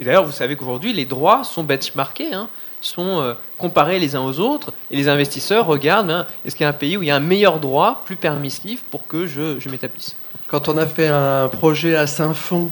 Et 0.00 0.04
d'ailleurs, 0.04 0.24
vous 0.24 0.32
savez 0.32 0.56
qu'aujourd'hui, 0.56 0.92
les 0.92 1.04
droits 1.04 1.44
sont 1.44 1.62
benchmarkés. 1.62 2.32
Hein 2.32 2.48
sont 2.82 3.20
euh, 3.20 3.34
comparés 3.58 3.98
les 3.98 4.16
uns 4.16 4.22
aux 4.22 4.40
autres 4.40 4.72
et 4.90 4.96
les 4.96 5.06
investisseurs 5.08 5.66
regardent 5.66 6.10
hein, 6.10 6.26
est-ce 6.46 6.56
qu'il 6.56 6.64
y 6.64 6.66
a 6.66 6.70
un 6.70 6.72
pays 6.72 6.96
où 6.96 7.02
il 7.02 7.08
y 7.08 7.10
a 7.10 7.16
un 7.16 7.20
meilleur 7.20 7.60
droit, 7.60 8.00
plus 8.06 8.16
permissif 8.16 8.80
pour 8.90 9.06
que 9.06 9.26
je, 9.26 9.60
je 9.60 9.68
m'établisse? 9.68 10.16
Quand 10.48 10.70
on 10.70 10.78
a 10.78 10.86
fait 10.86 11.08
un 11.08 11.48
projet 11.48 11.94
à 11.94 12.06
Saint-Fond, 12.06 12.70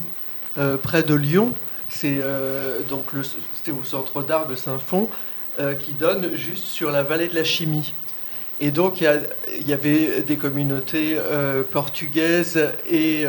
près 0.82 1.02
de 1.02 1.14
Lyon, 1.14 1.52
c'est 1.88 2.18
euh, 2.22 2.80
donc 2.88 3.06
c'était 3.54 3.76
au 3.76 3.84
centre 3.84 4.22
d'art 4.22 4.46
de 4.46 4.54
Saint-Fond 4.54 5.08
qui 5.80 5.92
donne 5.92 6.36
juste 6.36 6.66
sur 6.66 6.92
la 6.92 7.02
vallée 7.02 7.26
de 7.26 7.34
la 7.34 7.42
chimie. 7.42 7.92
Et 8.60 8.70
donc 8.70 9.00
il 9.00 9.66
y, 9.66 9.72
avait 9.72 10.22
des 10.22 10.36
communautés 10.36 11.18
portugaises 11.72 12.70
et, 12.88 13.26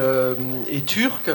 turques 0.86 1.32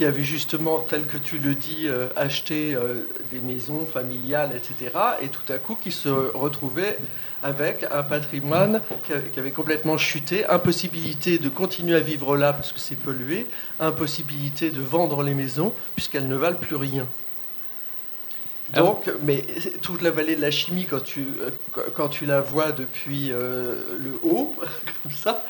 qui 0.00 0.06
avaient 0.06 0.24
justement, 0.24 0.78
tel 0.78 1.04
que 1.04 1.18
tu 1.18 1.36
le 1.36 1.52
dis, 1.52 1.86
euh, 1.86 2.06
acheté 2.16 2.74
euh, 2.74 3.06
des 3.30 3.38
maisons 3.38 3.84
familiales, 3.84 4.52
etc. 4.56 4.98
Et 5.20 5.28
tout 5.28 5.52
à 5.52 5.58
coup, 5.58 5.76
qui 5.78 5.92
se 5.92 6.08
retrouvaient 6.08 6.96
avec 7.42 7.86
un 7.90 8.02
patrimoine 8.02 8.80
qui 9.06 9.38
avait 9.38 9.50
complètement 9.50 9.96
chuté, 9.98 10.46
impossibilité 10.46 11.38
de 11.38 11.48
continuer 11.48 11.96
à 11.96 12.00
vivre 12.00 12.36
là 12.36 12.52
parce 12.52 12.72
que 12.72 12.78
c'est 12.78 12.96
pollué, 12.96 13.46
impossibilité 13.78 14.70
de 14.70 14.80
vendre 14.80 15.22
les 15.22 15.34
maisons 15.34 15.72
puisqu'elles 15.94 16.28
ne 16.28 16.36
valent 16.36 16.58
plus 16.58 16.76
rien. 16.76 17.06
Ah 18.72 18.80
Donc, 18.80 19.10
mais 19.22 19.44
toute 19.82 20.02
la 20.02 20.10
vallée 20.10 20.36
de 20.36 20.42
la 20.42 20.52
chimie, 20.52 20.86
quand 20.88 21.02
tu, 21.02 21.26
euh, 21.40 21.50
quand 21.96 22.08
tu 22.08 22.24
la 22.24 22.40
vois 22.40 22.70
depuis 22.70 23.30
le 23.30 24.20
haut, 24.22 24.54
comme 25.02 25.12
ça, 25.12 25.44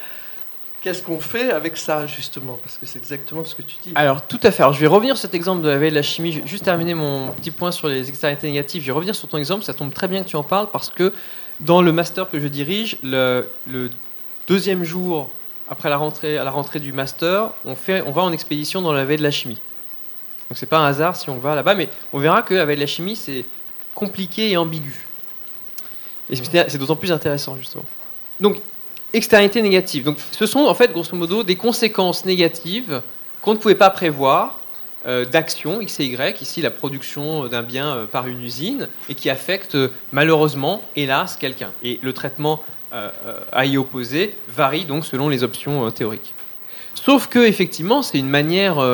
Qu'est-ce 0.82 1.02
qu'on 1.02 1.20
fait 1.20 1.50
avec 1.50 1.76
ça, 1.76 2.06
justement? 2.06 2.58
Parce 2.62 2.78
que 2.78 2.86
c'est 2.86 2.98
exactement 2.98 3.44
ce 3.44 3.54
que 3.54 3.60
tu 3.60 3.76
dis. 3.82 3.92
Alors, 3.96 4.26
tout 4.26 4.40
à 4.42 4.50
fait. 4.50 4.62
Alors, 4.62 4.72
je 4.72 4.80
vais 4.80 4.86
revenir 4.86 5.14
sur 5.14 5.22
cet 5.22 5.34
exemple 5.34 5.60
de 5.60 5.68
la 5.68 5.76
veille 5.76 5.90
de 5.90 5.94
la 5.94 6.02
chimie. 6.02 6.32
Je 6.32 6.40
vais 6.40 6.46
juste 6.46 6.64
terminer 6.64 6.94
mon 6.94 7.28
petit 7.32 7.50
point 7.50 7.70
sur 7.70 7.86
les 7.86 8.08
externalités 8.08 8.46
négatives. 8.46 8.80
Je 8.80 8.86
vais 8.86 8.92
revenir 8.92 9.14
sur 9.14 9.28
ton 9.28 9.36
exemple. 9.36 9.62
Ça 9.62 9.74
tombe 9.74 9.92
très 9.92 10.08
bien 10.08 10.22
que 10.22 10.28
tu 10.28 10.36
en 10.36 10.42
parles 10.42 10.68
parce 10.72 10.88
que 10.88 11.12
dans 11.60 11.82
le 11.82 11.92
master 11.92 12.30
que 12.30 12.40
je 12.40 12.48
dirige, 12.48 12.96
le, 13.02 13.46
deuxième 14.48 14.84
jour 14.84 15.30
après 15.68 15.88
la 15.88 15.96
rentrée, 15.96 16.36
à 16.38 16.44
la 16.44 16.50
rentrée 16.50 16.80
du 16.80 16.92
master, 16.92 17.50
on, 17.64 17.74
fait, 17.74 18.02
on 18.02 18.10
va 18.10 18.22
en 18.22 18.32
expédition 18.32 18.82
dans 18.82 18.92
la 18.92 19.04
veille 19.04 19.18
de 19.18 19.22
la 19.22 19.30
chimie. 19.30 19.58
Donc, 20.48 20.58
c'est 20.58 20.66
pas 20.66 20.78
un 20.78 20.86
hasard 20.86 21.14
si 21.14 21.30
on 21.30 21.38
va 21.38 21.54
là-bas, 21.54 21.74
mais 21.74 21.88
on 22.12 22.18
verra 22.18 22.42
que 22.42 22.54
la 22.54 22.64
veille 22.64 22.76
de 22.76 22.80
la 22.80 22.86
chimie, 22.86 23.14
c'est 23.14 23.44
compliqué 23.94 24.50
et 24.50 24.56
ambigu. 24.56 25.06
Et 26.28 26.36
c'est 26.36 26.78
d'autant 26.78 26.96
plus 26.96 27.12
intéressant, 27.12 27.56
justement. 27.56 27.84
Donc, 28.40 28.60
externalités 29.12 29.62
négatives. 29.62 30.04
Donc, 30.04 30.18
ce 30.32 30.46
sont 30.46 30.60
en 30.60 30.74
fait, 30.74 30.92
grosso 30.92 31.14
modo, 31.14 31.42
des 31.42 31.56
conséquences 31.56 32.24
négatives 32.24 33.02
qu'on 33.42 33.54
ne 33.54 33.58
pouvait 33.58 33.74
pas 33.74 33.90
prévoir 33.90 34.59
d'actions 35.06 35.80
X 35.80 36.00
et 36.00 36.04
Y, 36.04 36.42
ici 36.42 36.60
la 36.60 36.70
production 36.70 37.46
d'un 37.48 37.62
bien 37.62 37.94
euh, 37.94 38.06
par 38.06 38.26
une 38.26 38.42
usine, 38.42 38.88
et 39.08 39.14
qui 39.14 39.30
affectent 39.30 39.74
euh, 39.74 39.92
malheureusement, 40.12 40.82
hélas, 40.96 41.36
quelqu'un. 41.36 41.70
Et 41.82 41.98
le 42.02 42.12
traitement 42.12 42.62
à 43.52 43.66
y 43.66 43.78
opposer 43.78 44.34
varie 44.48 44.84
donc 44.84 45.06
selon 45.06 45.28
les 45.28 45.44
options 45.44 45.88
théoriques. 45.92 46.34
Sauf 46.96 47.28
que, 47.28 47.38
effectivement, 47.38 48.02
c'est 48.02 48.18
une 48.18 48.28
manière 48.28 48.84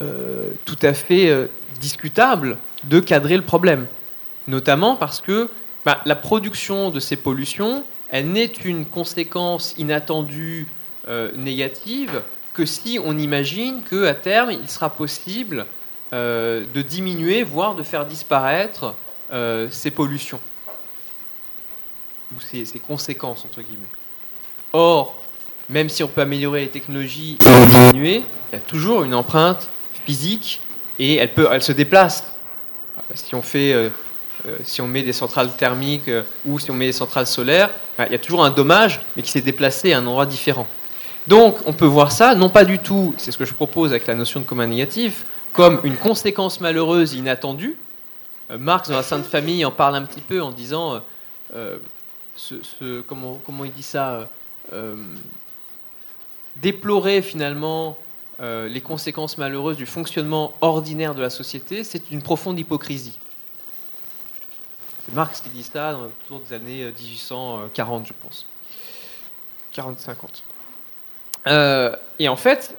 tout 0.00 0.78
à 0.80 0.94
fait 0.94 1.46
discutable 1.78 2.56
de 2.84 2.98
cadrer 2.98 3.36
le 3.36 3.42
problème. 3.42 3.86
Notamment 4.48 4.96
parce 4.96 5.20
que 5.20 5.50
bah, 5.84 6.00
la 6.06 6.16
production 6.16 6.88
de 6.88 6.98
ces 6.98 7.16
pollutions 7.16 7.84
elle 8.08 8.28
n'est 8.28 8.44
une 8.44 8.84
conséquence 8.84 9.74
inattendue 9.78 10.66
euh, 11.08 11.30
négative 11.36 12.22
que 12.56 12.64
si 12.64 12.98
on 13.04 13.18
imagine 13.18 13.82
qu'à 13.82 14.14
terme, 14.14 14.50
il 14.50 14.68
sera 14.70 14.88
possible 14.88 15.66
euh, 16.14 16.64
de 16.72 16.80
diminuer, 16.80 17.42
voire 17.42 17.74
de 17.74 17.82
faire 17.82 18.06
disparaître 18.06 18.94
euh, 19.30 19.68
ces 19.70 19.90
pollutions, 19.90 20.40
ou 22.34 22.40
ces, 22.40 22.64
conséquences, 22.78 23.44
entre 23.44 23.60
guillemets. 23.60 23.82
Or, 24.72 25.18
même 25.68 25.90
si 25.90 26.02
on 26.02 26.08
peut 26.08 26.22
améliorer 26.22 26.62
les 26.62 26.68
technologies 26.68 27.36
et 27.42 27.60
les 27.60 27.66
diminuer, 27.66 28.22
il 28.50 28.54
y 28.54 28.56
a 28.56 28.60
toujours 28.60 29.04
une 29.04 29.14
empreinte 29.14 29.68
physique 30.06 30.60
et 30.98 31.16
elle, 31.16 31.34
peut, 31.34 31.48
elle 31.52 31.62
se 31.62 31.72
déplace. 31.72 32.24
Si 33.14 33.34
on 33.34 33.42
fait 33.42 33.74
euh, 33.74 33.90
si 34.62 34.80
on 34.80 34.86
met 34.86 35.02
des 35.02 35.12
centrales 35.12 35.54
thermiques 35.56 36.10
ou 36.46 36.58
si 36.58 36.70
on 36.70 36.74
met 36.74 36.86
des 36.86 36.92
centrales 36.92 37.26
solaires, 37.26 37.68
il 37.98 38.12
y 38.12 38.14
a 38.14 38.18
toujours 38.18 38.44
un 38.44 38.50
dommage, 38.50 39.00
mais 39.14 39.22
qui 39.22 39.30
s'est 39.30 39.40
déplacé 39.42 39.92
à 39.92 39.98
un 39.98 40.06
endroit 40.06 40.24
différent. 40.24 40.66
Donc 41.26 41.58
on 41.66 41.72
peut 41.72 41.86
voir 41.86 42.12
ça, 42.12 42.34
non 42.34 42.48
pas 42.48 42.64
du 42.64 42.78
tout, 42.78 43.14
c'est 43.18 43.32
ce 43.32 43.38
que 43.38 43.44
je 43.44 43.54
propose 43.54 43.90
avec 43.90 44.06
la 44.06 44.14
notion 44.14 44.40
de 44.40 44.44
commun 44.44 44.66
négatif, 44.66 45.26
comme 45.52 45.80
une 45.84 45.96
conséquence 45.96 46.60
malheureuse 46.60 47.14
inattendue. 47.14 47.76
Euh, 48.50 48.58
Marx, 48.58 48.88
dans 48.88 48.96
la 48.96 49.02
Sainte 49.02 49.24
Famille, 49.24 49.64
en 49.64 49.72
parle 49.72 49.96
un 49.96 50.02
petit 50.02 50.20
peu 50.20 50.40
en 50.40 50.50
disant, 50.52 51.02
ce, 52.36 53.00
comment, 53.02 53.40
comment, 53.44 53.64
il 53.64 53.72
dit 53.72 53.82
ça, 53.82 54.28
déplorer 56.56 57.22
finalement 57.22 57.96
les 58.40 58.80
conséquences 58.80 59.38
malheureuses 59.38 59.76
du 59.76 59.86
fonctionnement 59.86 60.52
ordinaire 60.60 61.14
de 61.14 61.22
la 61.22 61.30
société, 61.30 61.82
c'est 61.82 62.10
une 62.10 62.22
profonde 62.22 62.58
hypocrisie. 62.58 63.18
C'est 65.06 65.14
Marx 65.14 65.40
qui 65.40 65.50
dit 65.50 65.62
ça 65.62 65.96
autour 65.98 66.40
des 66.40 66.52
années 66.52 66.84
1840, 66.84 68.02
euh, 68.02 68.06
je 68.08 68.12
pense. 68.20 68.46
40-50. 69.72 70.42
Euh, 71.46 71.94
et 72.18 72.28
en 72.28 72.36
fait, 72.36 72.76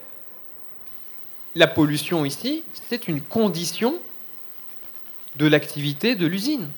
la 1.55 1.67
pollution 1.67 2.25
ici, 2.25 2.63
c'est 2.89 3.07
une 3.07 3.21
condition 3.21 3.95
de 5.35 5.47
l'activité 5.47 6.15
de 6.15 6.25
l'usine. 6.25 6.69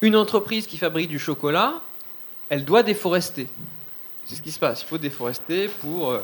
Une 0.00 0.16
entreprise 0.16 0.66
qui 0.66 0.76
fabrique 0.76 1.08
du 1.08 1.18
chocolat, 1.18 1.80
elle 2.48 2.64
doit 2.64 2.82
déforester. 2.82 3.48
C'est 4.26 4.36
ce 4.36 4.42
qui 4.42 4.52
se 4.52 4.58
passe. 4.58 4.82
Il 4.82 4.86
faut 4.86 4.98
déforester 4.98 5.68
pour. 5.68 6.10
Euh, 6.10 6.20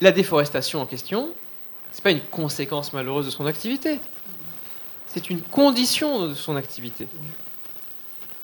la 0.00 0.10
déforestation 0.10 0.80
en 0.80 0.86
question, 0.86 1.30
ce 1.92 1.98
n'est 1.98 2.02
pas 2.02 2.10
une 2.10 2.20
conséquence 2.20 2.92
malheureuse 2.92 3.26
de 3.26 3.30
son 3.30 3.46
activité 3.46 4.00
c'est 5.16 5.30
une 5.30 5.40
condition 5.40 6.26
de 6.26 6.34
son 6.34 6.56
activité. 6.56 7.08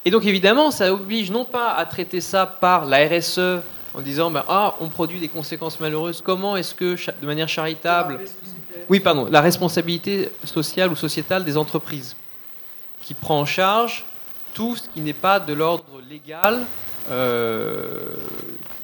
Et 0.06 0.10
donc 0.10 0.24
évidemment, 0.24 0.70
ça 0.70 0.90
oblige 0.90 1.30
non 1.30 1.44
pas 1.44 1.70
à 1.74 1.84
traiter 1.84 2.22
ça 2.22 2.46
par 2.46 2.86
la 2.86 3.06
RSE 3.06 3.60
en 3.94 4.00
disant 4.00 4.30
ben, 4.30 4.44
ah 4.48 4.76
on 4.80 4.88
produit 4.88 5.20
des 5.20 5.28
conséquences 5.28 5.80
malheureuses. 5.80 6.22
Comment 6.22 6.56
est-ce 6.56 6.74
que 6.74 6.96
de 7.20 7.26
manière 7.26 7.48
charitable 7.48 8.20
Oui, 8.88 9.00
pardon, 9.00 9.28
la 9.30 9.40
responsabilité 9.40 10.30
sociale 10.44 10.90
ou 10.90 10.96
sociétale 10.96 11.44
des 11.44 11.56
entreprises 11.56 12.16
qui 13.02 13.14
prend 13.14 13.40
en 13.40 13.44
charge 13.44 14.04
tout 14.54 14.76
ce 14.76 14.88
qui 14.88 15.00
n'est 15.00 15.12
pas 15.12 15.40
de 15.40 15.52
l'ordre 15.52 15.84
légal, 16.08 16.64
euh, 17.10 18.02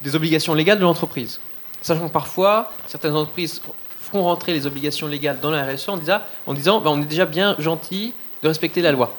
des 0.03 0.17
obligations 0.17 0.55
légales 0.55 0.79
de 0.79 0.85
l'entreprise. 0.85 1.41
Sachant 1.81 2.09
que 2.09 2.13
parfois, 2.13 2.73
certaines 2.87 3.15
entreprises 3.15 3.61
font 4.01 4.25
rentrer 4.25 4.53
les 4.53 4.67
obligations 4.67 5.07
légales 5.07 5.39
dans 5.41 5.51
la 5.51 5.65
RSE 5.65 5.89
en 5.89 5.97
disant, 5.97 6.21
en 6.47 6.55
disant 6.55 6.81
ben, 6.81 6.91
on 6.91 7.03
est 7.03 7.07
déjà 7.07 7.27
bien 7.27 7.55
gentil 7.59 8.13
de 8.43 8.49
respecter 8.49 8.83
la 8.83 8.93
loi. 8.93 9.15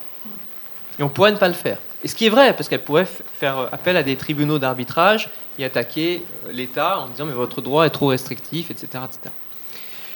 Et 0.98 1.04
on 1.04 1.10
pourrait 1.10 1.32
ne 1.32 1.38
pas 1.38 1.48
le 1.48 1.54
faire. 1.54 1.78
Et 2.04 2.08
ce 2.08 2.16
qui 2.16 2.26
est 2.26 2.30
vrai, 2.30 2.54
parce 2.56 2.70
qu'elle 2.70 2.84
pourrait 2.84 3.06
faire 3.06 3.70
appel 3.72 3.98
à 3.98 4.04
des 4.04 4.16
tribunaux 4.16 4.60
d'arbitrage 4.60 5.30
et 5.58 5.66
attaquer 5.66 6.24
euh, 6.48 6.52
l'État 6.52 7.00
en 7.00 7.10
disant 7.10 7.26
mais 7.26 7.34
votre 7.34 7.62
droit 7.62 7.86
est 7.86 7.90
trop 7.90 8.08
restrictif, 8.08 8.72
etc. 8.72 9.04
etc. 9.06 9.34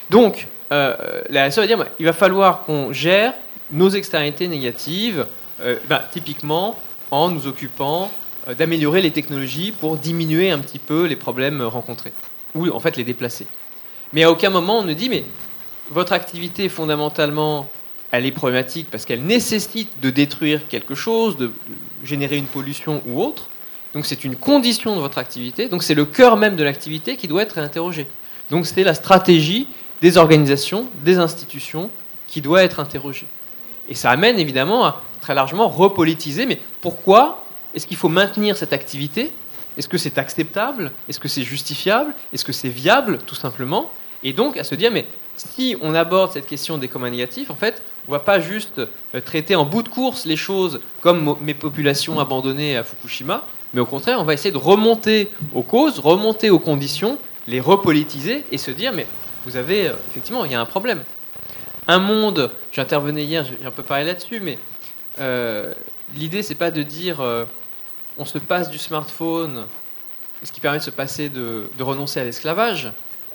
Donc, 0.10 0.48
euh, 0.72 1.22
la 1.30 1.48
RSE 1.48 1.58
va 1.58 1.68
dire, 1.68 1.78
bah, 1.78 1.88
il 2.00 2.06
va 2.06 2.14
falloir 2.14 2.64
qu'on 2.64 2.92
gère 2.94 3.34
nos 3.72 3.90
externalités 3.90 4.48
négatives, 4.48 5.26
euh, 5.62 5.78
bah, 5.88 6.04
typiquement 6.12 6.78
en 7.12 7.30
nous 7.30 7.48
occupant 7.48 8.12
euh, 8.48 8.54
d'améliorer 8.54 9.02
les 9.02 9.12
technologies 9.12 9.72
pour 9.72 9.98
diminuer 9.98 10.52
un 10.52 10.60
petit 10.60 10.80
peu 10.80 11.06
les 11.06 11.16
problèmes 11.16 11.62
rencontrés, 11.62 12.14
ou 12.56 12.70
en 12.70 12.80
fait 12.80 12.98
les 12.98 13.04
déplacer. 13.04 13.48
Mais 14.14 14.24
à 14.24 14.32
aucun 14.32 14.50
moment 14.50 14.80
on 14.80 14.84
ne 14.84 14.94
dit, 14.94 15.10
mais 15.10 15.24
votre 15.90 16.14
activité 16.14 16.70
fondamentalement, 16.70 17.70
elle 18.14 18.28
est 18.28 18.32
problématique 18.32 18.88
parce 18.92 19.06
qu'elle 19.06 19.24
nécessite 19.24 19.90
de 20.04 20.12
détruire 20.12 20.68
quelque 20.68 20.94
chose, 20.94 21.36
de 21.36 21.52
générer 22.04 22.38
une 22.38 22.46
pollution 22.46 23.02
ou 23.08 23.20
autre. 23.20 23.50
Donc 23.96 24.06
c'est 24.06 24.24
une 24.24 24.36
condition 24.36 24.96
de 24.96 25.02
votre 25.02 25.18
activité, 25.18 25.68
donc 25.68 25.82
c'est 25.82 25.96
le 25.96 26.06
cœur 26.06 26.38
même 26.38 26.56
de 26.56 26.64
l'activité 26.64 27.18
qui 27.18 27.28
doit 27.28 27.42
être 27.42 27.58
interrogé. 27.58 28.06
Donc 28.52 28.68
c'est 28.68 28.84
la 28.84 28.94
stratégie 28.94 29.66
des 30.00 30.18
organisations, 30.18 30.86
des 31.04 31.18
institutions 31.18 31.90
qui 32.28 32.42
doit 32.42 32.64
être 32.64 32.80
interrogée. 32.80 33.26
Et 33.90 33.96
ça 33.96 34.12
amène 34.12 34.38
évidemment 34.38 34.86
à 34.86 35.02
très 35.20 35.34
largement 35.34 35.68
repolitiser, 35.68 36.46
mais 36.46 36.60
pourquoi 36.82 37.44
est-ce 37.74 37.88
qu'il 37.88 37.98
faut 37.98 38.10
maintenir 38.10 38.58
cette 38.58 38.74
activité? 38.74 39.32
Est-ce 39.76 39.88
que 39.88 39.98
c'est 39.98 40.20
acceptable? 40.20 40.92
Est-ce 41.10 41.20
que 41.20 41.28
c'est 41.28 41.42
justifiable? 41.42 42.14
Est-ce 42.32 42.46
que 42.46 42.54
c'est 42.54 42.70
viable, 42.70 43.18
tout 43.26 43.34
simplement? 43.34 43.90
Et 44.22 44.34
donc 44.34 44.56
à 44.58 44.64
se 44.64 44.76
dire, 44.76 44.92
mais 44.92 45.08
si 45.36 45.76
on 45.82 45.96
aborde 45.96 46.32
cette 46.32 46.48
question 46.48 46.78
des 46.78 46.88
communs 46.88 47.10
négatifs, 47.10 47.50
en 47.50 47.56
fait, 47.56 47.82
on 48.08 48.12
ne 48.12 48.18
va 48.18 48.24
pas 48.24 48.40
juste 48.40 48.80
euh, 48.80 49.22
traiter 49.22 49.56
en 49.56 49.66
bout 49.66 49.84
de 49.84 49.90
course 49.90 50.26
les 50.26 50.36
choses 50.36 50.80
comme 51.02 51.38
mes 51.42 51.54
populations 51.54 52.20
abandonnées 52.20 52.78
à 52.78 52.84
Fukushima, 52.84 53.46
mais 53.74 53.82
au 53.82 53.86
contraire, 53.86 54.20
on 54.20 54.24
va 54.24 54.34
essayer 54.34 54.52
de 54.52 54.58
remonter 54.58 55.30
aux 55.54 55.64
causes, 55.64 56.00
remonter 56.00 56.52
aux 56.52 56.60
conditions, 56.60 57.18
les 57.48 57.60
repolitiser 57.60 58.46
et 58.52 58.58
se 58.58 58.72
dire, 58.72 58.94
mais 58.94 59.08
vous 59.46 59.58
avez, 59.58 59.88
euh, 59.88 59.94
effectivement, 60.10 60.46
il 60.46 60.52
y 60.52 60.56
a 60.56 60.62
un 60.62 60.66
problème. 60.66 61.04
Un 61.88 62.00
monde, 62.00 62.52
j'intervenais 62.72 63.26
hier, 63.26 63.44
j'ai 63.46 63.66
un 63.66 63.72
peu 63.72 63.84
parlé 63.84 64.06
là-dessus, 64.06 64.40
mais 64.40 64.58
euh, 65.20 65.74
l'idée, 66.16 66.44
c'est 66.44 66.56
pas 66.56 66.72
de 66.72 66.84
dire, 66.84 67.20
euh, 67.22 67.46
on 68.18 68.26
se 68.26 68.38
passe 68.38 68.70
du 68.70 68.78
smartphone, 68.78 69.66
ce 70.44 70.52
qui 70.52 70.60
permet 70.60 70.78
de 70.78 70.84
se 70.84 70.92
passer 70.92 71.30
de, 71.30 71.70
de 71.78 71.84
renoncer 71.84 72.20
à 72.20 72.24
l'esclavage. 72.24 72.92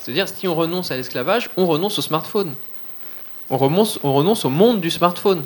C'est-à-dire, 0.09 0.27
si 0.27 0.49
on 0.49 0.55
renonce 0.55 0.91
à 0.91 0.97
l'esclavage, 0.97 1.51
on 1.59 1.67
renonce 1.67 1.99
au 1.99 2.01
smartphone. 2.01 2.55
On 3.51 3.59
renonce, 3.59 3.99
on 4.03 4.15
renonce 4.15 4.47
au 4.47 4.49
monde 4.49 4.81
du 4.81 4.91
smartphone. 4.91 5.45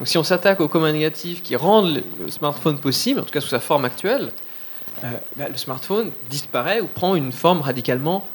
Donc 0.00 0.08
si 0.08 0.18
on 0.18 0.24
s'attaque 0.24 0.60
aux 0.60 0.66
communs 0.66 0.90
négatifs 0.90 1.44
qui 1.44 1.54
rendent 1.54 2.02
le 2.18 2.28
smartphone 2.28 2.80
possible, 2.80 3.20
en 3.20 3.22
tout 3.22 3.30
cas 3.30 3.40
sous 3.40 3.50
sa 3.50 3.60
forme 3.60 3.84
actuelle, 3.84 4.32
euh, 5.04 5.10
bah, 5.36 5.48
le 5.48 5.56
smartphone 5.56 6.10
disparaît 6.28 6.80
ou 6.80 6.88
prend 6.88 7.14
une 7.14 7.30
forme 7.30 7.60
radicalement 7.60 8.26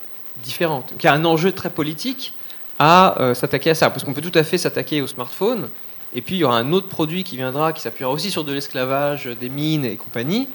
différente. 0.42 0.92
Donc 0.92 1.04
il 1.04 1.08
y 1.08 1.10
a 1.10 1.14
un 1.14 1.26
enjeu 1.26 1.52
très 1.52 1.72
politique 1.72 2.32
à 2.80 3.20
euh, 3.22 3.34
s'attaquer 3.34 3.72
à 3.72 3.76
ça, 3.76 3.90
parce 3.90 4.06
qu'on 4.06 4.14
peut 4.14 4.22
tout 4.22 4.40
à 4.40 4.46
fait 4.46 4.58
s'attaquer 4.58 5.02
au 5.02 5.08
smartphone, 5.08 5.68
et 6.14 6.22
puis 6.22 6.36
il 6.36 6.40
y 6.40 6.46
aura 6.46 6.58
un 6.58 6.72
autre 6.72 6.88
produit 6.88 7.26
qui 7.26 7.36
viendra, 7.36 7.74
qui 7.74 7.82
s'appuiera 7.82 8.14
aussi 8.14 8.32
sur 8.32 8.46
de 8.46 8.54
l'esclavage, 8.54 9.26
des 9.26 9.50
mines 9.50 9.84
et 9.84 9.98
compagnie, 9.98 10.48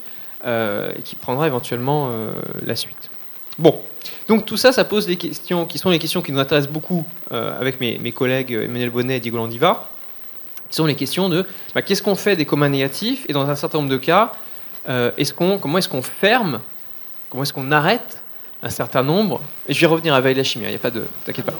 euh, 0.46 0.94
et 0.96 1.02
qui 1.02 1.14
prendra 1.14 1.46
éventuellement 1.46 2.08
euh, 2.10 2.32
la 2.64 2.74
suite. 2.74 3.10
Bon, 3.58 3.82
donc 4.28 4.46
tout 4.46 4.56
ça, 4.56 4.72
ça 4.72 4.84
pose 4.84 5.06
des 5.06 5.16
questions 5.16 5.66
qui 5.66 5.78
sont 5.78 5.90
les 5.90 5.98
questions 5.98 6.22
qui 6.22 6.32
nous 6.32 6.38
intéressent 6.38 6.72
beaucoup 6.72 7.04
euh, 7.32 7.58
avec 7.60 7.80
mes, 7.80 7.98
mes, 7.98 8.12
collègues 8.12 8.52
Emmanuel 8.52 8.90
Bonnet 8.90 9.16
et 9.16 9.20
Diego 9.20 9.36
Landiva, 9.36 9.88
qui 10.68 10.76
sont 10.76 10.86
les 10.86 10.94
questions 10.94 11.28
de 11.28 11.44
bah, 11.74 11.82
qu'est-ce 11.82 12.02
qu'on 12.02 12.14
fait 12.16 12.36
des 12.36 12.44
communs 12.44 12.68
négatifs, 12.68 13.26
et 13.28 13.32
dans 13.32 13.48
un 13.48 13.56
certain 13.56 13.78
nombre 13.78 13.90
de 13.90 13.98
cas, 13.98 14.32
euh, 14.88 15.10
est-ce 15.16 15.32
qu'on, 15.32 15.58
comment 15.58 15.78
est-ce 15.78 15.88
qu'on 15.88 16.02
ferme, 16.02 16.60
comment 17.30 17.42
est-ce 17.42 17.52
qu'on 17.52 17.70
arrête 17.70 18.20
un 18.62 18.70
certain 18.70 19.02
nombre, 19.02 19.42
et 19.68 19.74
je 19.74 19.80
vais 19.80 19.86
revenir 19.86 20.14
à 20.14 20.20
Veille 20.22 20.34
la 20.34 20.44
chimie, 20.44 20.64
il 20.64 20.70
n'y 20.70 20.74
a 20.74 20.78
pas 20.78 20.90
de, 20.90 21.04
t'inquiète 21.24 21.44
pas, 21.44 21.52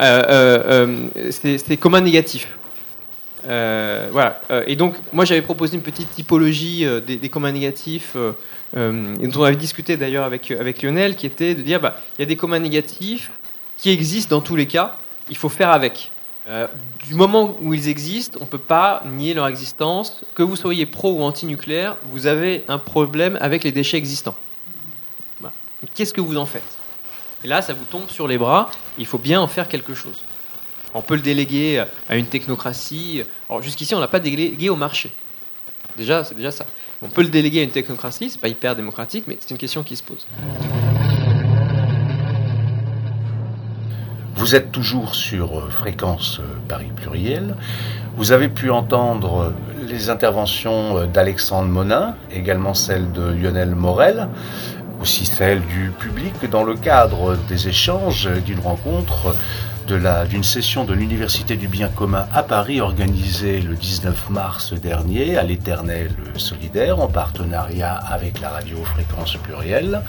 euh, 0.00 0.62
euh, 0.66 0.96
c'est, 1.30 1.56
c'est 1.56 1.76
commun 1.78 2.02
négatif. 2.02 2.48
Euh, 3.48 4.08
voilà. 4.12 4.40
et 4.66 4.76
donc, 4.76 4.94
moi, 5.12 5.24
j'avais 5.24 5.42
proposé 5.42 5.76
une 5.76 5.82
petite 5.82 6.10
typologie 6.10 6.86
des, 7.06 7.16
des 7.16 7.28
communs 7.28 7.52
négatifs, 7.52 8.16
dont 8.74 9.30
on 9.36 9.42
avait 9.42 9.56
discuté 9.56 9.96
d'ailleurs 9.96 10.24
avec, 10.24 10.48
Lionel, 10.82 11.16
qui 11.16 11.26
était 11.26 11.54
de 11.54 11.62
dire, 11.62 11.80
bah, 11.80 11.96
il 12.18 12.22
y 12.22 12.24
a 12.24 12.26
des 12.26 12.36
communs 12.36 12.58
négatifs 12.58 13.30
qui 13.78 13.90
existent 13.90 14.36
dans 14.36 14.42
tous 14.42 14.56
les 14.56 14.66
cas, 14.66 14.96
il 15.30 15.36
faut 15.36 15.48
faire 15.48 15.70
avec. 15.70 16.10
Euh, 16.48 16.66
du 17.06 17.14
moment 17.14 17.56
où 17.60 17.74
ils 17.74 17.88
existent, 17.88 18.38
on 18.40 18.44
ne 18.44 18.48
peut 18.48 18.58
pas 18.58 19.02
nier 19.06 19.34
leur 19.34 19.46
existence. 19.46 20.24
Que 20.34 20.42
vous 20.42 20.56
soyez 20.56 20.86
pro 20.86 21.12
ou 21.12 21.22
anti-nucléaire, 21.22 21.96
vous 22.10 22.26
avez 22.26 22.64
un 22.68 22.78
problème 22.78 23.38
avec 23.40 23.64
les 23.64 23.72
déchets 23.72 23.98
existants. 23.98 24.34
Qu'est-ce 25.94 26.12
que 26.12 26.20
vous 26.20 26.36
en 26.36 26.44
faites? 26.44 26.76
Et 27.42 27.48
là, 27.48 27.62
ça 27.62 27.72
vous 27.72 27.84
tombe 27.84 28.10
sur 28.10 28.28
les 28.28 28.36
bras. 28.36 28.70
Il 28.98 29.06
faut 29.06 29.18
bien 29.18 29.40
en 29.40 29.46
faire 29.46 29.66
quelque 29.66 29.94
chose. 29.94 30.22
On 30.94 31.02
peut 31.02 31.14
le 31.14 31.20
déléguer 31.20 31.84
à 32.08 32.16
une 32.16 32.26
technocratie. 32.26 33.22
Jusqu'ici, 33.60 33.94
on 33.94 34.00
n'a 34.00 34.08
pas 34.08 34.20
délégué 34.20 34.68
au 34.70 34.76
marché. 34.76 35.12
Déjà, 35.96 36.24
c'est 36.24 36.34
déjà 36.34 36.50
ça. 36.50 36.66
On 37.02 37.08
peut 37.08 37.22
le 37.22 37.28
déléguer 37.28 37.60
à 37.60 37.62
une 37.62 37.70
technocratie. 37.70 38.30
C'est 38.30 38.40
pas 38.40 38.48
hyper 38.48 38.74
démocratique, 38.74 39.24
mais 39.26 39.36
c'est 39.40 39.50
une 39.50 39.58
question 39.58 39.82
qui 39.82 39.96
se 39.96 40.02
pose. 40.02 40.26
Vous 44.34 44.54
êtes 44.54 44.72
toujours 44.72 45.14
sur 45.14 45.70
Fréquence 45.70 46.40
Paris 46.66 46.90
Pluriel. 46.96 47.54
Vous 48.16 48.32
avez 48.32 48.48
pu 48.48 48.70
entendre 48.70 49.52
les 49.86 50.08
interventions 50.10 51.06
d'Alexandre 51.06 51.68
Monin, 51.68 52.16
également 52.32 52.74
celles 52.74 53.12
de 53.12 53.22
Lionel 53.22 53.74
Morel, 53.74 54.28
aussi 55.00 55.26
celles 55.26 55.60
du 55.66 55.90
public 55.90 56.48
dans 56.50 56.64
le 56.64 56.74
cadre 56.74 57.36
des 57.48 57.68
échanges 57.68 58.28
d'une 58.46 58.60
rencontre 58.60 59.34
d'une 59.90 60.44
session 60.44 60.84
de 60.84 60.94
l'Université 60.94 61.56
du 61.56 61.66
bien 61.66 61.88
commun 61.88 62.28
à 62.32 62.44
Paris 62.44 62.80
organisée 62.80 63.60
le 63.60 63.74
19 63.74 64.30
mars 64.30 64.72
dernier 64.72 65.36
à 65.36 65.42
l'Éternel 65.42 66.12
Solidaire 66.36 67.00
en 67.00 67.08
partenariat 67.08 67.94
avec 67.94 68.40
la 68.40 68.50
radio 68.50 68.76
Fréquence 68.84 69.36
Pluriel 69.38 70.02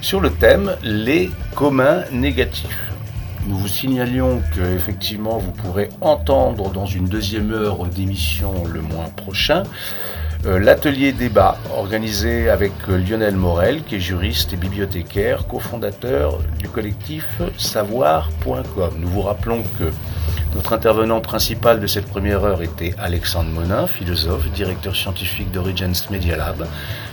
sur 0.00 0.20
le 0.20 0.30
thème 0.30 0.74
Les 0.82 1.30
communs 1.54 2.04
négatifs. 2.12 2.90
Nous 3.46 3.58
vous 3.58 3.68
signalions 3.68 4.42
que 4.56 4.74
effectivement 4.74 5.36
vous 5.36 5.52
pourrez 5.52 5.90
entendre 6.00 6.70
dans 6.70 6.86
une 6.86 7.04
deuxième 7.04 7.52
heure 7.52 7.84
d'émission 7.84 8.64
le 8.64 8.80
mois 8.80 9.10
prochain 9.16 9.64
l'atelier 10.44 11.12
débat 11.12 11.58
organisé 11.76 12.48
avec 12.48 12.72
Lionel 12.88 13.36
Morel 13.36 13.82
qui 13.82 13.96
est 13.96 14.00
juriste 14.00 14.52
et 14.52 14.56
bibliothécaire, 14.56 15.46
cofondateur 15.46 16.38
du 16.58 16.68
collectif 16.68 17.42
savoir.com. 17.58 18.94
Nous 18.98 19.08
vous 19.08 19.22
rappelons 19.22 19.62
que 19.78 19.92
notre 20.54 20.72
intervenant 20.72 21.20
principal 21.20 21.78
de 21.78 21.86
cette 21.86 22.06
première 22.06 22.42
heure 22.44 22.62
était 22.62 22.94
Alexandre 22.98 23.50
Monin, 23.50 23.86
philosophe, 23.86 24.50
directeur 24.50 24.96
scientifique 24.96 25.50
d'Origins 25.52 25.92
Media 26.10 26.36
Lab, 26.36 26.66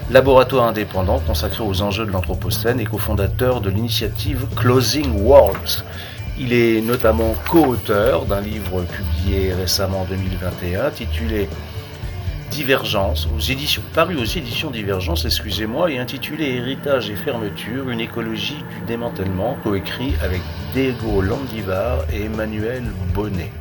laboratoire 0.09 0.67
indépendant 0.67 1.19
consacré 1.19 1.63
aux 1.63 1.81
enjeux 1.81 2.05
de 2.05 2.11
l'Anthropocène 2.11 2.79
et 2.79 2.85
cofondateur 2.85 3.61
de 3.61 3.69
l'initiative 3.69 4.45
Closing 4.55 5.21
Worlds. 5.21 5.83
Il 6.39 6.53
est 6.53 6.81
notamment 6.81 7.35
co-auteur 7.49 8.25
d'un 8.25 8.41
livre 8.41 8.83
publié 8.83 9.53
récemment 9.53 10.01
en 10.01 10.05
2021 10.05 10.85
intitulé 10.85 11.49
Divergence, 12.51 13.27
aux 13.35 13.39
éditions, 13.39 13.83
paru 13.93 14.15
aux 14.15 14.25
éditions 14.25 14.71
Divergence, 14.71 15.25
excusez-moi, 15.25 15.91
et 15.91 15.99
intitulé 15.99 16.55
Héritage 16.55 17.09
et 17.09 17.15
fermeture, 17.15 17.89
une 17.89 17.99
écologie 17.99 18.57
du 18.57 18.85
démantèlement, 18.87 19.57
coécrit 19.63 20.13
avec 20.23 20.41
Diego 20.73 21.21
Landivar 21.21 21.99
et 22.11 22.23
Emmanuel 22.25 22.83
Bonnet. 23.13 23.51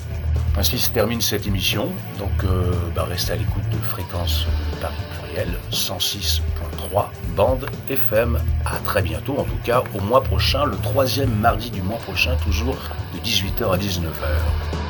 Ainsi 0.59 0.79
se 0.79 0.91
termine 0.91 1.21
cette 1.21 1.47
émission, 1.47 1.91
donc 2.19 2.45
euh, 2.45 2.73
bah, 2.95 3.07
restez 3.09 3.33
à 3.33 3.37
l'écoute 3.37 3.69
de 3.71 3.77
fréquence 3.77 4.47
Paris 4.81 4.95
Pluriel 5.21 5.55
106.3 5.71 7.07
bande 7.37 7.67
FM. 7.91 8.39
À 8.65 8.79
très 8.79 9.03
bientôt, 9.03 9.37
en 9.39 9.45
tout 9.45 9.59
cas 9.65 9.85
au 9.95 10.01
mois 10.01 10.23
prochain, 10.23 10.65
le 10.65 10.77
troisième 10.79 11.35
mardi 11.35 11.71
du 11.71 11.83
mois 11.83 11.99
prochain, 11.99 12.37
toujours 12.43 12.79
de 13.13 13.19
18h 13.19 13.75
à 13.75 13.77
19h. 13.77 14.86